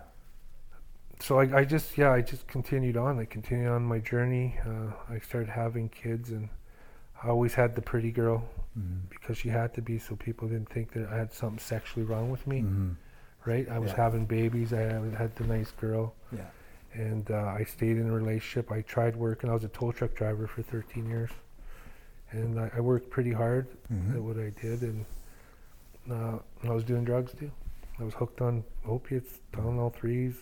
So 1.20 1.40
I, 1.40 1.58
I 1.60 1.64
just 1.64 1.98
yeah 1.98 2.12
I 2.12 2.20
just 2.20 2.46
continued 2.46 2.96
on. 2.96 3.18
I 3.18 3.24
continued 3.24 3.68
on 3.70 3.82
my 3.82 3.98
journey. 3.98 4.56
Uh, 4.64 4.92
I 5.12 5.18
started 5.18 5.48
having 5.50 5.88
kids, 5.88 6.30
and 6.30 6.48
I 7.22 7.28
always 7.28 7.54
had 7.54 7.74
the 7.74 7.82
pretty 7.82 8.10
girl 8.12 8.44
Mm. 8.78 9.08
because 9.10 9.36
she 9.36 9.48
had 9.48 9.74
to 9.74 9.82
be, 9.82 9.98
so 9.98 10.14
people 10.14 10.46
didn't 10.46 10.68
think 10.68 10.92
that 10.92 11.08
I 11.08 11.16
had 11.16 11.32
something 11.32 11.58
sexually 11.58 12.04
wrong 12.06 12.30
with 12.30 12.46
me. 12.46 12.60
Mhm. 12.62 12.94
Right? 13.44 13.66
I 13.68 13.78
was 13.80 13.90
Yeah. 13.90 13.96
having 13.96 14.24
babies. 14.26 14.72
I 14.72 14.80
had, 14.82 15.34
the 15.34 15.44
nice 15.44 15.72
girl. 15.72 16.14
Yeah. 16.30 16.44
and 16.94 17.28
uh, 17.30 17.54
I 17.58 17.64
stayed 17.64 17.96
in 17.98 18.08
a 18.08 18.12
relationship. 18.12 18.70
I 18.70 18.82
tried 18.82 19.16
working. 19.16 19.50
I 19.50 19.52
was 19.54 19.64
a 19.64 19.68
tow 19.68 19.90
truck 19.92 20.14
driver 20.14 20.46
for 20.46 20.62
13 20.62 21.06
years, 21.08 21.30
and 22.30 22.58
I, 22.60 22.70
I 22.76 22.80
worked 22.80 23.10
pretty 23.10 23.32
hard 23.32 23.66
Mhm. 23.92 24.14
at 24.16 24.22
what 24.22 24.36
I 24.38 24.50
did, 24.50 24.82
and 24.82 25.04
uh, 26.10 26.38
I 26.68 26.72
was 26.72 26.84
doing 26.84 27.04
drugs 27.04 27.32
too. 27.38 27.50
I 28.00 28.04
was 28.04 28.14
hooked 28.14 28.40
on 28.40 28.64
opiates, 28.86 29.40
Tylenol 29.52 29.94
threes. 29.94 30.34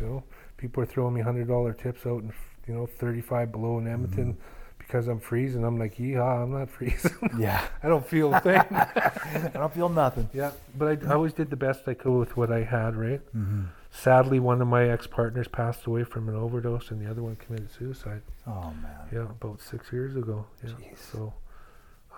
You 0.00 0.06
know, 0.06 0.24
people 0.56 0.82
are 0.82 0.86
throwing 0.86 1.14
me 1.14 1.20
hundred 1.20 1.48
dollar 1.48 1.72
tips 1.74 2.06
out, 2.06 2.22
and 2.22 2.32
you 2.66 2.74
know, 2.74 2.86
35 2.86 3.52
below 3.52 3.78
in 3.78 3.86
Edmonton 3.86 4.36
because 4.78 5.08
I'm 5.08 5.20
freezing. 5.20 5.64
I'm 5.64 5.78
like, 5.78 5.96
yeehaw, 5.96 6.42
I'm 6.44 6.52
not 6.52 6.70
freezing. 6.76 7.12
Yeah. 7.38 7.64
I 7.82 7.88
don't 7.88 8.06
feel 8.06 8.32
a 8.34 8.40
thing. 8.40 8.60
I 8.70 9.50
don't 9.54 9.72
feel 9.72 9.88
nothing. 9.88 10.28
yeah, 10.32 10.52
but 10.76 11.04
I, 11.04 11.10
I 11.10 11.14
always 11.14 11.32
did 11.32 11.50
the 11.50 11.56
best 11.56 11.86
I 11.86 11.94
could 11.94 12.18
with 12.18 12.36
what 12.36 12.52
I 12.52 12.62
had. 12.62 12.96
Right. 12.96 13.20
Mm-hmm. 13.34 13.64
Sadly, 13.90 14.40
one 14.40 14.62
of 14.62 14.68
my 14.68 14.88
ex-partners 14.88 15.48
passed 15.48 15.84
away 15.84 16.04
from 16.04 16.28
an 16.28 16.34
overdose, 16.34 16.90
and 16.90 17.00
the 17.04 17.10
other 17.10 17.22
one 17.22 17.36
committed 17.36 17.70
suicide. 17.70 18.22
Oh 18.46 18.72
man. 18.82 19.08
Yeah, 19.12 19.22
about 19.30 19.60
six 19.60 19.92
years 19.92 20.16
ago. 20.16 20.46
Yeah. 20.64 20.70
Jeez. 20.70 20.98
So, 21.12 21.34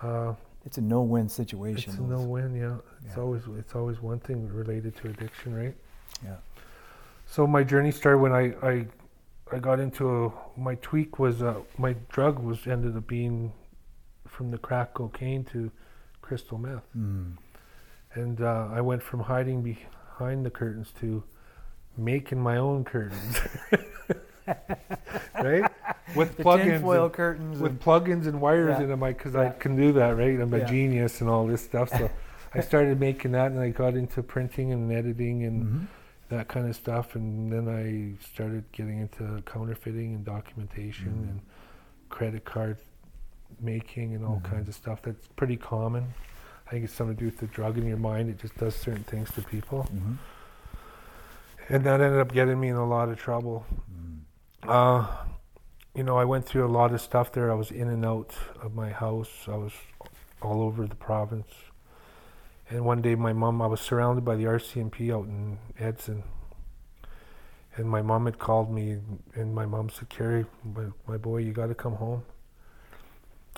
uh, 0.01 0.33
It's 0.65 0.77
a 0.77 0.81
no-win 0.81 1.29
situation. 1.29 1.91
it's 1.91 1.99
a 1.99 2.03
no-win. 2.03 2.55
Yeah. 2.55 2.77
It's 3.05 3.15
Yeah. 3.15 3.23
always 3.23 3.43
it's 3.57 3.75
always 3.75 4.01
one 4.01 4.19
thing 4.19 4.47
related 4.51 4.95
to 4.97 5.09
addiction, 5.09 5.55
right? 5.55 5.75
Yeah. 6.23 6.37
So 7.27 7.45
my 7.47 7.63
journey 7.63 7.91
started 7.91 8.19
when 8.19 8.31
I 8.33 8.53
I, 8.63 8.87
I 9.51 9.59
got 9.59 9.79
into 9.79 10.25
a, 10.25 10.31
my 10.59 10.75
tweak 10.75 11.19
was 11.19 11.41
uh, 11.41 11.61
my 11.77 11.93
drug 12.09 12.39
was 12.39 12.65
ended 12.67 12.97
up 12.97 13.07
being 13.07 13.53
from 14.27 14.49
the 14.51 14.57
crack 14.57 14.93
cocaine 14.95 15.43
to 15.45 15.71
crystal 16.21 16.57
meth, 16.57 16.83
Mm. 16.97 17.37
and 18.15 18.41
uh, 18.41 18.69
I 18.73 18.81
went 18.81 19.03
from 19.03 19.19
hiding 19.21 19.61
behind 19.61 20.45
the 20.45 20.49
curtains 20.49 20.91
to 20.99 21.23
making 21.97 22.39
my 22.41 22.57
own 22.57 22.83
curtains. 22.83 23.39
right? 24.47 25.71
With 26.15 26.37
plugins. 26.37 26.63
tinfoil 26.65 27.05
and- 27.05 27.13
curtains. 27.13 27.59
with 27.59 27.71
and- 27.73 27.81
plugins 27.81 28.25
and 28.27 28.39
wires 28.39 28.75
Yeah. 28.77 28.83
in 28.83 28.89
them 28.89 28.99
because 29.01 29.35
I 29.35 29.49
can 29.49 29.75
do 29.75 29.91
that, 29.93 30.15
right? 30.17 30.39
I'm 30.39 30.53
a 30.53 30.59
Yeah. 30.59 30.65
genius 30.65 31.19
and 31.21 31.29
all 31.29 31.45
this 31.47 31.61
stuff. 31.63 31.89
So 31.89 32.09
I 32.53 32.61
started 32.61 32.99
making 32.99 33.31
that 33.33 33.51
and 33.51 33.59
I 33.59 33.69
got 33.69 33.95
into 33.95 34.23
printing 34.23 34.71
and 34.71 34.91
editing 34.91 35.43
and 35.43 35.63
Mhm. 35.65 35.87
that 36.29 36.47
kind 36.47 36.67
of 36.69 36.75
stuff. 36.75 37.15
And 37.15 37.51
then 37.51 37.67
I 37.67 38.23
started 38.25 38.63
getting 38.71 38.99
into 38.99 39.41
counterfeiting 39.45 40.15
and 40.15 40.23
documentation 40.25 41.07
Mhm. 41.13 41.29
and 41.31 41.39
credit 42.09 42.45
card 42.45 42.77
making 43.59 44.15
and 44.15 44.23
all 44.25 44.41
Mhm. 44.43 44.49
kinds 44.51 44.69
of 44.69 44.75
stuff. 44.75 45.01
That's 45.01 45.27
pretty 45.35 45.57
common. 45.57 46.13
I 46.67 46.71
think 46.71 46.85
it's 46.85 46.93
something 46.93 47.15
to 47.15 47.19
do 47.19 47.25
with 47.25 47.39
the 47.39 47.47
drug 47.47 47.77
in 47.77 47.85
your 47.85 47.97
mind. 47.97 48.29
It 48.29 48.37
just 48.39 48.55
does 48.57 48.75
certain 48.75 49.03
things 49.03 49.29
to 49.31 49.41
people. 49.41 49.87
Mhm. 49.93 50.17
And 51.69 51.83
that 51.83 51.99
ended 51.99 52.19
up 52.21 52.31
getting 52.31 52.59
me 52.59 52.69
in 52.69 52.75
a 52.75 52.85
lot 52.87 53.09
of 53.09 53.17
trouble. 53.17 53.65
Mm. 53.91 54.14
Uh, 54.67 55.07
you 55.93 56.03
know, 56.03 56.17
I 56.17 56.25
went 56.25 56.45
through 56.45 56.65
a 56.65 56.69
lot 56.71 56.93
of 56.93 57.01
stuff 57.01 57.31
there. 57.31 57.51
I 57.51 57.55
was 57.55 57.71
in 57.71 57.87
and 57.87 58.05
out 58.05 58.33
of 58.61 58.73
my 58.75 58.89
house. 58.89 59.29
I 59.47 59.55
was 59.55 59.73
all 60.41 60.61
over 60.61 60.85
the 60.87 60.95
province. 60.95 61.51
And 62.69 62.83
one 62.83 63.01
day, 63.01 63.15
my 63.15 63.31
mom, 63.33 63.61
I 63.61 63.67
was 63.67 63.79
surrounded 63.79 64.25
by 64.25 64.35
the 64.35 64.45
RCMP 64.45 65.13
out 65.13 65.25
in 65.27 65.59
Edson. 65.79 66.23
And 67.77 67.89
my 67.89 68.01
mom 68.01 68.25
had 68.25 68.39
called 68.39 68.71
me, 68.71 68.99
and 69.35 69.53
my 69.53 69.65
mom 69.65 69.89
said, 69.89 70.09
Kerry, 70.09 70.45
my, 70.63 70.85
my 71.07 71.17
boy, 71.17 71.37
you 71.39 71.51
got 71.51 71.67
to 71.67 71.75
come 71.75 71.95
home. 71.95 72.23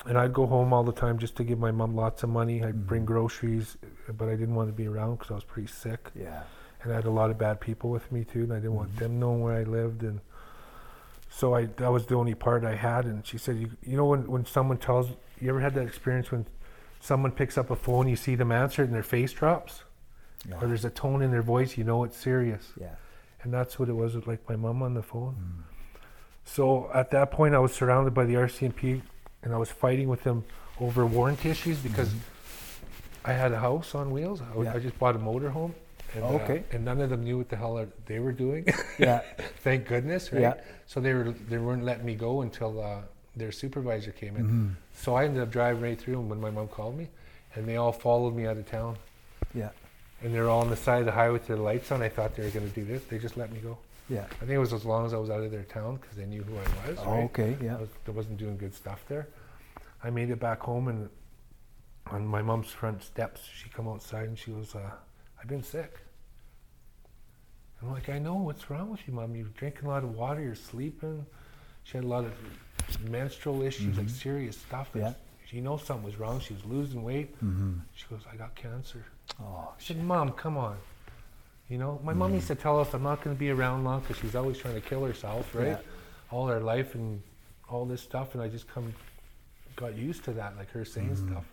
and 0.06 0.16
I'd 0.16 0.32
go 0.32 0.46
home 0.46 0.72
all 0.72 0.84
the 0.84 0.92
time 0.92 1.18
just 1.18 1.34
to 1.38 1.44
give 1.44 1.58
my 1.58 1.72
mom 1.72 1.96
lots 1.96 2.22
of 2.22 2.28
money. 2.28 2.62
I'd 2.62 2.86
bring 2.86 3.02
Mhm. 3.02 3.06
groceries, 3.06 3.76
but 4.16 4.28
I 4.28 4.36
didn't 4.36 4.54
want 4.54 4.68
to 4.68 4.72
be 4.72 4.86
around 4.86 5.16
because 5.16 5.32
I 5.32 5.34
was 5.34 5.42
pretty 5.42 5.66
sick, 5.66 6.12
Yeah. 6.14 6.44
and 6.82 6.92
I 6.92 6.94
had 6.94 7.04
a 7.04 7.10
lot 7.10 7.30
of 7.30 7.36
bad 7.38 7.58
people 7.58 7.90
with 7.90 8.12
me 8.12 8.22
too, 8.24 8.44
and 8.44 8.52
I 8.52 8.56
didn't 8.56 8.76
want 8.76 8.94
Mhm. 8.94 8.98
them 9.00 9.18
knowing 9.18 9.42
where 9.42 9.56
I 9.56 9.64
lived, 9.64 10.04
and 10.04 10.20
so 11.28 11.54
I 11.54 11.66
that 11.76 11.90
was 11.92 12.06
the 12.06 12.14
only 12.16 12.34
part 12.34 12.64
I 12.64 12.74
had. 12.74 13.04
And 13.04 13.26
she 13.26 13.38
said, 13.38 13.56
"You 13.58 13.70
you 13.82 13.96
know 13.96 14.06
when 14.06 14.26
when 14.26 14.44
someone 14.46 14.78
tells 14.78 15.10
you 15.40 15.48
ever 15.50 15.60
had 15.60 15.74
that 15.74 15.86
experience 15.86 16.30
when 16.32 16.46
someone 17.00 17.30
picks 17.32 17.56
up 17.56 17.70
a 17.70 17.76
phone, 17.76 18.08
you 18.08 18.16
see 18.16 18.34
them 18.34 18.50
answer 18.52 18.82
it, 18.82 18.86
and 18.86 18.94
their 18.94 19.02
face 19.02 19.32
drops, 19.32 19.84
Yeah. 20.48 20.56
or 20.60 20.66
there's 20.66 20.84
a 20.84 20.90
tone 20.90 21.22
in 21.22 21.30
their 21.30 21.42
voice, 21.42 21.76
you 21.78 21.84
know 21.84 22.04
it's 22.04 22.16
serious." 22.16 22.72
yeah. 22.80 22.94
And 23.42 23.54
that's 23.54 23.78
what 23.78 23.88
it 23.88 23.92
was 23.94 24.16
with 24.16 24.26
like 24.26 24.48
my 24.48 24.56
mom 24.56 24.82
on 24.82 24.94
the 24.94 25.02
phone. 25.02 25.36
Mm. 25.36 25.62
So 26.44 26.90
at 26.92 27.10
that 27.12 27.30
point, 27.30 27.54
I 27.54 27.58
was 27.58 27.72
surrounded 27.72 28.12
by 28.14 28.24
the 28.24 28.34
RCMP, 28.34 29.00
and 29.42 29.54
I 29.54 29.58
was 29.58 29.70
fighting 29.70 30.08
with 30.08 30.24
them 30.24 30.44
over 30.80 31.06
warranty 31.06 31.50
issues 31.50 31.78
because 31.78 32.12
I 33.24 33.32
had 33.34 33.52
a 33.52 33.58
house 33.60 33.94
on 33.94 34.10
wheels. 34.10 34.40
I, 34.40 34.44
Mm-hmm. 34.46 34.62
Yeah. 34.64 34.74
I 34.74 34.78
just 34.80 34.98
bought 34.98 35.14
a 35.14 35.18
motorhome. 35.18 35.72
And, 36.14 36.24
uh, 36.24 36.28
Okay. 36.28 36.64
and 36.72 36.84
none 36.84 37.00
of 37.00 37.10
them 37.10 37.22
knew 37.24 37.36
what 37.38 37.48
the 37.48 37.56
hell 37.56 37.84
they 38.06 38.18
were 38.18 38.32
doing. 38.32 38.66
Yeah. 38.98 39.20
Thank 39.62 39.86
goodness, 39.86 40.32
right? 40.32 40.40
Yeah. 40.42 40.54
So 40.86 41.00
they 41.00 41.12
were 41.14 41.32
they 41.32 41.58
weren't 41.58 41.84
letting 41.84 42.06
me 42.06 42.14
go 42.14 42.40
until 42.42 42.80
uh, 42.82 43.02
their 43.36 43.52
supervisor 43.52 44.10
came 44.12 44.36
in. 44.36 44.48
Mhm. 44.48 44.74
So 44.94 45.14
I 45.14 45.24
ended 45.26 45.42
up 45.42 45.50
driving 45.50 45.82
right 45.82 45.98
through 46.00 46.14
them 46.16 46.28
when 46.30 46.40
my 46.40 46.50
mom 46.50 46.68
called 46.68 46.96
me, 46.96 47.08
and 47.54 47.66
they 47.68 47.76
all 47.76 47.92
followed 47.92 48.34
me 48.34 48.46
out 48.46 48.56
of 48.56 48.66
town. 48.66 48.96
Yeah. 49.54 49.70
And 50.22 50.34
they're 50.34 50.48
all 50.48 50.60
on 50.62 50.70
the 50.70 50.76
side 50.76 51.00
of 51.00 51.06
the 51.06 51.12
highway 51.12 51.34
with 51.34 51.46
their 51.46 51.56
lights 51.56 51.92
on. 51.92 52.02
I 52.02 52.08
thought 52.08 52.34
they 52.34 52.42
were 52.42 52.50
going 52.50 52.68
to 52.68 52.74
do 52.74 52.84
this. 52.84 53.04
They 53.04 53.18
just 53.18 53.36
let 53.36 53.52
me 53.52 53.60
go. 53.60 53.78
Yeah. 54.08 54.24
I 54.24 54.34
think 54.40 54.50
it 54.52 54.58
was 54.58 54.72
as 54.72 54.84
long 54.84 55.04
as 55.06 55.12
I 55.14 55.18
was 55.18 55.28
out 55.30 55.42
of 55.42 55.50
their 55.50 55.62
town 55.64 55.96
because 55.96 56.16
they 56.16 56.24
knew 56.24 56.42
who 56.42 56.54
I 56.56 56.88
was. 56.88 56.98
Oh, 57.00 57.10
right? 57.12 57.24
okay. 57.24 57.56
I, 57.60 57.64
Yeah. 57.64 57.76
was, 57.76 57.88
I 58.06 58.10
wasn't 58.10 58.38
doing 58.38 58.56
good 58.56 58.74
stuff 58.74 59.04
there. 59.08 59.28
I 60.02 60.10
made 60.10 60.30
it 60.30 60.40
back 60.40 60.60
home 60.60 60.88
and 60.88 61.08
on 62.06 62.26
my 62.26 62.40
mom's 62.42 62.70
front 62.70 63.02
steps, 63.02 63.42
she 63.54 63.68
come 63.68 63.86
outside 63.86 64.26
and 64.28 64.38
she 64.38 64.50
was. 64.50 64.74
uh, 64.74 64.90
"I've 65.40 65.48
been 65.48 65.62
sick." 65.62 65.94
I'm 67.80 67.90
like, 67.92 68.08
"I 68.08 68.18
know. 68.18 68.34
What's 68.36 68.70
wrong 68.70 68.90
with 68.90 69.06
you, 69.06 69.14
mom? 69.14 69.36
You're 69.36 69.46
drinking 69.48 69.86
a 69.86 69.88
lot 69.88 70.02
of 70.02 70.14
water. 70.14 70.40
You're 70.42 70.54
sleeping." 70.54 71.24
She 71.84 71.96
had 71.96 72.04
a 72.04 72.08
lot 72.08 72.24
of 72.24 72.32
menstrual 73.08 73.62
issues, 73.62 73.96
like 73.96 74.06
Mhm. 74.06 74.10
serious 74.10 74.58
stuff. 74.58 74.90
Yeah. 74.94 75.14
She 75.46 75.60
knows 75.60 75.82
something 75.84 76.04
was 76.04 76.16
wrong. 76.18 76.40
She 76.40 76.52
was 76.54 76.64
losing 76.64 77.02
weight. 77.02 77.34
Mm-hmm. 77.36 77.78
She 77.94 78.06
goes, 78.08 78.20
"I 78.30 78.36
got 78.36 78.54
cancer." 78.54 79.04
Oh, 79.40 79.72
I 79.78 79.80
said, 79.82 80.02
"Mom, 80.02 80.32
come 80.32 80.56
on." 80.58 80.76
You 81.68 81.78
know, 81.78 82.00
my 82.02 82.12
mom 82.14 82.34
used 82.34 82.46
to 82.48 82.54
tell 82.54 82.80
us 82.80 82.92
I'm 82.94 83.02
not 83.02 83.22
going 83.22 83.34
to 83.36 83.38
be 83.38 83.50
around 83.50 83.84
long 83.84 84.00
because 84.00 84.16
she's 84.18 84.34
always 84.34 84.58
trying 84.58 84.74
to 84.74 84.80
kill 84.80 85.04
herself, 85.04 85.54
right? 85.54 85.68
Yeah. 85.68 85.80
All 86.30 86.46
her 86.48 86.60
life 86.60 86.94
and 86.94 87.22
all 87.68 87.84
this 87.86 88.00
stuff, 88.02 88.34
and 88.34 88.42
I 88.42 88.48
just 88.48 88.66
come 88.68 88.94
got 89.76 89.94
used 89.94 90.24
to 90.24 90.32
that, 90.32 90.56
like 90.56 90.70
her 90.70 90.84
saying 90.84 91.10
Mhm. 91.14 91.30
stuff. 91.30 91.44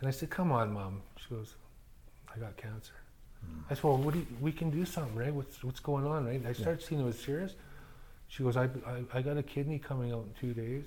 And 0.00 0.08
I 0.08 0.10
said, 0.10 0.30
"Come 0.30 0.52
on, 0.52 0.72
mom." 0.72 1.02
She 1.16 1.28
goes, 1.30 1.54
"I 2.34 2.38
got 2.38 2.56
cancer." 2.56 2.92
I 3.70 3.74
said, 3.74 3.84
"Well, 3.84 3.96
what 3.98 4.14
do 4.14 4.20
you, 4.20 4.26
we 4.40 4.50
can 4.52 4.70
do 4.70 4.84
something, 4.84 5.14
right? 5.14 5.32
What's 5.32 5.62
what's 5.62 5.80
going 5.80 6.04
on, 6.06 6.26
right?" 6.26 6.44
I 6.46 6.52
started 6.52 6.82
seeing 6.82 7.00
it 7.00 7.04
was 7.04 7.18
serious. 7.18 7.54
She 8.28 8.42
goes, 8.42 8.56
I, 8.56 8.64
I, 8.86 9.04
"I 9.14 9.22
got 9.22 9.36
a 9.38 9.42
kidney 9.42 9.78
coming 9.78 10.12
out 10.12 10.24
in 10.26 10.34
two 10.40 10.54
days." 10.54 10.84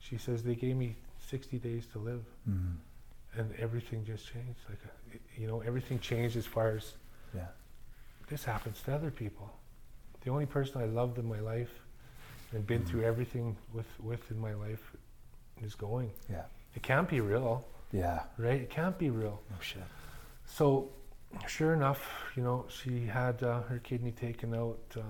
She 0.00 0.16
says 0.18 0.42
they 0.42 0.54
gave 0.54 0.76
me 0.76 0.96
60 1.28 1.58
days 1.58 1.86
to 1.92 1.98
live 1.98 2.24
Mm. 2.48 2.76
and 3.36 3.52
everything 3.58 4.04
just 4.04 4.26
changed. 4.32 4.60
Like, 4.68 4.78
uh, 4.84 5.18
you 5.36 5.46
know, 5.46 5.60
everything 5.60 5.98
changed 5.98 6.36
as 6.36 6.46
far 6.46 6.68
as 6.70 6.94
Yeah. 7.34 7.48
this 8.28 8.44
happens 8.44 8.80
to 8.82 8.94
other 8.94 9.10
people. 9.10 9.50
The 10.22 10.30
only 10.30 10.46
person 10.46 10.80
I 10.80 10.86
loved 10.86 11.18
in 11.18 11.28
my 11.28 11.40
life 11.40 11.70
and 12.52 12.66
been 12.66 12.84
through 12.86 13.02
everything 13.04 13.56
with, 13.74 13.86
with 14.00 14.30
in 14.30 14.38
my 14.38 14.54
life 14.54 14.92
is 15.62 15.74
going. 15.74 16.10
Yeah. 16.30 16.44
It 16.74 16.82
can't 16.82 17.08
be 17.08 17.20
real, 17.20 17.64
Yeah. 17.92 18.22
right? 18.38 18.60
It 18.60 18.70
can't 18.70 18.96
be 18.98 19.10
real. 19.10 19.42
No 19.50 19.56
shit. 19.60 19.82
So, 20.48 20.88
sure 21.46 21.72
enough, 21.74 22.00
you 22.36 22.42
know, 22.42 22.64
she 22.68 23.06
had 23.06 23.42
uh, 23.42 23.62
her 23.62 23.78
kidney 23.78 24.12
taken 24.12 24.54
out. 24.54 24.78
Uh, 24.96 25.00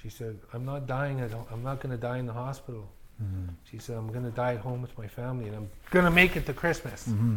she 0.00 0.08
said, 0.08 0.38
"I'm 0.54 0.64
not 0.64 0.86
dying. 0.86 1.20
At, 1.20 1.32
ho- 1.32 1.46
I'm 1.52 1.62
not 1.62 1.80
going 1.80 1.90
to 1.90 2.00
die 2.00 2.18
in 2.18 2.26
the 2.26 2.32
hospital." 2.32 2.88
Mm-hmm. 3.22 3.48
She 3.70 3.78
said, 3.78 3.96
"I'm 3.96 4.08
going 4.12 4.24
to 4.24 4.30
die 4.30 4.54
at 4.54 4.60
home 4.60 4.80
with 4.82 4.96
my 4.96 5.08
family, 5.08 5.46
and 5.48 5.56
I'm 5.56 5.68
going 5.90 6.04
to 6.04 6.10
make 6.10 6.36
it 6.36 6.46
to 6.46 6.52
Christmas." 6.54 7.08
Mm-hmm. 7.08 7.36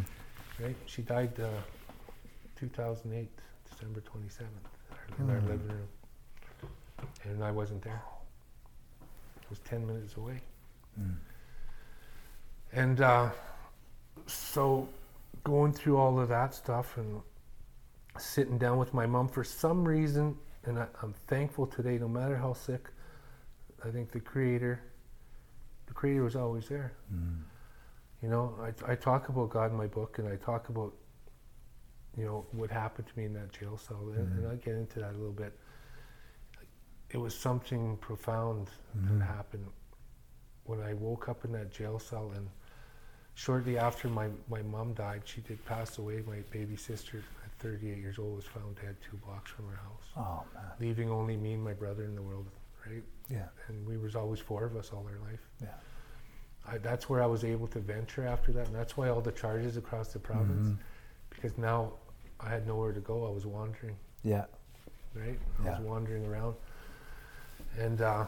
Right? 0.62 0.76
She 0.86 1.02
died 1.02 1.32
uh, 1.40 1.48
2008, 2.60 3.28
December 3.70 4.02
27th, 4.02 4.46
in 5.20 5.30
our 5.30 5.38
Hmm. 5.40 5.48
living 5.48 5.68
room. 5.68 5.88
And 7.24 7.44
I 7.44 7.52
wasn't 7.52 7.82
there. 7.82 8.02
It 9.42 9.50
was 9.50 9.60
10 9.60 9.88
minutes 9.88 10.16
away. 10.18 10.42
Mm. 11.00 11.16
And 12.74 13.02
uh, 13.02 13.30
so 14.28 14.88
going 15.44 15.72
through 15.74 15.98
all 15.98 16.20
of 16.20 16.30
that 16.30 16.54
stuff 16.54 16.98
and 16.98 17.22
sitting 18.18 18.58
down 18.58 18.78
with 18.78 18.94
my 18.94 19.06
mom 19.06 19.28
for 19.28 19.44
some 19.44 19.88
reason, 19.88 20.38
and 20.66 20.80
I, 20.80 20.88
I'm 21.02 21.14
thankful 21.28 21.66
today, 21.68 21.98
no 21.98 22.08
matter 22.08 22.36
how 22.36 22.54
sick, 22.54 22.90
I 23.86 23.90
think 23.90 24.12
the 24.12 24.20
Creator, 24.20 24.82
the 25.88 25.94
Creator 25.94 26.24
was 26.24 26.36
always 26.36 26.68
there. 26.68 26.94
Mm. 27.14 27.42
You 28.22 28.30
know, 28.30 28.56
I, 28.62 28.92
I 28.92 28.96
talk 28.96 29.30
about 29.30 29.50
God 29.50 29.72
in 29.72 29.78
my 29.78 29.88
book, 29.88 30.20
and 30.20 30.28
I 30.28 30.36
talk 30.36 30.68
about, 30.70 30.94
you 32.18 32.26
know, 32.26 32.46
what 32.52 32.70
happened 32.70 33.08
to 33.08 33.18
me 33.18 33.26
in 33.26 33.34
that 33.34 33.54
jail 33.54 33.78
cell, 33.78 34.10
and, 34.10 34.28
and 34.34 34.44
Mhm. 34.44 34.50
I'll 34.50 34.58
get 34.58 34.76
into 34.76 35.00
that 35.00 35.12
a 35.12 35.18
little 35.18 35.32
bit. 35.32 35.58
It 37.12 37.18
was 37.18 37.34
something 37.34 37.98
profound 37.98 38.70
Mhm. 38.98 39.20
that 39.20 39.26
happened 39.26 39.68
when 40.66 40.82
I 40.82 40.94
woke 40.94 41.30
up 41.30 41.46
in 41.46 41.52
that 41.54 41.72
jail 41.72 41.98
cell, 41.98 42.32
and 42.36 42.50
shortly 43.40 43.78
after 43.78 44.10
my, 44.10 44.28
my 44.50 44.62
mom 44.64 44.94
died, 44.94 45.22
she 45.24 45.40
did 45.42 45.64
pass 45.66 45.98
away. 45.98 46.22
My 46.28 46.40
baby 46.52 46.76
sister, 46.76 47.24
at 47.46 47.52
38 47.64 47.98
years 47.98 48.20
old, 48.20 48.36
was 48.36 48.44
found 48.44 48.76
dead 48.76 48.98
two 49.10 49.16
blocks 49.26 49.50
from 49.50 49.66
her 49.70 49.78
house, 49.78 50.04
Oh 50.18 50.44
man. 50.54 50.66
leaving 50.82 51.10
only 51.10 51.38
me 51.38 51.54
and 51.54 51.64
my 51.64 51.72
brother 51.72 52.04
in 52.04 52.16
the 52.16 52.22
world, 52.22 52.48
right? 52.86 53.02
Yeah. 53.30 53.46
And 53.70 53.88
we 53.88 53.96
was 53.98 54.14
always 54.14 54.40
four 54.42 54.66
of 54.66 54.76
us 54.76 54.92
all 54.92 55.06
our 55.10 55.30
life. 55.32 55.40
Yeah. 55.62 55.68
I, 56.68 56.80
that's 56.80 57.10
where 57.10 57.24
I 57.24 57.28
was 57.28 57.46
able 57.46 57.68
to 57.68 57.80
venture 57.80 58.28
after 58.28 58.52
that, 58.52 58.68
and 58.68 58.76
that's 58.76 58.98
why 58.98 59.08
all 59.08 59.22
the 59.22 59.32
charges 59.32 59.78
across 59.78 60.12
the 60.12 60.20
province, 60.20 60.68
Mhm. 60.72 60.78
because 61.30 61.58
now 61.58 61.94
I 62.42 62.50
had 62.50 62.68
nowhere 62.68 62.92
to 62.92 63.00
go. 63.00 63.26
I 63.26 63.32
was 63.32 63.46
wandering, 63.46 63.96
Yeah. 64.24 64.46
right? 65.16 65.40
I 65.66 65.70
was 65.70 65.80
wandering 65.80 66.26
around, 66.26 66.56
and 67.80 68.02
uh, 68.02 68.26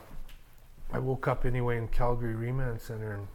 I 0.94 1.00
woke 1.00 1.28
up 1.28 1.46
anyway 1.46 1.78
in 1.78 1.90
Calgary 1.90 2.34
Remand 2.36 2.80
Center, 2.80 3.12
and 3.12 3.28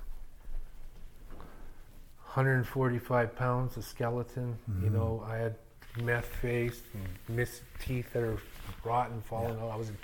145 2.37 3.35
pounds 3.35 3.77
of 3.79 3.85
skeleton. 3.85 4.59
You 4.83 4.91
Mhm. 4.91 4.93
know, 4.93 5.25
I 5.27 5.37
had 5.37 5.57
meth 6.03 6.27
face, 6.27 6.83
and 6.93 7.35
missed 7.35 7.63
teeth 7.81 8.13
that 8.13 8.23
are 8.23 8.37
rotten, 8.85 9.23
falling 9.23 9.59
out. 9.59 9.71
I 9.71 9.77
was 9.77 9.89
in 9.89 9.97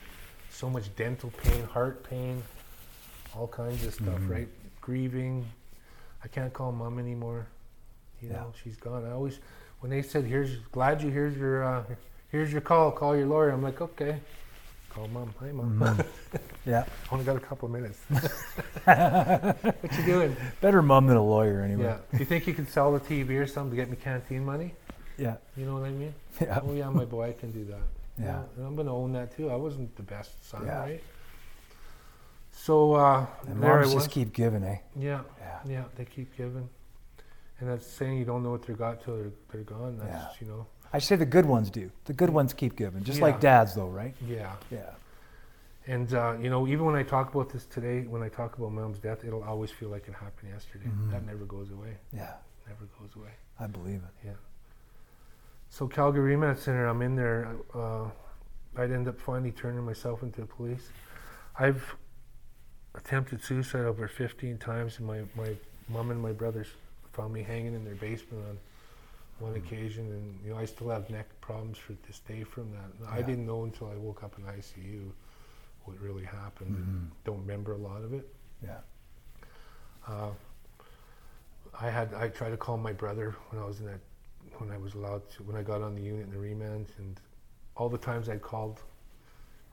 so 0.48 0.70
much 0.70 0.94
dental 0.96 1.30
pain, 1.42 1.62
heart 1.66 2.02
pain, 2.04 2.42
all 3.36 3.46
kinds 3.48 3.84
of 3.84 3.92
stuff, 3.92 4.18
Mhm. 4.20 4.30
right? 4.30 4.48
Grieving. 4.80 5.46
I 6.24 6.28
can't 6.28 6.52
call 6.54 6.72
mom 6.72 6.98
anymore. 6.98 7.46
You 8.22 8.30
Yeah. 8.30 8.36
know, 8.36 8.52
she's 8.62 8.76
gone. 8.78 9.04
I 9.04 9.10
always, 9.10 9.38
when 9.80 9.90
they 9.90 10.00
said, 10.00 10.24
"Here's 10.24 10.56
glad 10.72 11.02
you 11.02 11.10
here's 11.10 11.36
your 11.36 11.62
uh, 11.64 11.84
here's 12.30 12.50
your 12.50 12.62
call. 12.62 12.92
Call 12.92 13.14
your 13.14 13.26
lawyer." 13.26 13.50
I'm 13.50 13.62
like, 13.62 13.82
okay. 13.82 14.20
Call 14.94 15.08
mom. 15.08 15.32
Hi, 15.40 15.52
mom. 15.52 15.78
Mhm. 15.78 16.06
Yeah. 16.64 16.84
Only 17.10 17.24
got 17.24 17.34
a 17.36 17.40
couple 17.40 17.66
of 17.66 17.72
minutes. 17.72 17.98
what 18.84 19.98
you 19.98 20.04
doing? 20.04 20.36
Better 20.60 20.80
mum 20.80 21.06
than 21.08 21.16
a 21.16 21.22
lawyer 21.22 21.60
anyway. 21.62 21.84
Yeah. 21.84 21.96
Do 22.12 22.18
you 22.18 22.24
think 22.24 22.46
you 22.46 22.54
can 22.54 22.68
sell 22.68 22.92
the 22.92 23.00
TV 23.00 23.30
or 23.30 23.48
something 23.48 23.70
to 23.70 23.76
get 23.76 23.90
me 23.90 23.96
canteen 23.96 24.44
money? 24.44 24.74
Yeah. 25.18 25.38
You 25.56 25.66
know 25.66 25.74
what 25.74 25.84
I 25.86 25.90
mean? 25.90 26.14
Yeah. 26.40 26.60
Oh 26.62 26.72
yeah, 26.72 26.88
my 26.88 27.04
boy, 27.04 27.30
I 27.30 27.32
can 27.32 27.50
do 27.50 27.64
that. 27.64 27.80
You 28.18 28.26
Yeah. 28.26 28.42
and 28.56 28.64
I'm 28.66 28.76
gonna 28.76 28.94
own 28.94 29.12
that 29.14 29.36
too. 29.36 29.50
I 29.50 29.56
wasn't 29.56 29.96
the 29.96 30.04
best 30.04 30.48
son, 30.48 30.66
Yeah. 30.66 30.78
right? 30.78 31.02
So 32.52 32.94
uh, 32.94 33.26
And 33.48 33.60
there 33.60 33.80
moms 33.80 33.92
just 33.92 34.10
keep 34.10 34.32
giving, 34.32 34.62
eh? 34.62 34.76
yeah, 34.94 35.22
Yeah. 35.40 35.58
yeah, 35.66 35.84
they 35.96 36.04
keep 36.04 36.36
giving. 36.36 36.68
And 37.58 37.68
that's 37.70 37.86
saying 37.86 38.18
you 38.18 38.24
don't 38.24 38.42
know 38.44 38.50
what 38.52 38.62
they 38.66 38.74
got 38.74 39.02
till 39.02 39.16
they're, 39.16 39.32
they're 39.50 39.62
gone. 39.62 39.98
That's 39.98 40.36
Yeah. 40.40 40.46
you 40.46 40.46
know. 40.52 40.66
I 40.92 40.98
say 40.98 41.16
the 41.16 41.26
good 41.26 41.46
ones 41.46 41.70
do. 41.70 41.90
The 42.04 42.12
good 42.12 42.30
ones 42.30 42.52
keep 42.52 42.76
giving, 42.76 43.02
just 43.02 43.18
Yeah. 43.18 43.24
like 43.24 43.40
dads, 43.40 43.74
though, 43.74 43.88
right? 43.88 44.14
Yeah. 44.26 44.52
Yeah. 44.70 44.90
And 45.86 46.12
uh, 46.14 46.36
you 46.40 46.48
know, 46.50 46.66
even 46.68 46.84
when 46.84 46.94
I 46.94 47.02
talk 47.02 47.34
about 47.34 47.50
this 47.50 47.64
today, 47.66 48.02
when 48.02 48.22
I 48.22 48.28
talk 48.28 48.56
about 48.58 48.72
mom's 48.72 48.98
death, 48.98 49.24
it'll 49.24 49.42
always 49.42 49.70
feel 49.70 49.88
like 49.88 50.06
it 50.06 50.14
happened 50.14 50.50
yesterday. 50.52 50.86
Mhm. 50.86 51.10
That 51.10 51.24
never 51.26 51.44
goes 51.44 51.70
away. 51.70 51.96
Yeah. 52.12 52.34
Never 52.68 52.84
goes 53.00 53.10
away. 53.16 53.30
I 53.58 53.66
believe 53.66 54.02
it. 54.02 54.26
Yeah. 54.26 54.32
So 55.70 55.88
Calgary 55.88 56.36
Remand 56.36 56.58
Center, 56.58 56.86
I'm 56.86 57.02
in 57.02 57.16
there. 57.16 57.48
Uh, 57.74 58.04
I'd 58.76 58.90
end 58.92 59.08
up 59.08 59.18
finally 59.20 59.50
turning 59.52 59.84
myself 59.84 60.22
into 60.22 60.40
the 60.42 60.46
police. 60.46 60.90
I've 61.58 61.96
attempted 62.94 63.42
suicide 63.42 63.84
over 63.86 64.06
15 64.06 64.58
times, 64.58 64.98
and 64.98 65.06
my, 65.06 65.22
my 65.34 65.56
mom 65.88 66.10
and 66.10 66.20
my 66.20 66.32
brothers 66.32 66.68
found 67.12 67.32
me 67.32 67.42
hanging 67.42 67.74
in 67.74 67.84
their 67.84 67.94
basement 67.96 68.44
on 68.48 68.58
one 69.38 69.54
occasion, 69.56 70.06
and 70.12 70.38
you 70.44 70.52
know 70.52 70.58
I 70.58 70.64
still 70.66 70.88
have 70.90 71.08
neck 71.10 71.26
problems 71.40 71.78
for 71.78 71.94
this 72.06 72.20
day 72.20 72.44
from 72.44 72.70
that. 72.72 73.08
I 73.08 73.18
Yeah. 73.18 73.26
didn't 73.26 73.46
know 73.46 73.64
until 73.64 73.88
I 73.88 73.96
woke 73.96 74.22
up 74.22 74.38
in 74.38 74.44
ICU 74.44 75.12
what 75.84 75.98
really 76.00 76.24
happened. 76.24 76.76
and 76.76 77.10
Mhm. 77.10 77.24
Don't 77.24 77.40
remember 77.40 77.72
a 77.72 77.76
lot 77.78 78.02
of 78.02 78.12
it. 78.14 78.32
Yeah. 78.62 78.80
Uh, 80.06 80.30
I 81.80 81.90
had 81.90 82.12
I 82.14 82.28
tried 82.28 82.50
to 82.50 82.56
call 82.56 82.76
my 82.76 82.92
brother 82.92 83.32
when 83.50 83.60
I 83.62 83.64
was 83.66 83.80
in 83.80 83.86
that 83.86 84.00
when 84.58 84.70
I 84.70 84.76
was 84.76 84.94
allowed 84.94 85.28
to 85.30 85.42
when 85.44 85.56
I 85.56 85.62
got 85.62 85.80
on 85.82 85.94
the 85.94 86.02
unit 86.02 86.24
in 86.26 86.30
the 86.30 86.38
remand 86.38 86.86
and 86.98 87.20
all 87.76 87.88
the 87.88 87.98
times 87.98 88.28
I 88.28 88.38
called. 88.38 88.80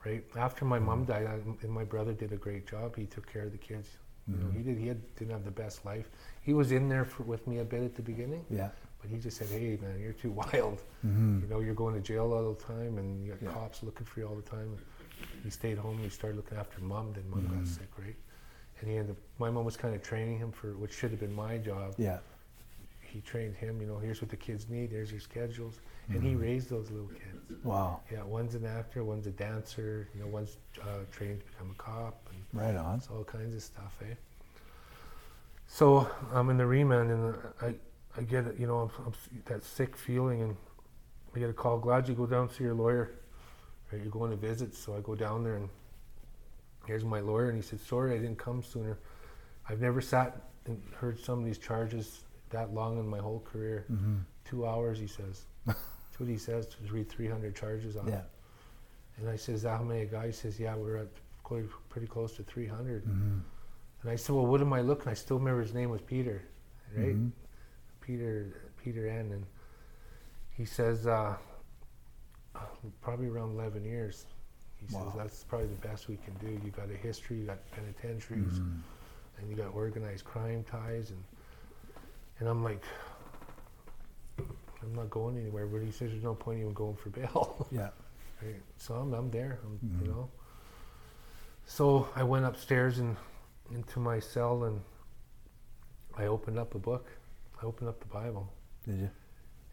Right 0.04 0.24
after 0.34 0.64
my 0.64 0.78
mom 0.78 1.04
died, 1.04 1.26
I, 1.26 1.34
and 1.34 1.68
my 1.70 1.84
brother 1.84 2.14
did 2.14 2.32
a 2.32 2.36
great 2.36 2.66
job. 2.66 2.96
He 2.96 3.04
took 3.04 3.26
care 3.30 3.42
of 3.42 3.52
the 3.52 3.58
kids. 3.58 3.86
You 4.26 4.36
know, 4.36 4.50
he 4.50 4.62
did. 4.62 4.78
He 4.78 4.86
had, 4.88 5.14
didn't 5.16 5.32
have 5.32 5.44
the 5.44 5.50
best 5.50 5.84
life. 5.84 6.08
He 6.40 6.54
was 6.54 6.72
in 6.72 6.88
there 6.88 7.04
for, 7.04 7.24
with 7.24 7.46
me 7.46 7.58
a 7.58 7.64
bit 7.64 7.82
at 7.82 7.94
the 7.96 8.02
beginning, 8.02 8.46
Yeah. 8.48 8.70
But 9.00 9.10
he 9.10 9.16
just 9.18 9.36
said, 9.36 9.48
"Hey, 9.48 9.78
man, 9.80 9.98
you're 10.00 10.12
too 10.12 10.30
wild. 10.42 10.78
Mm-hmm. 11.06 11.40
You 11.42 11.46
know, 11.48 11.60
you're 11.60 11.74
going 11.74 11.94
to 11.94 12.00
jail 12.00 12.32
all 12.32 12.52
the 12.52 12.62
time, 12.62 12.98
and 12.98 13.24
you 13.24 13.32
got 13.32 13.42
Yeah. 13.42 13.52
cops 13.52 13.82
looking 13.82 14.06
for 14.06 14.20
you 14.20 14.26
all 14.26 14.36
the 14.36 14.42
time." 14.50 14.76
He 15.44 15.50
stayed 15.50 15.78
home. 15.78 15.96
And 15.96 16.04
he 16.04 16.10
started 16.10 16.36
looking 16.36 16.56
after 16.58 16.80
mom. 16.80 17.12
Then 17.12 17.28
mom 17.30 17.46
got 17.46 17.58
Mhm. 17.64 17.66
sick, 17.66 17.88
right? 17.98 18.16
And 18.80 18.90
he 18.90 18.96
ended. 18.96 19.16
Up, 19.16 19.22
my 19.38 19.50
mom 19.50 19.64
was 19.64 19.76
kind 19.76 19.94
of 19.94 20.02
training 20.02 20.38
him 20.38 20.50
for 20.52 20.76
what 20.78 20.90
should 20.90 21.10
have 21.10 21.20
been 21.20 21.34
my 21.34 21.58
job. 21.58 21.94
Yeah. 21.98 22.18
He 23.02 23.20
trained 23.20 23.56
him. 23.56 23.80
You 23.80 23.86
know, 23.88 23.98
here's 23.98 24.20
what 24.22 24.30
the 24.30 24.36
kids 24.36 24.68
need. 24.68 24.90
Here's 24.90 25.10
your 25.10 25.20
schedules, 25.20 25.80
and 26.08 26.22
he 26.22 26.34
Mhm. 26.34 26.40
raised 26.40 26.70
those 26.70 26.90
little 26.90 27.08
kids. 27.08 27.64
Wow. 27.64 28.00
Yeah, 28.10 28.22
one's 28.22 28.54
an 28.54 28.64
actor, 28.64 29.02
one's 29.04 29.26
a 29.26 29.32
dancer. 29.32 30.08
You 30.14 30.20
know, 30.20 30.28
one's 30.28 30.56
uh, 30.80 31.00
trained 31.10 31.40
to 31.40 31.46
become 31.46 31.70
a 31.72 31.74
cop, 31.74 32.28
and 32.30 32.44
Right 32.62 32.76
on. 32.76 33.02
all 33.10 33.24
kinds 33.24 33.54
of 33.54 33.62
stuff, 33.62 33.98
eh? 34.02 34.14
So 35.66 36.08
I'm 36.32 36.50
in 36.50 36.56
the 36.56 36.66
remand, 36.66 37.10
and 37.10 37.36
I, 37.60 37.74
I 38.16 38.22
get 38.22 38.46
it, 38.46 38.58
you 38.58 38.66
know, 38.66 38.78
I'm, 38.78 38.90
I'm, 39.06 39.12
that 39.46 39.62
sick 39.62 39.96
feeling, 39.96 40.42
and 40.42 40.56
I 41.34 41.38
get 41.38 41.50
a 41.50 41.52
call. 41.52 41.78
Glad 41.78 42.08
you 42.08 42.14
go 42.14 42.26
down 42.26 42.48
to 42.48 42.54
see 42.54 42.64
your 42.64 42.74
lawyer. 42.74 43.12
Right, 43.92 44.00
you're 44.02 44.10
going 44.10 44.30
to 44.30 44.36
visit, 44.36 44.74
so 44.74 44.96
I 44.96 45.00
go 45.00 45.14
down 45.14 45.42
there, 45.42 45.56
and 45.56 45.68
here's 46.86 47.04
my 47.04 47.20
lawyer, 47.20 47.48
and 47.48 47.56
he 47.56 47.62
said, 47.62 47.80
"Sorry, 47.80 48.14
I 48.14 48.18
didn't 48.18 48.38
come 48.38 48.62
sooner. 48.62 48.98
I've 49.68 49.80
never 49.80 50.00
sat 50.00 50.40
and 50.66 50.80
heard 50.96 51.18
some 51.18 51.38
of 51.40 51.44
these 51.44 51.58
charges 51.58 52.24
that 52.50 52.72
long 52.72 52.98
in 52.98 53.08
my 53.08 53.18
whole 53.18 53.40
career. 53.40 53.86
Mm-hmm. 53.90 54.16
Two 54.44 54.66
hours," 54.66 54.98
he 54.98 55.06
says. 55.06 55.44
That's 55.66 56.18
what 56.18 56.28
he 56.28 56.36
says 56.36 56.66
to 56.66 56.76
read 56.92 57.08
300 57.08 57.54
charges 57.54 57.96
on. 57.96 58.08
Yeah. 58.08 58.22
And 59.18 59.28
I 59.28 59.36
says, 59.36 59.62
"How 59.64 59.82
many 59.82 60.06
guys?" 60.06 60.40
He 60.40 60.48
says, 60.48 60.60
"Yeah, 60.60 60.74
we're 60.76 60.98
at 60.98 61.08
quite, 61.42 61.64
pretty 61.88 62.06
close 62.06 62.36
to 62.36 62.42
300." 62.42 63.04
Mm-hmm. 63.04 63.38
And 64.02 64.10
I 64.10 64.16
said, 64.16 64.34
"Well, 64.34 64.46
what 64.46 64.60
am 64.60 64.72
I 64.72 64.80
looking?" 64.82 65.08
I 65.10 65.14
still 65.14 65.38
remember 65.38 65.62
his 65.62 65.74
name 65.74 65.90
was 65.90 66.00
Peter, 66.00 66.42
right? 66.96 67.16
Mhm. 67.16 67.30
Peter, 68.14 68.46
Peter 68.82 69.06
N. 69.08 69.30
And 69.32 69.46
he 70.50 70.64
says, 70.64 71.06
uh, 71.06 71.36
"Probably 73.00 73.28
around 73.28 73.50
11 73.52 73.84
years." 73.84 74.26
He 74.78 74.86
says, 74.88 75.12
"That's 75.16 75.44
probably 75.44 75.68
the 75.68 75.86
best 75.86 76.08
we 76.08 76.16
can 76.16 76.34
do. 76.34 76.48
You 76.64 76.70
got 76.72 76.90
a 76.90 76.96
history, 76.96 77.36
you 77.38 77.46
got 77.46 77.58
penitentiaries, 77.70 78.58
Mhm. 78.58 78.80
and 79.38 79.48
you 79.50 79.54
got 79.54 79.72
organized 79.74 80.24
crime 80.24 80.64
ties." 80.64 81.10
And 81.10 81.22
and 82.40 82.48
I'm 82.48 82.64
like, 82.64 82.82
"I'm 84.38 84.94
not 84.94 85.08
going 85.10 85.36
anywhere." 85.38 85.66
But 85.66 85.82
he 85.82 85.92
says, 85.92 86.10
"There's 86.10 86.24
no 86.24 86.34
point 86.34 86.58
even 86.60 86.72
going 86.72 86.96
for 86.96 87.10
bail." 87.10 87.66
Yeah. 87.70 87.90
Right. 88.42 88.60
So 88.78 88.94
I'm, 88.94 89.12
I'm 89.12 89.30
there, 89.30 89.60
I'm, 89.62 89.78
Mhm. 89.78 90.00
you 90.02 90.08
know. 90.08 90.30
So 91.66 92.08
I 92.16 92.22
went 92.24 92.44
upstairs 92.46 92.98
and 92.98 93.16
into 93.70 94.00
my 94.00 94.18
cell 94.18 94.64
and 94.64 94.80
I 96.16 96.24
opened 96.26 96.58
up 96.58 96.74
a 96.74 96.78
book. 96.78 97.06
I 97.60 97.66
opened 97.66 97.88
up 97.88 98.00
the 98.00 98.06
Bible 98.06 98.48
Did 98.86 98.98
you? 99.00 99.10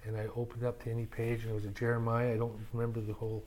and 0.05 0.17
I 0.17 0.27
opened 0.35 0.63
up 0.63 0.81
to 0.83 0.91
any 0.91 1.05
page 1.05 1.41
and 1.43 1.51
it 1.51 1.55
was 1.55 1.65
a 1.65 1.69
Jeremiah. 1.69 2.33
I 2.33 2.37
don't 2.37 2.57
remember 2.73 2.99
the 3.01 3.13
whole 3.13 3.43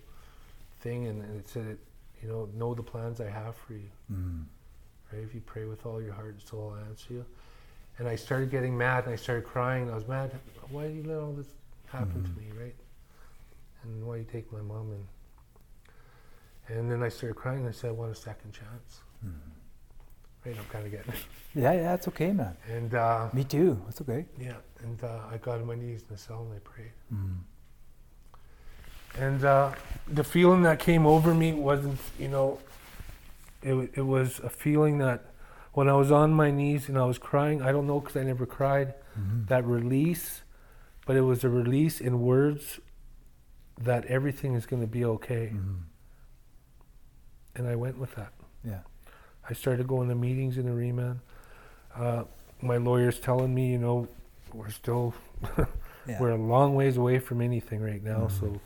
thing 0.81 1.07
and, 1.07 1.23
and 1.23 1.39
it 1.39 1.49
said, 1.49 1.67
it, 1.67 1.79
you 2.23 2.29
know, 2.29 2.49
know 2.55 2.75
the 2.75 2.83
plans 2.83 3.21
I 3.21 3.29
have 3.31 3.55
for 3.57 3.75
you. 3.75 3.91
Mm. 4.13 4.45
Right? 5.13 5.23
If 5.23 5.35
you 5.35 5.41
pray 5.41 5.65
with 5.65 5.87
all 5.87 6.01
your 6.03 6.13
heart 6.13 6.31
and 6.35 6.43
soul, 6.43 6.75
I'll 6.77 6.85
answer 6.89 7.13
you. 7.15 7.25
And 7.99 8.09
I 8.09 8.17
started 8.17 8.51
getting 8.51 8.77
mad 8.77 9.05
and 9.05 9.13
I 9.13 9.17
started 9.17 9.45
crying. 9.45 9.91
I 9.91 9.95
was 9.95 10.09
mad. 10.09 10.31
Why 10.71 10.85
did 10.89 10.97
you 10.97 11.03
let 11.05 11.19
all 11.19 11.33
this 11.33 11.49
happen 11.87 12.23
Mhm. 12.23 12.35
to 12.35 12.41
me, 12.41 12.51
right? 12.59 12.75
And 13.83 14.07
why 14.07 14.17
you 14.17 14.25
take 14.25 14.51
my 14.53 14.61
mom 14.61 14.93
and 14.93 15.07
and 16.69 16.89
then 16.89 17.03
I 17.03 17.09
started 17.09 17.35
crying 17.35 17.61
and 17.61 17.69
I 17.69 17.73
said, 17.73 17.89
I 17.89 17.93
want 17.93 18.13
a 18.13 18.15
second 18.15 18.53
chance. 18.53 19.01
Mhm. 19.27 19.33
Right? 20.45 20.57
I'm 20.59 20.65
kind 20.67 20.87
of 20.87 20.91
getting 20.93 21.13
it. 21.13 21.19
Yeah, 21.55 21.73
yeah, 21.73 21.95
it's 21.95 22.07
okay, 22.09 22.33
man. 22.33 22.57
And 22.69 22.95
uh, 22.95 23.29
Me 23.33 23.45
too. 23.45 23.81
It's 23.89 24.01
okay. 24.01 24.25
yeah, 24.39 24.55
and 24.83 25.03
uh, 25.03 25.21
I 25.31 25.37
got 25.39 25.59
on 25.61 25.67
my 25.67 25.75
knees 25.75 26.03
in 26.03 26.09
the 26.09 26.17
cell 26.19 26.43
and 26.43 26.55
I 26.55 26.59
prayed. 26.61 26.93
Mm. 27.13 27.39
And 29.19 29.45
uh, 29.45 29.73
the 30.07 30.23
feeling 30.25 30.63
that 30.63 30.79
came 30.79 31.07
over 31.07 31.35
me 31.35 31.53
wasn't, 31.53 31.99
you 32.19 32.29
know, 32.29 32.59
it, 33.63 33.75
it 33.95 34.03
was 34.03 34.39
a 34.41 34.49
feeling 34.49 34.99
that 34.99 35.25
when 35.73 35.89
I 35.89 35.95
was 35.95 36.11
on 36.13 36.33
my 36.33 36.51
knees 36.51 36.89
and 36.89 36.97
I 36.97 37.05
was 37.05 37.19
crying, 37.19 37.61
I 37.63 37.73
don't 37.73 37.87
know 37.87 38.01
because 38.01 38.17
I 38.17 38.23
never 38.23 38.47
cried, 38.47 38.95
Mhm. 39.19 39.49
that 39.49 39.65
release, 39.67 40.43
but 41.05 41.17
it 41.17 41.23
was 41.23 41.43
a 41.43 41.49
release 41.49 42.01
in 42.01 42.21
words 42.21 42.79
that 43.77 44.05
everything 44.07 44.55
is 44.55 44.67
going 44.67 44.81
to 44.83 44.87
be 44.89 45.05
okay. 45.05 45.51
Mhm. 45.53 45.81
And 47.57 47.67
I 47.67 47.75
went 47.75 47.99
with 47.99 48.15
that. 48.15 48.33
Yeah. 48.65 48.83
I 49.51 49.53
started 49.55 49.89
going 49.89 50.09
to 50.09 50.15
meetings 50.15 50.57
in 50.59 50.67
the 50.67 50.73
remand. 50.73 51.21
Uh, 51.95 52.23
my 52.63 52.77
lawyer's 52.77 53.19
telling 53.19 53.53
me, 53.55 53.71
you 53.73 53.79
know, 53.79 54.07
we're 54.53 54.71
still 54.71 55.13
Yeah. 56.07 56.19
we're 56.21 56.31
a 56.31 56.37
long 56.37 56.75
ways 56.75 56.97
away 56.97 57.19
from 57.19 57.43
anything 57.43 57.81
right 57.83 58.03
now. 58.03 58.29
Mhm. 58.29 58.41
So, 58.41 58.61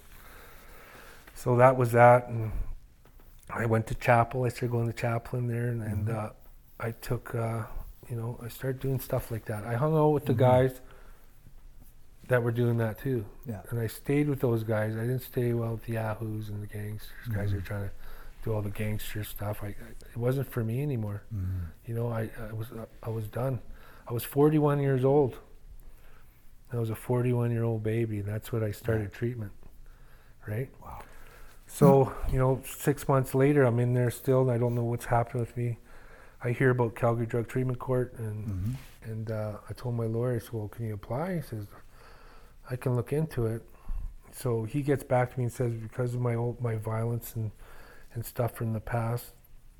so 1.35 1.57
that 1.57 1.76
was 1.76 1.93
that, 1.93 2.28
and 2.28 2.53
I 3.51 3.66
went 3.66 3.87
to 3.89 3.95
chapel. 3.97 4.45
I 4.45 4.49
started 4.51 4.70
going 4.70 4.87
to 4.87 4.93
chapel 4.93 5.39
in 5.39 5.49
there, 5.49 5.68
and, 5.68 5.82
and 5.82 6.09
Mhm. 6.09 6.14
uh, 6.14 6.30
I 6.78 6.93
took, 6.93 7.35
uh, 7.35 7.64
you 8.09 8.16
know, 8.16 8.39
I 8.43 8.49
started 8.49 8.80
doing 8.80 9.01
stuff 9.01 9.30
like 9.30 9.47
that. 9.47 9.64
I 9.64 9.74
hung 9.74 9.97
out 9.97 10.11
with 10.11 10.26
the 10.26 10.35
Mhm. 10.35 10.39
guys 10.39 10.80
that 12.28 12.43
were 12.43 12.53
doing 12.53 12.78
that 12.78 12.99
too, 13.01 13.24
Yeah. 13.47 13.62
and 13.70 13.78
I 13.80 13.87
stayed 13.89 14.28
with 14.28 14.41
those 14.41 14.62
guys. 14.64 14.95
I 14.97 15.01
didn't 15.01 15.20
stay 15.22 15.53
well 15.55 15.72
with 15.72 15.85
the 15.85 15.95
yahoos 15.95 16.49
and 16.51 16.62
the 16.62 16.66
gangsters. 16.66 17.28
Guys 17.32 17.51
who 17.51 17.57
Mhm. 17.59 17.61
were 17.62 17.66
trying 17.66 17.89
to 17.89 17.95
do 18.45 18.53
all 18.53 18.62
the 18.62 18.70
gangster 18.70 19.24
stuff. 19.24 19.61
I, 19.62 19.68
it 19.68 20.16
wasn't 20.16 20.51
for 20.51 20.62
me 20.62 20.82
anymore. 20.82 21.22
Mhm. 21.34 21.66
You 21.86 21.95
know, 21.95 22.09
I, 22.09 22.30
I 22.51 22.53
was 22.53 22.68
I 23.03 23.11
was 23.11 23.26
done. 23.28 23.61
I 24.07 24.12
was 24.12 24.22
41 24.24 24.80
years 24.80 25.05
old. 25.05 25.38
I 26.72 26.76
was 26.78 26.90
a 26.90 26.95
41 26.95 27.51
year 27.51 27.62
old 27.64 27.82
baby, 27.82 28.18
and 28.18 28.28
that's 28.28 28.53
when 28.53 28.62
I 28.62 28.70
started 28.72 29.12
treatment. 29.12 29.53
Right. 30.47 30.68
Wow. 30.82 31.03
So 31.66 32.12
you 32.30 32.38
know, 32.38 32.61
six 32.66 33.09
months 33.09 33.34
later, 33.34 33.64
I'm 33.64 33.80
in 33.80 33.95
there 33.95 34.11
still, 34.11 34.42
and 34.42 34.51
I 34.51 34.59
don't 34.59 34.74
know 34.74 34.84
what's 34.84 35.07
happened 35.07 35.40
with 35.40 35.57
me. 35.57 35.78
I 36.42 36.51
hear 36.51 36.68
about 36.70 36.95
Calgary 36.95 37.24
Drug 37.26 37.49
Treatment 37.49 37.78
Court, 37.78 38.14
and 38.18 38.47
Mhm. 38.47 38.74
and 39.11 39.30
uh, 39.30 39.57
I 39.68 39.72
told 39.72 39.95
my 39.95 40.05
lawyer, 40.07 40.34
I 40.36 40.38
said, 40.40 40.53
"Well, 40.53 40.68
can 40.68 40.86
you 40.86 40.95
apply?" 40.95 41.36
He 41.36 41.40
says, 41.42 41.66
"I 42.70 42.76
can 42.76 42.95
look 42.95 43.12
into 43.12 43.47
it." 43.47 43.62
So 44.32 44.64
he 44.64 44.82
gets 44.82 45.05
back 45.05 45.32
to 45.32 45.38
me 45.38 45.45
and 45.45 45.53
says, 45.53 45.72
because 45.74 46.12
of 46.16 46.20
my 46.20 46.34
old, 46.34 46.61
my 46.61 46.74
violence 46.74 47.36
and 47.36 47.53
and 48.14 48.24
stuff 48.24 48.52
from 48.52 48.72
the 48.72 48.80
past, 48.80 49.32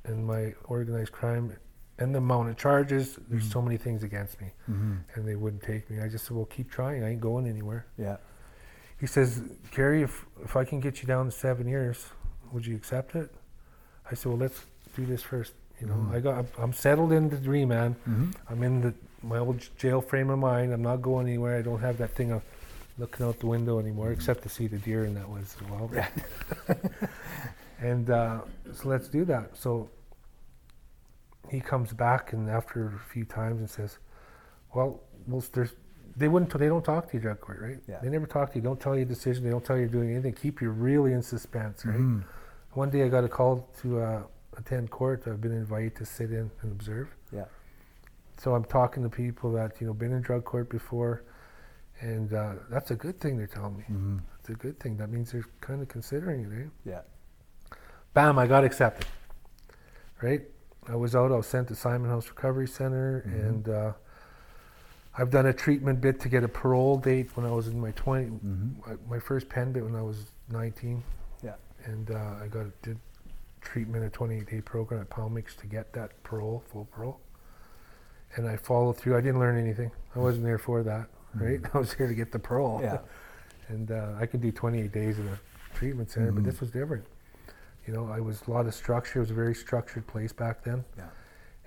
and 0.05 0.27
my 0.27 0.55
organized 0.65 1.13
crime, 1.13 1.57
and 1.99 2.15
the 2.15 2.19
amount 2.19 2.49
of 2.51 2.57
charges, 2.57 3.19
there's 3.29 3.45
Mhm. 3.49 3.53
so 3.53 3.63
many 3.63 3.77
things 3.77 4.03
against 4.03 4.41
me, 4.41 4.53
Mhm. 4.69 4.99
and 5.15 5.27
they 5.29 5.37
wouldn't 5.37 5.63
take 5.63 5.89
me. 5.91 6.01
I 6.01 6.09
just 6.09 6.25
said, 6.27 6.37
"Well, 6.37 6.47
keep 6.47 6.71
trying. 6.71 7.05
I 7.05 7.11
ain't 7.11 7.21
going 7.21 7.47
anywhere." 7.47 7.87
Yeah. 7.97 8.17
He 8.99 9.07
says, 9.07 9.41
"Gary, 9.71 10.03
if 10.03 10.27
if 10.43 10.57
I 10.57 10.65
can 10.65 10.81
get 10.81 11.01
you 11.03 11.07
down 11.07 11.27
to 11.27 11.31
seven 11.31 11.69
years, 11.69 12.11
would 12.53 12.67
you 12.67 12.75
accept 12.77 13.15
it?" 13.15 13.33
I 14.11 14.15
said, 14.15 14.27
"Well, 14.31 14.39
let's 14.39 14.67
do 14.97 15.07
this 15.07 15.23
first. 15.23 15.55
You 15.81 15.87
know, 15.89 15.95
Mhm. 15.95 16.15
I 16.15 16.21
got 16.21 16.47
I'm 16.59 16.73
settled 16.73 17.13
in 17.13 17.29
the 17.29 17.37
remand. 17.49 17.97
Mhm. 18.07 18.35
I'm 18.49 18.63
in 18.63 18.81
the 18.81 18.95
my 19.23 19.39
old 19.39 19.61
jail 19.79 20.01
frame 20.03 20.29
of 20.31 20.39
mind. 20.39 20.73
I'm 20.73 20.83
not 20.83 21.01
going 21.01 21.27
anywhere. 21.27 21.57
I 21.57 21.63
don't 21.63 21.81
have 21.81 21.97
that 21.99 22.11
thing 22.11 22.31
of 22.31 22.43
looking 22.99 23.25
out 23.27 23.41
the 23.41 23.47
window 23.47 23.79
anymore, 23.79 24.13
except 24.13 24.43
to 24.43 24.49
see 24.49 24.67
the 24.69 24.79
deer, 24.79 25.05
and 25.05 25.17
that 25.17 25.29
was 25.31 25.57
well. 25.71 25.91
And 27.85 28.09
uh, 28.11 28.41
so 28.73 28.89
let's 28.89 29.09
do 29.09 29.25
that. 29.27 29.57
So 29.57 29.91
he 31.51 31.61
comes 31.61 31.93
back, 31.93 32.33
and 32.33 32.49
after 32.49 32.87
a 32.87 33.13
few 33.13 33.25
times, 33.25 33.61
and 33.61 33.69
says, 33.69 33.99
"Well, 34.75 35.01
well, 35.29 35.45
there's." 35.53 35.75
They 36.17 36.29
wouldn't. 36.29 36.57
They 36.57 36.69
don't 36.69 36.85
talk 36.85 37.09
to 37.11 37.15
you, 37.15 37.21
drug 37.21 37.41
court, 37.41 37.59
right? 37.61 37.79
Yeah. 37.89 37.99
They 38.01 38.09
never 38.09 38.27
talk 38.27 38.53
to 38.53 38.57
you. 38.59 38.63
Don't 38.63 38.81
tell 38.81 38.95
you 38.97 39.03
a 39.03 39.05
decision. 39.17 39.43
They 39.45 39.51
don't 39.51 39.65
tell 39.65 39.77
you 39.77 39.83
you're 39.83 39.91
doing 39.91 40.13
anything. 40.13 40.33
Keep 40.33 40.63
you 40.63 40.71
really 40.71 41.13
in 41.13 41.23
suspense, 41.23 41.85
right? 41.85 41.99
Mhm. 41.99 42.23
One 42.73 42.89
day 42.91 43.03
I 43.05 43.09
got 43.09 43.25
a 43.25 43.29
call 43.29 43.69
to 43.83 44.01
uh, 44.01 44.23
attend 44.57 44.91
court. 44.91 45.27
I've 45.27 45.41
been 45.41 45.53
invited 45.53 45.97
to 45.97 46.05
sit 46.07 46.31
in 46.31 46.51
and 46.63 46.73
observe. 46.73 47.09
Yeah. 47.33 47.47
So 48.37 48.55
I'm 48.55 48.65
talking 48.65 49.03
to 49.03 49.09
people 49.11 49.51
that 49.53 49.81
you 49.81 49.87
know 49.89 49.93
been 49.93 50.13
in 50.13 50.23
drug 50.23 50.45
court 50.45 50.69
before, 50.71 51.25
and 52.01 52.33
uh, 52.33 52.55
that's 52.71 52.91
a 52.93 52.97
good 52.97 53.19
thing. 53.21 53.37
They're 53.37 53.49
telling 53.59 53.77
me 53.77 53.85
Mhm. 53.91 54.21
it's 54.39 54.49
a 54.51 54.55
good 54.55 54.79
thing. 54.81 54.97
That 54.97 55.11
means 55.11 55.33
they're 55.33 55.51
kind 55.61 55.83
of 55.83 55.89
considering 55.89 56.41
it. 56.45 56.53
Eh? 56.63 56.69
Yeah. 56.93 57.01
Bam! 58.15 58.39
I 58.39 58.47
got 58.47 58.65
accepted. 58.65 59.07
Right. 60.23 60.43
I 60.89 60.97
was 60.97 61.15
out. 61.17 61.33
I 61.33 61.37
was 61.37 61.47
sent 61.47 61.69
to 61.69 61.75
Simon 61.75 62.09
House 62.11 62.29
Recovery 62.29 62.69
Center, 62.69 63.25
Mhm. 63.27 63.33
and 63.49 63.69
uh, 63.69 63.93
I've 65.17 65.31
done 65.31 65.47
a 65.47 65.53
treatment 65.53 66.01
bit 66.01 66.21
to 66.21 66.29
get 66.29 66.45
a 66.45 66.49
parole 66.49 66.99
date 66.99 67.37
when 67.37 67.47
I 67.47 67.51
was 67.51 67.69
in 67.69 67.81
my 67.81 67.91
20. 67.93 68.27
Mhm. 68.31 69.09
my- 69.09 69.19
first 69.19 69.49
pen 69.49 69.73
bit 69.73 69.85
when 69.85 69.95
I 69.97 70.03
was 70.03 70.27
19. 70.51 71.03
Yeah. 71.43 71.55
And 71.85 72.11
uh, 72.11 72.37
I 72.43 72.49
got 72.49 72.67
did 72.83 72.99
treatment 73.61 74.05
a 74.05 74.11
28 74.11 74.47
day 74.49 74.61
program 74.61 75.01
at 75.01 75.11
Palmix 75.11 75.57
to 75.57 75.67
get 75.67 75.93
that 75.95 76.23
parole, 76.23 76.63
full 76.71 76.85
parole. 76.87 77.21
and 78.37 78.49
I 78.49 78.57
followed 78.57 78.97
through. 78.97 79.17
I 79.17 79.21
didn't 79.21 79.39
learn 79.39 79.57
anything. 79.57 79.93
I 80.17 80.19
wasn't 80.19 80.45
there 80.45 80.59
for 80.59 80.83
that, 80.83 81.07
right? 81.37 81.61
I 81.75 81.79
was 81.79 81.93
here 81.93 82.09
to 82.09 82.15
get 82.15 82.33
the 82.33 82.39
parole. 82.41 82.81
Yeah. 82.83 82.99
and 83.69 83.91
uh, 83.93 84.15
I 84.21 84.27
could 84.27 84.41
do 84.43 84.51
28 84.53 84.93
days 84.93 85.19
in 85.19 85.27
a 85.29 85.39
treatment 85.75 86.11
center, 86.11 86.33
but 86.33 86.43
Mhm. 86.43 86.47
this 86.47 86.61
was 86.61 86.71
different. 86.71 87.07
You 87.87 87.93
know, 87.95 88.09
I 88.09 88.21
was 88.21 88.43
a 88.47 88.51
lot 88.51 88.67
of 88.67 88.75
structure. 88.75 89.19
It 89.19 89.23
was 89.23 89.31
a 89.31 89.35
very 89.35 89.55
structured 89.55 90.07
place 90.07 90.33
back 90.33 90.63
then, 90.65 90.85
Yeah. 90.97 91.09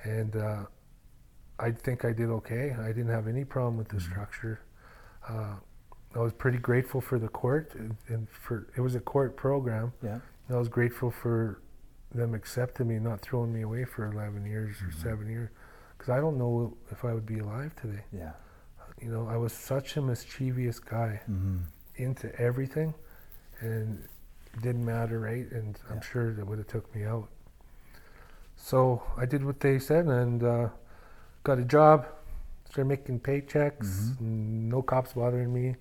and 0.03 0.35
uh, 0.35 0.65
I 1.59 1.71
think 1.71 2.05
I 2.05 2.11
did 2.13 2.29
okay. 2.29 2.71
I 2.79 2.87
didn't 2.87 3.09
have 3.09 3.27
any 3.27 3.43
problem 3.45 3.77
with 3.77 3.89
the 3.89 3.97
Mhm. 3.97 4.09
structure. 4.09 4.59
Uh, 5.27 5.55
I 6.15 6.19
was 6.19 6.33
pretty 6.33 6.57
grateful 6.57 7.01
for 7.01 7.19
the 7.19 7.27
court, 7.27 7.73
and, 7.75 7.95
and 8.07 8.29
for 8.29 8.67
it 8.75 8.81
was 8.81 8.95
a 8.95 8.99
court 8.99 9.35
program. 9.35 9.93
Yeah. 10.01 10.19
And 10.47 10.55
I 10.55 10.59
was 10.59 10.69
grateful 10.69 11.11
for 11.11 11.59
them 12.15 12.33
accepting 12.33 12.87
me, 12.87 12.97
not 12.99 13.19
throwing 13.21 13.53
me 13.53 13.61
away 13.61 13.83
for 13.83 14.05
11 14.05 14.45
years 14.45 14.81
or 14.81 14.85
Mhm. 14.87 14.93
seven 15.01 15.27
years, 15.27 15.49
because 15.97 16.09
I 16.09 16.19
don't 16.19 16.37
know 16.37 16.75
if 16.89 17.03
I 17.03 17.13
would 17.13 17.25
be 17.25 17.39
alive 17.39 17.75
today. 17.75 18.03
Yeah. 18.11 18.33
You 18.99 19.11
know, 19.11 19.27
I 19.27 19.35
was 19.37 19.53
such 19.53 19.97
a 19.97 20.01
mischievous 20.01 20.79
guy 20.79 21.21
Mm-hmm. 21.29 21.57
into 21.95 22.33
everything, 22.41 22.93
and 23.59 24.07
it 24.57 24.63
didn't 24.63 24.83
matter, 24.85 25.19
right? 25.19 25.49
And 25.51 25.77
I'm 25.89 26.01
sure 26.01 26.33
that 26.33 26.45
would 26.45 26.57
have 26.57 26.67
took 26.67 26.93
me 26.95 27.03
out. 27.05 27.27
So 28.55 29.03
I 29.17 29.25
did 29.25 29.45
what 29.45 29.59
they 29.59 29.79
said 29.79 30.05
and 30.05 30.43
uh, 30.43 30.69
got 31.43 31.59
a 31.59 31.63
job. 31.63 32.07
Started 32.69 32.89
making 32.89 33.19
paychecks. 33.21 34.15
Mhm. 34.15 34.19
No 34.69 34.81
cops 34.81 35.13
bothering 35.13 35.53
me. 35.53 35.75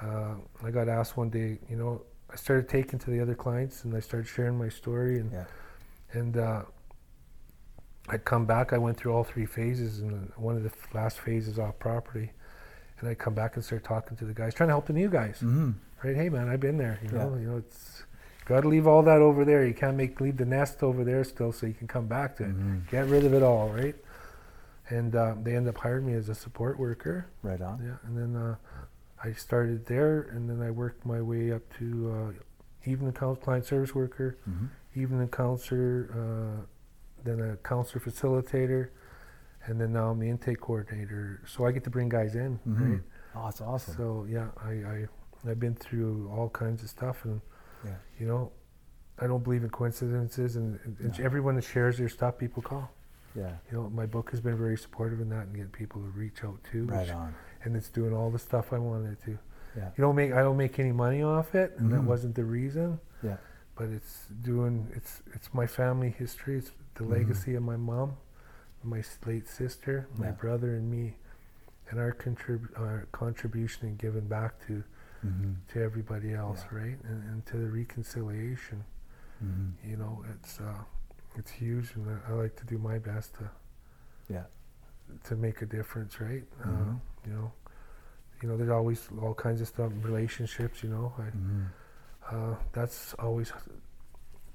Uh, 0.00 0.34
I 0.64 0.70
got 0.70 0.88
asked 0.88 1.16
one 1.16 1.30
day. 1.30 1.58
You 1.70 1.76
know, 1.76 2.02
I 2.30 2.36
started 2.36 2.68
taking 2.68 2.98
to 2.98 3.10
the 3.10 3.20
other 3.20 3.34
clients 3.34 3.84
and 3.84 3.94
I 3.94 4.00
started 4.00 4.26
sharing 4.26 4.58
my 4.58 4.68
story 4.68 5.20
and 5.20 5.32
Yeah. 5.32 5.44
and 6.12 6.36
uh, 6.36 6.62
I'd 8.08 8.24
come 8.24 8.46
back. 8.46 8.72
I 8.72 8.78
went 8.78 8.96
through 8.98 9.14
all 9.14 9.22
three 9.24 9.46
phases, 9.46 10.00
and 10.00 10.30
one 10.36 10.56
of 10.56 10.64
the 10.64 10.72
last 10.92 11.20
phases 11.20 11.58
off 11.58 11.78
property. 11.78 12.32
And 12.98 13.08
I'd 13.08 13.18
come 13.18 13.34
back 13.34 13.54
and 13.56 13.64
start 13.64 13.84
talking 13.84 14.16
to 14.16 14.24
the 14.24 14.34
guys, 14.34 14.54
trying 14.54 14.68
to 14.68 14.72
help 14.72 14.86
the 14.86 14.92
new 14.92 15.08
guys 15.08 15.36
Mm-hmm. 15.38 15.70
Right? 16.02 16.16
Hey, 16.16 16.28
man, 16.28 16.48
I've 16.48 16.60
been 16.60 16.76
there. 16.78 16.98
You 17.02 17.10
know, 17.10 17.34
Yeah. 17.34 17.40
you 17.40 17.48
know, 17.50 17.56
it's 17.58 18.04
got 18.46 18.62
to 18.62 18.68
leave 18.68 18.86
all 18.86 19.02
that 19.02 19.20
over 19.20 19.44
there. 19.44 19.64
You 19.66 19.74
can't 19.74 19.96
make 19.96 20.20
leave 20.20 20.36
the 20.36 20.44
nest 20.44 20.82
over 20.82 21.04
there 21.04 21.24
still, 21.24 21.52
so 21.52 21.66
you 21.66 21.74
can 21.74 21.86
come 21.88 22.06
back 22.06 22.36
to 22.36 22.44
it. 22.44 22.56
Mhm. 22.56 22.88
Get 22.88 23.06
rid 23.08 23.24
of 23.24 23.34
it 23.34 23.42
all, 23.42 23.70
right? 23.72 23.96
And 24.90 25.14
uh, 25.14 25.34
they 25.42 25.54
end 25.56 25.68
up 25.68 25.78
hiring 25.78 26.06
me 26.06 26.14
as 26.14 26.28
a 26.28 26.34
support 26.34 26.78
worker. 26.78 27.26
Right 27.42 27.60
on. 27.60 27.82
Yeah, 27.82 27.96
and 28.04 28.16
then 28.18 28.36
uh, 28.36 28.56
I 29.22 29.32
started 29.32 29.86
there, 29.86 30.22
and 30.22 30.48
then 30.50 30.60
I 30.60 30.70
worked 30.70 31.06
my 31.06 31.20
way 31.22 31.52
up 31.52 31.62
to 31.78 32.10
uh, 32.36 32.90
evening 32.90 33.12
coun- 33.12 33.36
client 33.36 33.64
service 33.64 33.94
worker, 33.94 34.36
Mm-hmm. 34.48 34.66
evening 35.00 35.28
counselor, 35.28 36.10
uh, 36.12 36.66
then 37.24 37.40
a 37.40 37.56
counselor 37.58 38.00
facilitator, 38.04 38.88
and 39.66 39.80
then 39.80 39.92
now 39.92 40.10
I'm 40.10 40.18
the 40.18 40.28
intake 40.28 40.60
coordinator. 40.60 41.40
So 41.46 41.64
I 41.64 41.70
get 41.70 41.84
to 41.84 41.90
bring 41.90 42.08
guys 42.08 42.34
in, 42.34 42.58
Mhm. 42.68 42.90
right? 42.90 43.00
Oh, 43.36 43.44
that's 43.44 43.60
awesome. 43.60 43.94
So 43.96 44.26
yeah, 44.28 44.48
I, 44.62 44.72
I 44.72 45.06
I've 45.46 45.58
been 45.60 45.74
through 45.74 46.30
all 46.34 46.48
kinds 46.48 46.82
of 46.82 46.88
stuff, 46.88 47.24
and 47.24 47.40
Yeah. 47.84 47.96
you 48.18 48.26
know, 48.26 48.52
I 49.18 49.26
don't 49.26 49.42
believe 49.44 49.62
in 49.64 49.70
coincidences, 49.70 50.56
and, 50.56 50.78
and 50.84 51.18
No. 51.18 51.24
everyone 51.24 51.54
that 51.56 51.62
shares 51.64 51.98
their 51.98 52.08
stuff, 52.08 52.38
people 52.38 52.62
call. 52.62 52.90
yeah. 53.34 53.56
You 53.70 53.78
know, 53.78 53.88
my 53.88 54.04
book 54.04 54.30
has 54.30 54.42
been 54.42 54.58
very 54.58 54.76
supportive 54.76 55.18
in 55.20 55.30
that, 55.30 55.46
and 55.46 55.54
getting 55.54 55.70
people 55.70 56.02
to 56.02 56.08
reach 56.08 56.44
out 56.44 56.62
too, 56.64 56.84
Right 56.84 57.00
which- 57.06 57.10
on. 57.14 57.34
and 57.64 57.74
it's 57.76 57.88
doing 57.88 58.12
all 58.12 58.30
the 58.30 58.38
stuff 58.38 58.72
I 58.74 58.78
wanted 58.78 59.20
to. 59.22 59.38
Yeah. 59.74 59.86
You 59.96 60.02
don't 60.02 60.16
make 60.16 60.32
I 60.32 60.42
don't 60.42 60.58
make 60.58 60.78
any 60.78 60.92
money 60.92 61.22
off 61.22 61.54
it, 61.54 61.72
and 61.78 61.90
that 61.92 62.02
Mhm. 62.02 62.04
wasn't 62.04 62.34
the 62.34 62.44
reason. 62.44 63.00
Yeah. 63.22 63.38
But 63.74 63.88
it's 63.88 64.26
doing 64.42 64.88
it's 64.94 65.22
it's 65.32 65.54
my 65.54 65.66
family 65.66 66.10
history. 66.10 66.58
It's 66.58 66.72
the 66.96 67.04
Mhm. 67.04 67.10
legacy 67.10 67.54
of 67.54 67.62
my 67.62 67.76
mom, 67.76 68.18
my 68.84 69.02
late 69.24 69.48
sister, 69.48 70.08
my 70.18 70.26
Yeah. 70.26 70.32
brother, 70.32 70.74
and 70.76 70.90
me, 70.90 71.16
and 71.88 71.98
our 71.98 72.12
contrib- 72.12 72.78
our 72.78 73.06
contribution 73.12 73.88
and 73.88 73.96
giving 73.96 74.28
back 74.28 74.60
to 74.66 74.84
Mm-hmm. 75.24 75.52
to 75.72 75.82
everybody 75.82 76.34
else, 76.34 76.64
Yeah. 76.72 76.78
right? 76.78 76.98
And, 77.04 77.22
and 77.30 77.46
to 77.46 77.56
the 77.56 77.70
reconciliation. 77.70 78.84
Mm-hmm. 79.44 79.90
You 79.90 79.96
know, 79.96 80.24
it's 80.34 80.58
uh, 80.60 80.82
it's 81.36 81.50
huge, 81.50 81.94
and 81.94 82.08
I, 82.10 82.30
I 82.30 82.34
like 82.34 82.56
to 82.56 82.64
do 82.66 82.76
my 82.78 82.98
best 82.98 83.34
to 83.34 83.50
Yeah. 84.28 84.44
to 85.24 85.36
make 85.36 85.62
a 85.62 85.66
difference, 85.66 86.20
right? 86.20 86.44
Uh, 86.64 86.68
Mhm. 86.68 87.00
you 87.26 87.32
know, 87.34 87.52
you 88.40 88.48
know, 88.48 88.56
there's 88.56 88.70
always 88.70 89.08
all 89.20 89.34
kinds 89.34 89.60
of 89.60 89.68
stuff, 89.68 89.92
relationships. 90.02 90.82
You 90.82 90.90
know, 90.90 91.12
I, 91.18 91.22
Mm-hmm. 91.22 91.62
uh, 92.30 92.54
that's 92.72 93.14
always 93.14 93.52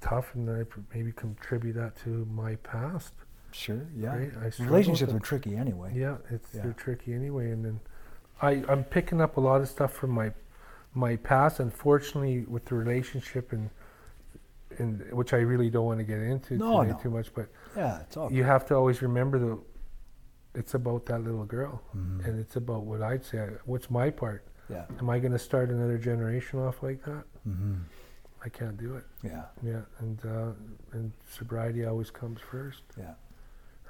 tough, 0.00 0.34
and 0.34 0.48
I 0.50 0.64
pr- 0.64 0.80
maybe 0.94 1.12
contribute 1.12 1.74
that 1.74 1.96
to 2.04 2.24
my 2.26 2.56
past. 2.56 3.14
Sure. 3.52 3.80
Yeah. 3.96 4.14
Right? 4.16 4.58
Relationships 4.60 5.12
are 5.14 5.20
tricky 5.20 5.56
anyway. 5.56 5.92
Yeah, 5.96 6.18
it's 6.30 6.54
Yeah. 6.54 6.62
they're 6.62 6.72
tricky 6.74 7.14
anyway, 7.14 7.50
and 7.50 7.64
then 7.64 7.80
I 8.42 8.62
I'm 8.68 8.84
picking 8.84 9.20
up 9.20 9.38
a 9.38 9.40
lot 9.40 9.60
of 9.62 9.68
stuff 9.68 9.92
from 9.94 10.10
my 10.10 10.32
my 10.94 11.16
past. 11.16 11.60
Unfortunately, 11.60 12.44
with 12.46 12.64
the 12.66 12.74
relationship 12.74 13.52
and 13.52 13.70
and 14.78 15.10
which 15.12 15.32
I 15.32 15.38
really 15.38 15.70
don't 15.70 15.86
want 15.86 15.98
to 15.98 16.04
get 16.04 16.20
into 16.20 16.56
No, 16.56 16.82
no. 16.82 16.96
too 17.02 17.10
much, 17.10 17.34
but 17.34 17.48
Yeah. 17.76 18.00
It's 18.02 18.16
all. 18.16 18.30
you 18.32 18.44
have 18.44 18.64
to 18.66 18.76
always 18.76 19.02
remember 19.02 19.38
that 19.38 19.58
it's 20.54 20.74
about 20.74 21.06
that 21.06 21.20
little 21.24 21.44
girl, 21.44 21.82
Mhm. 21.96 22.24
and 22.26 22.38
it's 22.38 22.54
about 22.56 22.84
what 22.84 23.02
I'd 23.02 23.24
say. 23.24 23.48
What's 23.64 23.90
my 23.90 24.10
part? 24.10 24.44
Yeah. 24.68 24.84
Am 25.00 25.08
I 25.10 25.18
going 25.18 25.32
to 25.32 25.38
start 25.38 25.70
another 25.70 25.98
generation 25.98 26.60
off 26.60 26.82
like 26.82 27.02
that? 27.04 27.24
Mm-hmm. 27.48 27.74
I 28.44 28.48
can't 28.50 28.76
do 28.76 28.94
it. 28.94 29.04
Yeah. 29.22 29.46
Yeah, 29.62 29.82
and 29.98 30.24
uh, 30.24 30.52
and 30.92 31.12
sobriety 31.28 31.84
always 31.84 32.10
comes 32.10 32.40
first, 32.40 32.82
Yeah. 32.96 33.14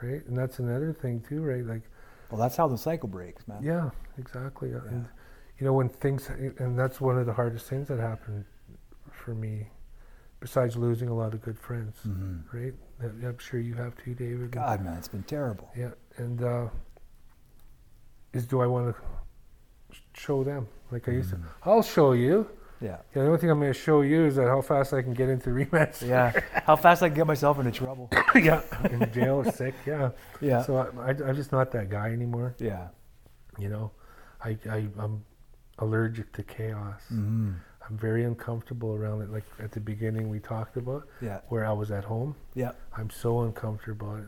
right? 0.00 0.24
And 0.26 0.38
that's 0.38 0.58
another 0.58 0.92
thing 0.92 1.20
too, 1.20 1.42
right? 1.42 1.66
Like, 1.66 1.82
Well, 2.30 2.40
that's 2.40 2.56
how 2.56 2.68
the 2.68 2.78
cycle 2.78 3.08
breaks, 3.08 3.46
man. 3.48 3.62
yeah, 3.62 3.90
exactly. 4.16 4.72
uh, 4.74 4.80
And 4.88 5.02
Yeah. 5.04 5.10
You 5.58 5.66
know 5.66 5.72
when 5.72 5.88
things, 5.88 6.28
and 6.58 6.78
that's 6.78 7.00
one 7.00 7.18
of 7.18 7.26
the 7.26 7.32
hardest 7.32 7.66
things 7.66 7.88
that 7.88 7.98
happened 7.98 8.44
for 9.10 9.34
me, 9.34 9.66
besides 10.40 10.76
losing 10.76 11.08
a 11.08 11.14
lot 11.14 11.34
of 11.34 11.42
good 11.42 11.58
friends, 11.58 11.96
Mm-hmm. 12.06 12.56
right? 12.56 12.72
I'm 13.00 13.38
sure 13.38 13.58
you 13.60 13.74
have 13.74 13.96
too, 13.96 14.14
David. 14.14 14.52
God, 14.52 14.84
man, 14.84 14.96
it's 14.98 15.08
been 15.08 15.22
terrible. 15.24 15.68
Yeah, 15.76 15.90
and 16.16 16.42
uh, 16.42 16.66
is 18.32 18.46
do 18.46 18.60
I 18.60 18.66
want 18.66 18.94
to 18.94 19.96
show 20.14 20.44
them 20.44 20.68
like 20.90 21.08
I 21.08 21.12
used 21.12 21.30
Mhm. 21.32 21.42
to? 21.42 21.48
I'll 21.64 21.82
show 21.82 22.12
you. 22.12 22.48
Yeah. 22.80 22.98
Yeah, 23.12 23.22
the 23.22 23.26
only 23.26 23.38
thing 23.38 23.50
I'm 23.50 23.58
going 23.58 23.72
to 23.72 23.78
show 23.78 24.02
you 24.02 24.26
is 24.26 24.36
that 24.36 24.46
how 24.46 24.60
fast 24.60 24.92
I 24.94 25.02
can 25.02 25.12
get 25.12 25.28
into 25.28 25.52
remand. 25.60 25.94
Yeah. 26.00 26.30
How 26.64 26.76
fast 26.76 27.02
I 27.02 27.08
can 27.08 27.16
get 27.16 27.26
myself 27.26 27.58
into 27.58 27.72
trouble. 27.72 28.08
yeah, 28.36 28.62
in 28.90 29.10
jail 29.12 29.36
or 29.44 29.50
sick. 29.60 29.74
Yeah. 29.84 30.10
Yeah. 30.40 30.62
So 30.62 30.76
I, 30.76 30.84
I, 31.02 31.08
I'm 31.10 31.34
just 31.34 31.50
not 31.50 31.72
that 31.72 31.88
guy 31.90 32.10
anymore. 32.12 32.54
yeah. 32.58 32.88
You 33.58 33.68
know, 33.70 33.90
I, 34.40 34.56
I 34.70 34.86
I'm 35.00 35.24
allergic 35.78 36.32
to 36.34 36.42
chaos. 36.42 37.00
Mm-hmm. 37.12 37.52
I'm 37.88 37.96
very 37.96 38.24
uncomfortable 38.24 38.92
around 38.94 39.22
it. 39.22 39.30
Like 39.30 39.44
at 39.60 39.72
the 39.72 39.80
beginning 39.80 40.28
we 40.28 40.40
talked 40.40 40.76
about, 40.76 41.08
Yeah. 41.22 41.40
where 41.48 41.64
I 41.66 41.72
was 41.72 41.90
at 41.90 42.04
home. 42.04 42.34
Yeah. 42.54 42.72
I'm 42.96 43.08
so 43.10 43.40
uncomfortable. 43.42 44.20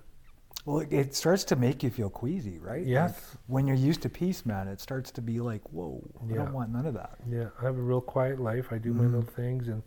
Well, 0.65 0.81
it, 0.81 0.93
it 0.93 1.15
starts 1.15 1.45
to 1.45 1.57
make 1.57 1.83
you 1.83 1.91
feel 1.91 2.11
queasy, 2.11 2.59
right? 2.59 2.81
Like, 2.81 2.89
Yes. 2.89 3.37
when 3.47 3.67
you're 3.67 3.77
used 3.77 4.03
to 4.03 4.09
peace, 4.09 4.45
man, 4.47 4.69
it 4.69 4.81
starts 4.81 5.11
to 5.13 5.23
be 5.23 5.41
like, 5.41 5.63
whoa, 5.73 6.03
I 6.23 6.27
Yeah. 6.33 6.37
don't 6.37 6.53
want 6.53 6.71
none 6.71 6.87
of 6.87 6.95
that. 6.95 7.19
Yeah, 7.29 7.49
I 7.61 7.65
have 7.65 7.77
a 7.79 7.83
real 7.83 8.01
quiet 8.01 8.39
life. 8.41 8.73
I 8.73 8.79
do 8.79 8.93
my 8.93 9.05
Mhm. 9.05 9.13
little 9.13 9.31
things 9.31 9.69
and 9.69 9.83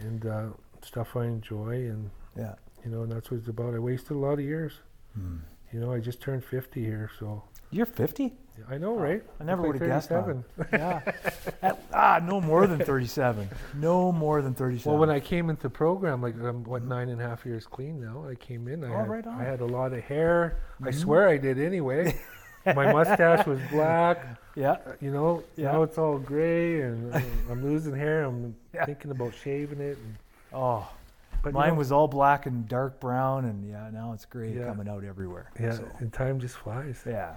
and 0.00 0.26
uh, 0.26 0.48
stuff 0.82 1.14
I 1.16 1.26
enjoy, 1.26 1.88
and 1.88 2.10
Yeah. 2.36 2.56
you 2.84 2.90
know, 2.90 3.02
and 3.04 3.12
that's 3.12 3.30
what 3.30 3.38
it's 3.38 3.48
about. 3.48 3.74
I 3.74 3.78
wasted 3.78 4.10
a 4.16 4.18
lot 4.18 4.34
of 4.34 4.40
years. 4.40 4.80
Mm. 5.16 5.38
You 5.74 5.80
know, 5.80 5.92
I 5.92 5.98
just 5.98 6.20
turned 6.20 6.44
50 6.44 6.84
here, 6.84 7.10
so 7.18 7.42
You're 7.72 7.84
50? 7.86 8.32
yeah, 8.56 8.64
I 8.70 8.78
know, 8.78 8.94
right? 8.94 9.24
I 9.40 9.44
never 9.44 9.62
would 9.62 9.74
have 9.80 9.88
guessed 9.88 10.08
that. 10.10 10.24
37. 10.24 10.44
Yeah. 10.72 11.00
At- 11.62 11.82
ah, 11.92 12.20
no 12.22 12.40
more 12.40 12.68
than 12.68 12.78
37. 12.78 13.48
No 13.74 14.12
more 14.12 14.40
than 14.40 14.54
37. 14.54 14.88
Well, 14.92 15.00
when 15.00 15.10
I 15.10 15.18
came 15.18 15.50
into 15.50 15.68
program, 15.68 16.22
like 16.22 16.36
I'm 16.40 16.62
what 16.62 16.84
nine 16.84 17.08
and 17.08 17.20
a 17.20 17.24
half 17.28 17.44
years 17.44 17.66
clean 17.66 18.00
now. 18.00 18.24
I 18.30 18.36
came 18.36 18.68
in. 18.68 18.84
I, 18.84 18.94
Oh, 18.94 18.98
had, 18.98 19.08
right 19.08 19.26
on. 19.26 19.40
I 19.40 19.42
had 19.42 19.60
a 19.62 19.66
lot 19.66 19.92
of 19.92 20.04
hair. 20.04 20.58
I 20.80 20.90
Mhm. 20.90 20.94
swear 20.94 21.28
I 21.28 21.38
did 21.38 21.58
anyway. 21.58 22.16
My 22.66 22.92
mustache 22.92 23.44
was 23.44 23.58
black. 23.72 24.24
yeah. 24.54 24.70
uh, 24.86 24.92
You 25.00 25.10
know, 25.10 25.42
Yeah. 25.56 25.72
now 25.72 25.82
it's 25.82 25.98
all 25.98 26.18
gray, 26.18 26.82
and 26.82 27.12
uh, 27.12 27.20
I'm 27.50 27.64
losing 27.64 27.96
hair. 27.96 28.22
I'm 28.22 28.54
Yeah. 28.72 28.84
thinking 28.86 29.10
about 29.10 29.34
shaving 29.34 29.80
it. 29.80 29.98
And, 29.98 30.14
Oh, 30.52 30.88
but 31.44 31.50
you 31.50 31.58
mine 31.58 31.68
know, 31.70 31.74
was 31.76 31.92
all 31.92 32.08
black 32.08 32.46
and 32.46 32.66
dark 32.68 32.98
brown, 33.00 33.44
and 33.44 33.64
yeah, 33.68 33.88
now 33.92 34.12
it's 34.12 34.24
gray 34.24 34.52
Yeah. 34.52 34.66
coming 34.66 34.88
out 34.88 35.04
everywhere. 35.04 35.50
yeah, 35.60 35.72
So, 35.72 35.88
and 36.00 36.12
time 36.12 36.40
just 36.40 36.56
flies. 36.56 37.02
yeah. 37.06 37.36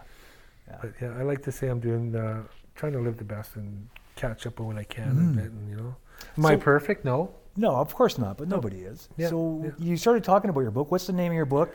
Yeah. 0.68 0.78
But 0.82 0.94
yeah, 1.02 1.14
I 1.18 1.24
like 1.24 1.44
to 1.44 1.52
say 1.52 1.68
I'm 1.68 1.80
doing, 1.80 2.16
uh, 2.16 2.44
trying 2.76 2.94
to 2.94 3.00
live 3.00 3.18
the 3.18 3.24
best 3.24 3.56
and 3.56 3.88
catch 4.16 4.46
up 4.48 4.60
on 4.60 4.68
what 4.68 4.78
I 4.78 4.84
can 4.84 5.14
Mhm. 5.16 5.34
a 5.34 5.42
bit, 5.44 5.52
and 5.52 5.70
you 5.70 5.76
know, 5.78 5.96
am 6.38 6.46
I 6.46 6.56
perfect? 6.56 7.06
No, 7.06 7.32
No, 7.60 7.76
of 7.76 7.96
course 7.96 8.20
not, 8.20 8.38
but 8.38 8.48
nobody 8.48 8.82
is. 8.82 9.10
Yeah, 9.18 9.30
so 9.30 9.62
yeah. 9.64 9.72
you 9.80 9.98
started 9.98 10.24
talking 10.24 10.50
about 10.52 10.60
your 10.62 10.70
book. 10.72 10.92
What's 10.92 11.08
the 11.08 11.14
name 11.14 11.32
of 11.32 11.36
your 11.36 11.46
book? 11.46 11.74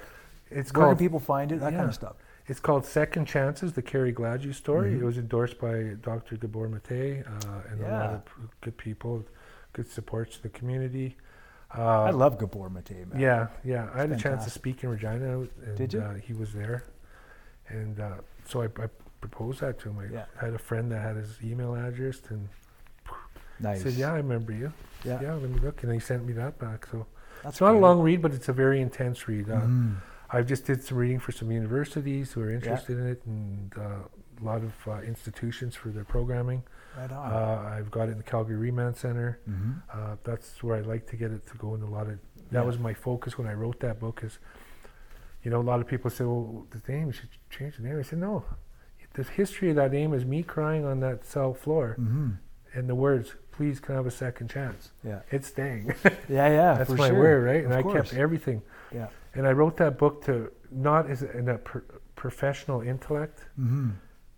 it's 0.48 0.72
Where 0.72 0.84
called 0.84 0.98
can 0.98 1.04
people 1.06 1.18
find 1.18 1.50
it? 1.50 1.58
That 1.60 1.72
kind 1.72 1.86
of 1.88 1.94
stuff. 1.94 2.14
It's 2.46 2.60
called 2.60 2.84
Second 2.84 3.24
Chances: 3.26 3.72
The 3.72 3.82
Carrie 3.82 4.12
Gladue 4.12 4.52
Story. 4.54 4.92
Mhm. 4.92 5.00
It 5.00 5.04
was 5.04 5.18
endorsed 5.18 5.58
by 5.58 5.96
Dr. 6.02 6.36
Gabor 6.36 6.68
Mate 6.68 7.24
uh, 7.26 7.62
and 7.70 7.80
a 7.82 7.88
lot 7.88 8.10
of 8.10 8.22
good 8.60 8.76
people, 8.76 9.24
good 9.72 9.88
support 9.88 10.30
to 10.32 10.42
the 10.42 10.50
community. 10.50 11.16
Uh, 11.76 12.02
I 12.02 12.10
love 12.10 12.38
Gabor 12.38 12.68
Mate, 12.68 13.06
man. 13.08 13.18
Yeah, 13.20 13.46
yeah. 13.64 13.88
I 13.94 14.00
had 14.00 14.12
a 14.12 14.16
chance 14.16 14.44
to 14.44 14.50
speak 14.50 14.84
in 14.84 14.90
Regina, 14.90 15.40
and 15.40 15.76
Did 15.76 15.92
you? 15.94 16.00
Uh, 16.00 16.14
he 16.14 16.32
was 16.34 16.52
there, 16.52 16.84
And 17.68 17.98
uh, 18.00 18.16
so 18.44 18.62
I, 18.62 18.66
I 18.66 18.88
proposed 19.20 19.60
that 19.60 19.78
to 19.80 19.88
him. 19.90 19.98
I 19.98 20.12
Yeah. 20.12 20.24
had 20.38 20.52
a 20.52 20.58
friend 20.58 20.90
that 20.92 21.00
had 21.00 21.16
his 21.16 21.38
email 21.42 21.74
address 21.74 22.20
and 22.28 22.48
Nice. 23.60 23.82
said, 23.82 23.92
"Yeah, 23.94 24.12
I 24.12 24.16
remember 24.16 24.52
you. 24.52 24.72
Yeah. 25.04 25.20
Yeah, 25.22 25.34
let 25.34 25.48
me 25.50 25.58
look." 25.60 25.82
And 25.82 25.92
he 25.92 26.00
sent 26.00 26.26
me 26.26 26.32
that 26.34 26.58
back. 26.58 26.86
So 26.90 27.06
That's 27.42 27.54
it's 27.54 27.60
not 27.60 27.74
a 27.74 27.78
long 27.78 28.00
read, 28.00 28.20
but 28.20 28.32
it's 28.34 28.48
a 28.48 28.52
very 28.52 28.80
intense 28.80 29.26
read. 29.28 29.48
Uh, 29.50 29.60
Mm. 29.60 29.96
I 30.34 30.40
just 30.42 30.64
did 30.64 30.82
some 30.82 30.96
reading 30.98 31.18
for 31.20 31.30
some 31.32 31.50
universities 31.52 32.32
who 32.32 32.40
are 32.42 32.50
interested 32.50 32.98
in 32.98 33.06
it, 33.06 33.22
and 33.26 33.72
uh, 33.78 33.82
a 34.40 34.44
lot 34.44 34.62
of 34.62 34.72
uh, 34.88 35.00
institutions 35.02 35.74
for 35.76 35.90
their 35.90 36.04
programming. 36.04 36.62
Right 36.96 37.10
on. 37.10 37.32
Uh, 37.32 37.74
I've 37.76 37.90
got 37.90 38.08
it 38.08 38.12
in 38.12 38.18
the 38.18 38.22
Calgary 38.24 38.56
Remand 38.56 38.96
Center. 38.96 39.40
mm-hmm. 39.48 39.72
Uh, 39.92 40.16
that's 40.24 40.62
where 40.62 40.76
I 40.76 40.80
like 40.80 41.06
to 41.08 41.16
get 41.16 41.30
it 41.30 41.46
to 41.48 41.54
go 41.58 41.74
in 41.74 41.82
a 41.82 41.88
lot 41.90 42.06
of. 42.08 42.18
That 42.50 42.60
Yeah. 42.60 42.66
was 42.66 42.78
my 42.78 42.92
focus 42.94 43.38
when 43.38 43.46
I 43.46 43.54
wrote 43.54 43.80
that 43.80 43.98
book. 43.98 44.20
Is 44.22 44.38
you 45.42 45.50
know 45.50 45.60
a 45.60 45.68
lot 45.72 45.80
of 45.80 45.86
people 45.86 46.10
say, 46.10 46.24
"Well, 46.24 46.66
the 46.70 46.92
name 46.92 47.06
you 47.06 47.12
should 47.12 47.30
change 47.50 47.76
the 47.78 47.82
name." 47.82 47.98
I 47.98 48.02
said, 48.02 48.18
"No, 48.18 48.44
the 49.14 49.22
history 49.24 49.70
of 49.70 49.76
that 49.76 49.90
name 49.92 50.12
is 50.14 50.24
me 50.24 50.42
crying 50.42 50.84
on 50.84 51.00
that 51.00 51.24
cell 51.24 51.54
floor, 51.54 51.96
Mm-hmm. 51.98 52.30
and 52.74 52.88
the 52.88 52.94
words, 52.94 53.34
please 53.52 53.80
can 53.80 53.94
I 53.94 53.96
have 53.98 54.06
a 54.06 54.10
second 54.10 54.48
chance.' 54.48 54.92
Yeah. 55.02 55.20
It's 55.30 55.48
staying. 55.48 55.94
Yeah, 56.28 56.48
yeah. 56.48 56.74
That's 56.74 56.90
for 56.90 56.96
my 56.96 57.08
sure. 57.08 57.18
word, 57.18 57.44
right? 57.44 57.64
And 57.64 57.72
Of 57.72 57.86
I 57.86 57.92
kept 57.92 58.12
everything. 58.14 58.62
Yeah. 58.94 59.08
And 59.34 59.46
I 59.46 59.52
wrote 59.52 59.76
that 59.78 59.96
book 59.98 60.24
to 60.26 60.52
not 60.70 61.08
as 61.10 61.22
in 61.22 61.48
a 61.48 61.56
per, 61.58 61.82
professional 62.16 62.82
intellect, 62.82 63.46
Mm-hmm. 63.58 63.90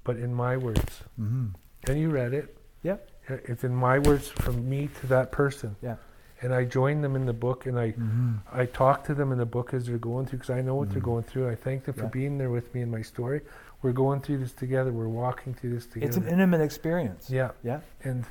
but 0.04 0.16
in 0.16 0.32
my 0.32 0.56
words. 0.56 1.02
Mm-hmm. 1.20 1.46
And 1.88 1.98
you 1.98 2.10
read 2.10 2.32
it. 2.34 2.56
Yep. 2.82 3.08
Uh, 3.30 3.34
It's 3.44 3.64
in 3.64 3.74
my 3.74 3.98
words 3.98 4.28
from 4.28 4.68
me 4.68 4.88
to 5.00 5.06
that 5.08 5.32
person. 5.32 5.76
Yeah. 5.82 5.96
And 6.42 6.52
I 6.54 6.64
joined 6.64 7.02
them 7.02 7.16
in 7.16 7.24
the 7.26 7.32
book, 7.32 7.66
and 7.66 7.78
I 7.78 7.92
Mm-hmm. 7.92 8.32
I 8.52 8.66
talk 8.66 9.04
to 9.04 9.14
them 9.14 9.32
in 9.32 9.38
the 9.38 9.46
book 9.46 9.72
as 9.72 9.86
they're 9.86 9.98
going 9.98 10.26
through, 10.26 10.40
because 10.40 10.50
I 10.58 10.60
know 10.60 10.74
what 10.74 10.90
they're 10.90 11.00
Mhm. 11.00 11.04
going 11.12 11.24
through. 11.24 11.48
I 11.48 11.54
thank 11.54 11.84
them 11.84 11.94
for 11.94 12.02
Yeah. 12.04 12.08
being 12.20 12.38
there 12.38 12.50
with 12.50 12.74
me 12.74 12.82
in 12.82 12.90
my 12.90 13.02
story. 13.02 13.40
We're 13.82 13.92
going 13.92 14.20
through 14.20 14.38
this 14.38 14.52
together. 14.52 14.92
We're 14.92 15.08
walking 15.08 15.54
through 15.54 15.74
this 15.74 15.86
together. 15.86 16.06
It's 16.08 16.16
an 16.16 16.26
intimate 16.26 16.60
experience. 16.60 17.30
yeah. 17.30 17.50
Yeah. 17.62 17.80
And 18.02 18.24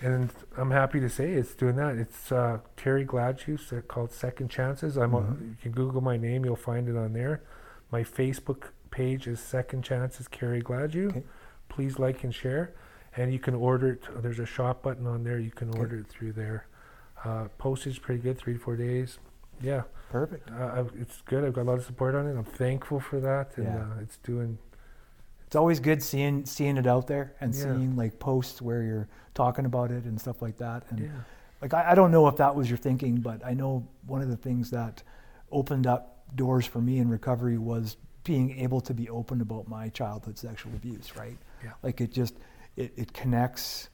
and 0.00 0.30
I'm 0.56 0.70
happy 0.70 1.00
to 1.00 1.08
say 1.08 1.32
it's 1.32 1.56
doing 1.56 1.74
that. 1.76 1.96
It's 1.96 2.30
uh, 2.30 2.58
Terry 2.76 3.04
Gladue 3.04 3.58
uh, 3.76 3.80
called 3.82 4.12
Second 4.12 4.48
Chances. 4.48 4.96
I'm 4.96 5.12
on, 5.12 5.24
Mhm. 5.24 5.48
you 5.50 5.56
can 5.60 5.72
Google 5.72 6.00
my 6.00 6.16
name, 6.16 6.44
you'll 6.44 6.54
find 6.54 6.88
it 6.88 6.96
on 6.96 7.14
there. 7.14 7.40
My 7.90 8.04
Facebook 8.04 8.70
page 8.92 9.26
is 9.26 9.40
Second 9.40 9.82
Chances 9.82 10.28
Carrie 10.28 10.62
Gladue. 10.62 11.08
Okay. 11.08 11.24
Please 11.68 11.98
like 11.98 12.24
and 12.24 12.34
share, 12.34 12.74
and 13.16 13.32
you 13.32 13.38
can 13.38 13.54
order 13.54 13.92
it. 13.92 14.02
There's 14.22 14.38
a 14.38 14.46
shop 14.46 14.82
button 14.82 15.06
on 15.06 15.22
there. 15.24 15.38
You 15.38 15.50
can 15.50 15.76
order 15.76 15.96
it 15.98 16.06
through 16.08 16.32
there. 16.32 16.66
Uh, 17.24 17.48
postage 17.58 17.94
is 17.94 17.98
pretty 17.98 18.20
good, 18.22 18.38
three 18.38 18.54
to 18.54 18.58
four 18.58 18.76
days. 18.76 19.18
Yeah, 19.60 19.82
Perfect. 20.10 20.50
uh, 20.50 20.84
it's 20.98 21.20
good. 21.22 21.44
I've 21.44 21.52
got 21.52 21.62
a 21.62 21.64
lot 21.70 21.78
of 21.78 21.84
support 21.84 22.14
on 22.14 22.26
it. 22.26 22.36
I'm 22.36 22.44
thankful 22.44 23.00
for 23.00 23.20
that, 23.20 23.56
and 23.56 23.66
Yeah. 23.66 23.80
uh, 23.82 24.00
it's 24.00 24.16
doing. 24.18 24.58
It's 25.46 25.56
always 25.56 25.80
good 25.80 26.02
seeing 26.02 26.44
seeing 26.44 26.76
it 26.76 26.86
out 26.86 27.06
there 27.06 27.32
and 27.40 27.54
Yeah. 27.54 27.62
seeing 27.62 27.96
like 27.96 28.18
posts 28.18 28.60
where 28.62 28.82
you're 28.82 29.08
talking 29.34 29.64
about 29.64 29.90
it 29.90 30.04
and 30.04 30.20
stuff 30.20 30.42
like 30.42 30.58
that. 30.58 30.84
And 30.90 31.00
Yeah, 31.00 31.08
like 31.62 31.72
I, 31.74 31.92
I 31.92 31.94
don't 31.94 32.10
know 32.10 32.28
if 32.28 32.36
that 32.36 32.54
was 32.54 32.68
your 32.68 32.76
thinking, 32.76 33.16
but 33.20 33.44
I 33.44 33.54
know 33.54 33.88
one 34.06 34.20
of 34.20 34.28
the 34.28 34.36
things 34.36 34.70
that 34.70 35.02
opened 35.50 35.86
up 35.86 36.22
doors 36.36 36.66
for 36.66 36.80
me 36.80 36.98
in 36.98 37.08
recovery 37.08 37.56
was 37.56 37.96
being 38.24 38.58
able 38.58 38.80
to 38.82 38.92
be 38.92 39.08
open 39.08 39.40
about 39.40 39.66
my 39.68 39.88
childhood 39.88 40.36
sexual 40.36 40.72
abuse, 40.74 41.16
right? 41.16 41.38
Yeah. 41.64 41.72
Like 41.82 42.00
it 42.00 42.10
just 42.12 42.34
it, 42.76 42.92
it 42.96 43.12
connects 43.12 43.88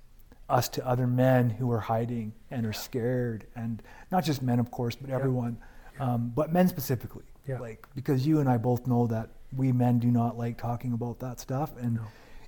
us 0.49 0.69
to 0.69 0.87
other 0.87 1.07
men 1.07 1.49
who 1.51 1.71
are 1.73 1.81
hiding 1.81 2.33
and 2.51 2.67
are 2.67 2.73
scared 2.73 3.47
and 3.57 3.83
not 4.11 4.25
just 4.25 4.43
men 4.43 4.59
of 4.61 4.71
course, 4.71 4.95
but 4.97 5.11
everyone. 5.11 5.57
Um, 6.01 6.33
but 6.35 6.53
men 6.53 6.69
specifically. 6.69 7.25
Yeah. 7.47 7.59
Like 7.59 7.87
because 7.95 8.27
you 8.27 8.41
and 8.41 8.49
I 8.49 8.57
both 8.59 8.87
know 8.87 9.07
that 9.09 9.31
we 9.57 9.73
men 9.73 9.99
do 9.99 10.11
not 10.11 10.37
like 10.37 10.59
talking 10.59 10.93
about 10.93 11.21
that 11.21 11.41
stuff 11.41 11.73
and 11.79 11.95
No. 11.95 12.03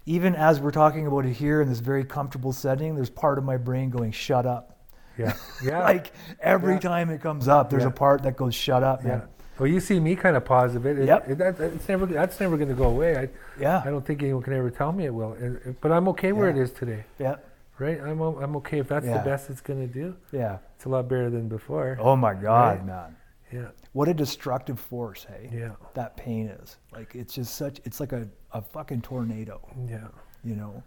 even 0.04 0.34
as 0.34 0.60
we're 0.60 0.70
talking 0.72 1.06
about 1.06 1.24
it 1.26 1.32
here 1.32 1.62
in 1.62 1.68
this 1.68 1.78
very 1.80 2.04
comfortable 2.04 2.52
setting, 2.52 2.94
there's 2.94 3.10
part 3.10 3.38
of 3.38 3.44
my 3.44 3.56
brain 3.56 3.90
going, 3.90 4.12
shut 4.12 4.44
up. 4.46 4.72
yeah, 5.16 5.34
yeah. 5.64 5.80
Like 5.82 6.12
every 6.40 6.74
Yeah. 6.74 6.80
time 6.80 7.10
it 7.10 7.20
comes 7.22 7.48
up, 7.48 7.70
there's 7.70 7.84
Yeah. 7.84 7.88
a 7.90 7.92
part 7.92 8.22
that 8.24 8.36
goes, 8.36 8.54
shut 8.54 8.82
up, 8.82 9.02
Yeah. 9.02 9.08
man. 9.08 9.28
Well, 9.58 9.66
you 9.68 9.80
see 9.80 9.98
me 10.00 10.16
kind 10.16 10.36
of 10.36 10.44
positive. 10.44 10.84
It, 10.86 10.98
it- 11.00 11.06
Yep. 11.06 11.28
it- 11.30 11.38
that, 11.38 11.60
it's 11.60 11.88
never. 11.88 12.06
That's 12.06 12.38
never 12.40 12.56
going 12.56 12.68
to 12.68 12.74
go 12.74 12.84
away. 12.88 13.16
I, 13.16 13.28
Yeah. 13.60 13.82
I 13.84 13.90
don't 13.90 14.04
think 14.04 14.22
anyone 14.22 14.42
can 14.42 14.52
ever 14.52 14.70
tell 14.70 14.92
me 14.92 15.06
it 15.06 15.14
will. 15.14 15.32
And- 15.32 15.76
but 15.80 15.92
I'm 15.92 16.08
okay 16.08 16.32
where 16.32 16.48
it 16.50 16.56
Yeah. 16.56 16.62
is 16.62 16.72
today, 16.72 17.04
Yeah. 17.18 17.36
right? 17.78 18.00
I'm 18.00 18.20
I'm 18.20 18.56
okay 18.56 18.78
if 18.78 18.88
that's 18.88 19.06
Yeah. 19.06 19.18
the 19.18 19.24
best 19.24 19.48
it's 19.50 19.60
going 19.60 19.80
to 19.86 19.92
do. 19.92 20.14
Yeah. 20.32 20.58
It's 20.76 20.84
a 20.84 20.88
lot 20.88 21.08
better 21.08 21.30
than 21.30 21.48
before. 21.48 21.96
Oh 22.00 22.16
my 22.16 22.34
God, 22.34 22.78
Right. 22.78 22.86
man. 22.86 23.16
Yeah, 23.52 23.68
What 23.92 24.08
a 24.08 24.14
destructive 24.14 24.78
force, 24.80 25.24
hey? 25.24 25.48
yeah, 25.52 25.76
That 25.94 26.16
pain 26.16 26.48
is. 26.48 26.78
Like, 26.92 27.14
it's 27.14 27.32
just 27.32 27.54
such, 27.54 27.80
it's 27.84 28.00
like 28.00 28.12
a, 28.12 28.28
a 28.52 28.60
fucking 28.60 29.02
tornado, 29.02 29.60
yeah. 29.88 30.08
you 30.42 30.56
know? 30.56 30.82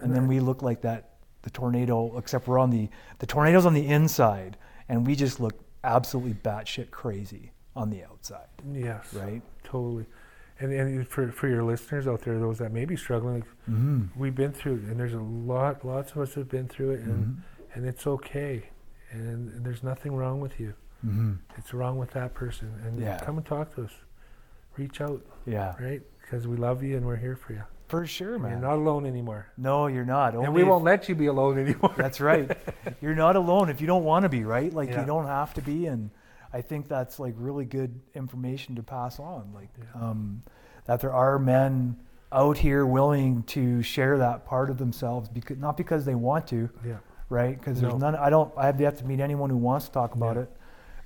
And 0.00 0.14
then 0.14 0.28
we 0.28 0.38
look 0.38 0.62
like 0.62 0.80
that, 0.82 1.16
the 1.42 1.50
tornado, 1.50 2.16
except 2.16 2.46
we're 2.46 2.60
on 2.60 2.70
the, 2.70 2.88
the 3.18 3.26
tornado's 3.26 3.66
on 3.66 3.74
the 3.74 3.88
inside, 3.88 4.56
and 4.88 5.04
we 5.04 5.16
just 5.16 5.40
look 5.40 5.54
absolutely 5.82 6.34
batshit 6.34 6.92
crazy 6.92 7.50
on 7.76 7.90
the 7.90 8.02
outside, 8.04 8.48
Yes, 8.72 9.12
right? 9.14 9.42
totally. 9.64 10.06
And 10.58 10.72
and 10.72 11.06
for 11.06 11.30
for 11.30 11.48
your 11.48 11.62
listeners 11.62 12.08
out 12.08 12.22
there, 12.22 12.38
those 12.38 12.58
that 12.58 12.72
may 12.72 12.84
be 12.86 12.96
struggling, 12.96 13.34
like, 13.36 13.44
Mm-hmm. 13.70 14.18
we've 14.18 14.34
been 14.34 14.52
through, 14.52 14.74
and 14.88 14.98
there's 14.98 15.12
a 15.14 15.18
lot, 15.20 15.84
lots 15.84 16.12
of 16.12 16.18
us 16.18 16.34
have 16.34 16.48
been 16.48 16.66
through 16.68 16.92
it, 16.92 17.00
and 17.00 17.24
Mm-hmm. 17.24 17.40
and 17.78 17.86
it's 17.86 18.06
okay, 18.06 18.64
and, 19.10 19.52
and 19.52 19.64
there's 19.66 19.82
nothing 19.82 20.14
wrong 20.16 20.40
with 20.40 20.58
you. 20.58 20.72
Mm-hmm. 21.06 21.32
It's 21.58 21.74
wrong 21.74 21.98
with 21.98 22.10
that 22.12 22.32
person, 22.34 22.72
and 22.84 22.98
Yeah. 22.98 23.18
come 23.18 23.36
and 23.36 23.46
talk 23.46 23.74
to 23.74 23.84
us. 23.84 23.92
Reach 24.78 25.00
out, 25.00 25.20
Yeah. 25.46 25.74
right? 25.80 26.02
Because 26.20 26.46
we 26.46 26.56
love 26.56 26.82
you 26.82 26.96
and 26.96 27.06
we're 27.06 27.16
here 27.16 27.36
for 27.36 27.52
you. 27.52 27.62
For 27.88 28.04
sure, 28.06 28.38
man. 28.38 28.50
You're 28.52 28.60
not 28.60 28.76
alone 28.76 29.06
anymore. 29.06 29.46
no, 29.56 29.86
you're 29.86 30.04
not. 30.04 30.34
and 30.34 30.52
we 30.52 30.64
won't 30.64 30.84
let 30.84 31.08
you 31.08 31.14
be 31.14 31.26
alone 31.26 31.58
anymore. 31.64 31.94
That's 31.96 32.20
right. 32.20 32.50
You're 33.00 33.14
not 33.14 33.36
alone 33.36 33.68
if 33.68 33.80
you 33.80 33.86
don't 33.86 34.04
want 34.04 34.24
to 34.24 34.28
be, 34.28 34.42
right? 34.44 34.72
Like 34.72 34.88
Yeah. 34.90 35.00
you 35.00 35.06
don't 35.06 35.26
have 35.26 35.54
to 35.54 35.62
be, 35.62 35.86
and 35.86 36.10
I 36.56 36.62
think 36.62 36.88
that's 36.88 37.18
like 37.20 37.34
really 37.36 37.66
good 37.66 38.00
information 38.14 38.74
to 38.76 38.82
pass 38.82 39.20
on. 39.20 39.50
Like 39.54 39.68
Yeah. 39.78 40.00
um, 40.00 40.42
that 40.86 41.00
there 41.00 41.12
are 41.12 41.38
men 41.38 41.96
out 42.32 42.56
here 42.56 42.86
willing 42.86 43.42
to 43.44 43.82
share 43.82 44.16
that 44.18 44.46
part 44.46 44.70
of 44.70 44.78
themselves, 44.78 45.28
because 45.28 45.58
not 45.58 45.76
because 45.76 46.04
they 46.06 46.14
want 46.14 46.46
to, 46.48 46.70
yeah. 46.84 46.96
right? 47.28 47.58
Because 47.58 47.80
there's 47.80 47.92
No. 47.92 47.98
none. 47.98 48.16
I 48.16 48.30
don't. 48.30 48.50
I 48.56 48.64
have 48.66 48.80
yet 48.80 48.96
to 48.98 49.04
meet 49.04 49.20
anyone 49.20 49.50
who 49.50 49.58
wants 49.58 49.86
to 49.86 49.92
talk 49.92 50.14
about 50.14 50.36
Yeah. 50.36 50.42
it, 50.42 50.50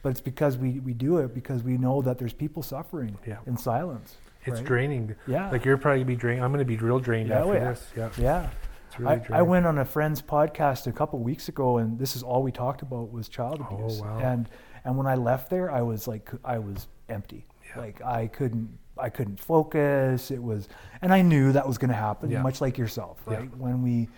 but 0.03 0.11
it's 0.11 0.21
because 0.21 0.57
we 0.57 0.79
we 0.89 0.95
do 0.95 1.19
it 1.19 1.35
because 1.35 1.65
we 1.65 1.77
know 1.77 2.01
that 2.03 2.17
there's 2.19 2.33
people 2.33 2.63
suffering 2.63 3.19
in 3.47 3.57
silence. 3.57 4.19
It's 4.47 4.61
right? 4.61 4.67
draining. 4.67 5.17
Yeah. 5.27 5.51
Like 5.51 5.65
you're 5.65 5.77
probably 5.77 5.99
gonna 6.01 6.07
be 6.07 6.17
drained. 6.17 6.43
I'm 6.45 6.53
going 6.53 6.65
to 6.67 6.73
be 6.77 6.77
real 6.77 7.01
drained 7.01 7.31
after 7.33 7.51
oh, 7.51 7.55
yeah. 7.55 7.69
this. 7.73 7.93
Yeah. 7.97 8.11
yeah. 8.17 8.49
It's 8.87 8.99
really 8.99 9.13
I, 9.13 9.17
draining. 9.17 9.35
I 9.35 9.43
went 9.43 9.67
on 9.67 9.79
a 9.79 9.85
friend's 9.85 10.23
podcast 10.23 10.87
a 10.87 10.93
couple 10.93 11.19
weeks 11.19 11.49
ago, 11.49 11.79
and 11.79 11.99
this 11.99 12.17
is 12.17 12.23
all 12.23 12.43
we 12.43 12.53
talked 12.53 12.83
about 12.83 13.13
was 13.13 13.29
child 13.29 13.61
abuse. 13.61 13.71
Oh, 13.73 13.85
abuse. 13.85 14.01
wow. 14.01 14.19
And 14.19 14.49
and 14.85 14.97
when 14.97 15.07
I 15.07 15.15
left 15.15 15.51
there, 15.51 15.71
I 15.71 15.83
was 15.83 16.07
like, 16.09 16.31
I 16.45 16.59
was 16.59 16.89
empty. 17.09 17.47
Yeah. 17.69 17.81
Like 17.83 18.03
I 18.03 18.27
couldn't, 18.27 18.79
I 18.99 19.09
couldn't 19.11 19.39
focus. 19.41 20.31
It 20.31 20.43
was, 20.43 20.69
and 21.03 21.13
I 21.13 21.23
knew 21.23 21.53
that 21.53 21.67
was 21.67 21.79
going 21.79 21.91
to 21.91 21.97
happen, 21.97 22.31
Yeah. 22.31 22.43
much 22.43 22.61
like 22.61 22.77
yourself, 22.79 23.19
Yeah. 23.29 23.37
right? 23.39 23.57
When 23.57 23.83
we, 23.83 24.09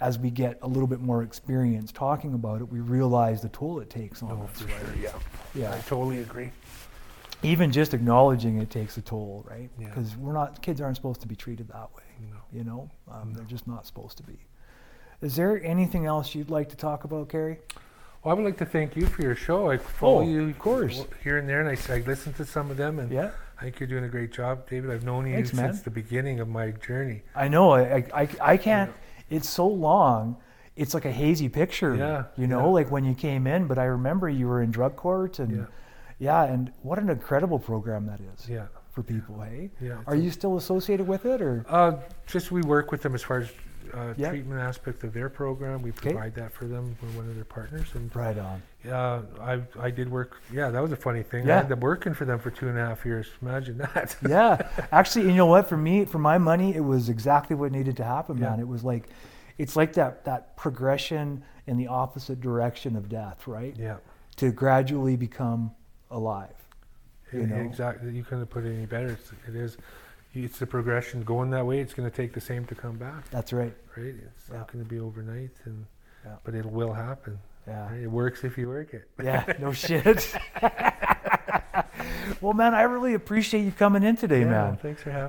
as 0.00 0.18
we 0.18 0.30
get 0.30 0.58
a 0.62 0.66
little 0.66 0.86
bit 0.88 1.00
more 1.00 1.22
experience 1.22 1.92
talking 1.92 2.34
about 2.34 2.60
it, 2.60 2.68
we 2.68 2.80
realize 2.80 3.40
the 3.42 3.48
toll 3.50 3.78
it 3.80 3.88
takes 3.90 4.22
on 4.22 4.32
Oh, 4.32 4.44
us. 4.50 4.58
sure. 4.58 4.68
Yeah. 5.00 5.10
Yeah. 5.54 5.72
I 5.74 5.78
totally 5.80 6.20
agree. 6.20 6.50
Even 7.44 7.72
just 7.72 7.92
acknowledging 7.92 8.58
it 8.58 8.70
takes 8.70 8.96
a 8.96 9.02
toll, 9.02 9.44
right? 9.48 9.68
Yeah. 9.78 9.88
Because 9.88 10.16
we're 10.16 10.32
not, 10.32 10.62
kids 10.62 10.80
aren't 10.80 10.96
supposed 10.96 11.20
to 11.22 11.28
be 11.28 11.34
treated 11.36 11.68
that 11.68 11.92
way. 11.94 12.02
No. 12.30 12.36
You 12.52 12.64
know, 12.64 12.90
um, 13.10 13.30
No. 13.30 13.36
they're 13.38 13.44
just 13.46 13.66
not 13.66 13.86
supposed 13.86 14.16
to 14.18 14.22
be. 14.22 14.38
Is 15.20 15.36
there 15.36 15.62
anything 15.64 16.06
else 16.06 16.34
you'd 16.34 16.50
like 16.50 16.68
to 16.70 16.76
talk 16.76 17.04
about, 17.04 17.28
Carrie? 17.28 17.58
Well, 18.22 18.32
I 18.32 18.36
would 18.36 18.44
like 18.44 18.58
to 18.58 18.66
thank 18.66 18.94
you 18.96 19.06
for 19.06 19.22
your 19.22 19.34
show. 19.34 19.70
I 19.70 19.78
follow 19.78 20.18
Oh, 20.20 20.22
you, 20.22 20.48
of 20.50 20.58
course. 20.58 21.04
here 21.24 21.38
and 21.38 21.48
there, 21.48 21.60
and 21.60 21.68
I, 21.68 21.92
I 21.92 21.98
listen 22.06 22.32
to 22.34 22.44
some 22.44 22.70
of 22.70 22.76
them, 22.76 22.98
and 23.00 23.10
Yeah, 23.10 23.32
I 23.60 23.64
think 23.64 23.80
you're 23.80 23.88
doing 23.88 24.04
a 24.04 24.08
great 24.08 24.32
job, 24.32 24.68
David. 24.68 24.90
I've 24.90 25.02
known 25.04 25.26
you 25.26 25.34
Thanks, 25.34 25.52
man. 25.52 25.72
since 25.72 25.82
the 25.82 25.90
beginning 25.90 26.38
of 26.38 26.48
my 26.48 26.70
journey. 26.70 27.22
I 27.34 27.48
know. 27.48 27.72
I, 27.72 28.04
I, 28.14 28.28
I, 28.40 28.56
can't. 28.56 28.92
It's 29.28 29.48
so 29.48 29.66
long. 29.66 30.36
It's 30.76 30.94
like 30.94 31.04
a 31.04 31.10
hazy 31.12 31.48
picture. 31.48 31.96
Yeah, 31.96 32.24
You 32.36 32.46
know, 32.46 32.60
yeah. 32.60 32.66
like 32.66 32.90
when 32.92 33.04
you 33.04 33.14
came 33.14 33.46
in, 33.48 33.66
but 33.66 33.76
I 33.78 33.84
remember 33.84 34.28
you 34.28 34.46
were 34.46 34.62
in 34.62 34.70
drug 34.70 34.94
court, 34.94 35.40
and 35.40 35.56
Yeah. 35.56 35.64
yeah, 36.20 36.44
and 36.44 36.72
what 36.82 37.00
an 37.00 37.10
incredible 37.10 37.58
program 37.58 38.06
that 38.06 38.20
is 38.20 38.48
Yeah. 38.48 38.66
for 38.92 39.02
people. 39.02 39.40
Hey, 39.40 39.70
Yeah. 39.80 39.96
are 40.06 40.14
you 40.16 40.30
still 40.30 40.56
associated 40.56 41.08
with 41.08 41.26
it, 41.26 41.42
or 41.42 41.64
Uh, 41.68 41.94
just 42.26 42.52
we 42.52 42.62
work 42.62 42.92
with 42.92 43.02
them 43.02 43.16
as 43.16 43.22
far 43.22 43.38
as 43.38 43.50
uh, 43.94 44.14
Yeah. 44.16 44.30
treatment 44.30 44.60
aspect 44.60 45.04
of 45.04 45.12
their 45.12 45.28
program. 45.28 45.82
We 45.82 45.92
provide 45.92 46.34
that 46.36 46.52
for 46.52 46.66
them. 46.66 46.96
We're 47.02 47.20
one 47.20 47.28
of 47.28 47.34
their 47.34 47.44
partners, 47.44 47.88
and 47.94 48.14
right 48.16 48.38
on? 48.38 48.62
uh, 48.90 49.22
I 49.40 49.60
I 49.80 49.90
did 49.90 50.10
work. 50.10 50.40
Yeah, 50.52 50.70
that 50.70 50.82
was 50.82 50.92
a 50.92 50.96
funny 50.96 51.22
thing. 51.22 51.46
Yeah. 51.46 51.56
I 51.56 51.58
ended 51.60 51.72
up 51.72 51.80
working 51.80 52.14
for 52.14 52.24
them 52.24 52.38
for 52.38 52.50
two 52.50 52.68
and 52.68 52.78
a 52.78 52.86
half 52.86 53.04
years. 53.04 53.28
Imagine 53.42 53.78
that. 53.78 54.16
yeah, 54.28 54.68
actually, 54.92 55.26
you 55.26 55.34
know 55.34 55.46
what? 55.46 55.68
For 55.68 55.76
me, 55.76 56.04
for 56.04 56.18
my 56.18 56.38
money, 56.38 56.74
it 56.74 56.84
was 56.84 57.08
exactly 57.08 57.54
what 57.56 57.72
needed 57.72 57.96
to 57.98 58.04
happen, 58.04 58.40
man. 58.40 58.60
It 58.60 58.68
was 58.68 58.82
like, 58.84 59.08
it's 59.58 59.76
like 59.76 59.92
that 59.94 60.24
that 60.24 60.56
progression 60.56 61.44
in 61.66 61.76
the 61.76 61.86
opposite 61.86 62.40
direction 62.40 62.96
of 62.96 63.08
death, 63.08 63.46
right? 63.46 63.76
yeah. 63.78 63.96
To 64.36 64.50
gradually 64.50 65.14
become 65.16 65.70
alive. 66.10 66.54
You 67.32 67.46
know? 67.46 67.56
Exactly. 67.56 68.12
You 68.12 68.24
couldn't 68.24 68.46
put 68.46 68.64
it 68.64 68.74
any 68.74 68.86
better. 68.86 69.08
It's, 69.08 69.30
it 69.46 69.54
is. 69.54 69.76
It's 70.34 70.58
the 70.58 70.66
progression 70.66 71.22
going 71.24 71.50
that 71.50 71.66
way. 71.66 71.80
It's 71.80 71.94
going 71.94 72.10
to 72.10 72.16
take 72.16 72.32
the 72.32 72.40
same 72.40 72.64
to 72.66 72.74
come 72.74 72.96
back, 72.96 73.28
That's 73.30 73.52
right. 73.52 73.74
right? 73.96 74.06
It's 74.06 74.48
Yeah. 74.50 74.58
not 74.58 74.72
going 74.72 74.84
to 74.84 74.88
be 74.88 74.98
overnight, 74.98 75.50
and 75.64 75.86
Yeah. 76.24 76.36
but 76.44 76.54
it 76.54 76.64
will 76.66 76.92
happen. 76.92 77.38
Yeah. 77.66 77.90
right? 77.90 78.00
It 78.00 78.06
works 78.10 78.42
if 78.44 78.56
you 78.58 78.68
work 78.68 78.92
it. 78.94 79.08
Yeah, 79.22 79.44
no 79.60 79.72
shit. 79.84 80.34
well, 82.40 82.54
man, 82.54 82.74
I 82.74 82.82
really 82.82 83.14
appreciate 83.14 83.62
you 83.64 83.72
coming 83.72 84.02
in 84.02 84.16
today, 84.16 84.40
Yeah, 84.40 84.46
man. 84.46 84.76
Thanks 84.76 85.02
for 85.02 85.10
having. 85.10 85.20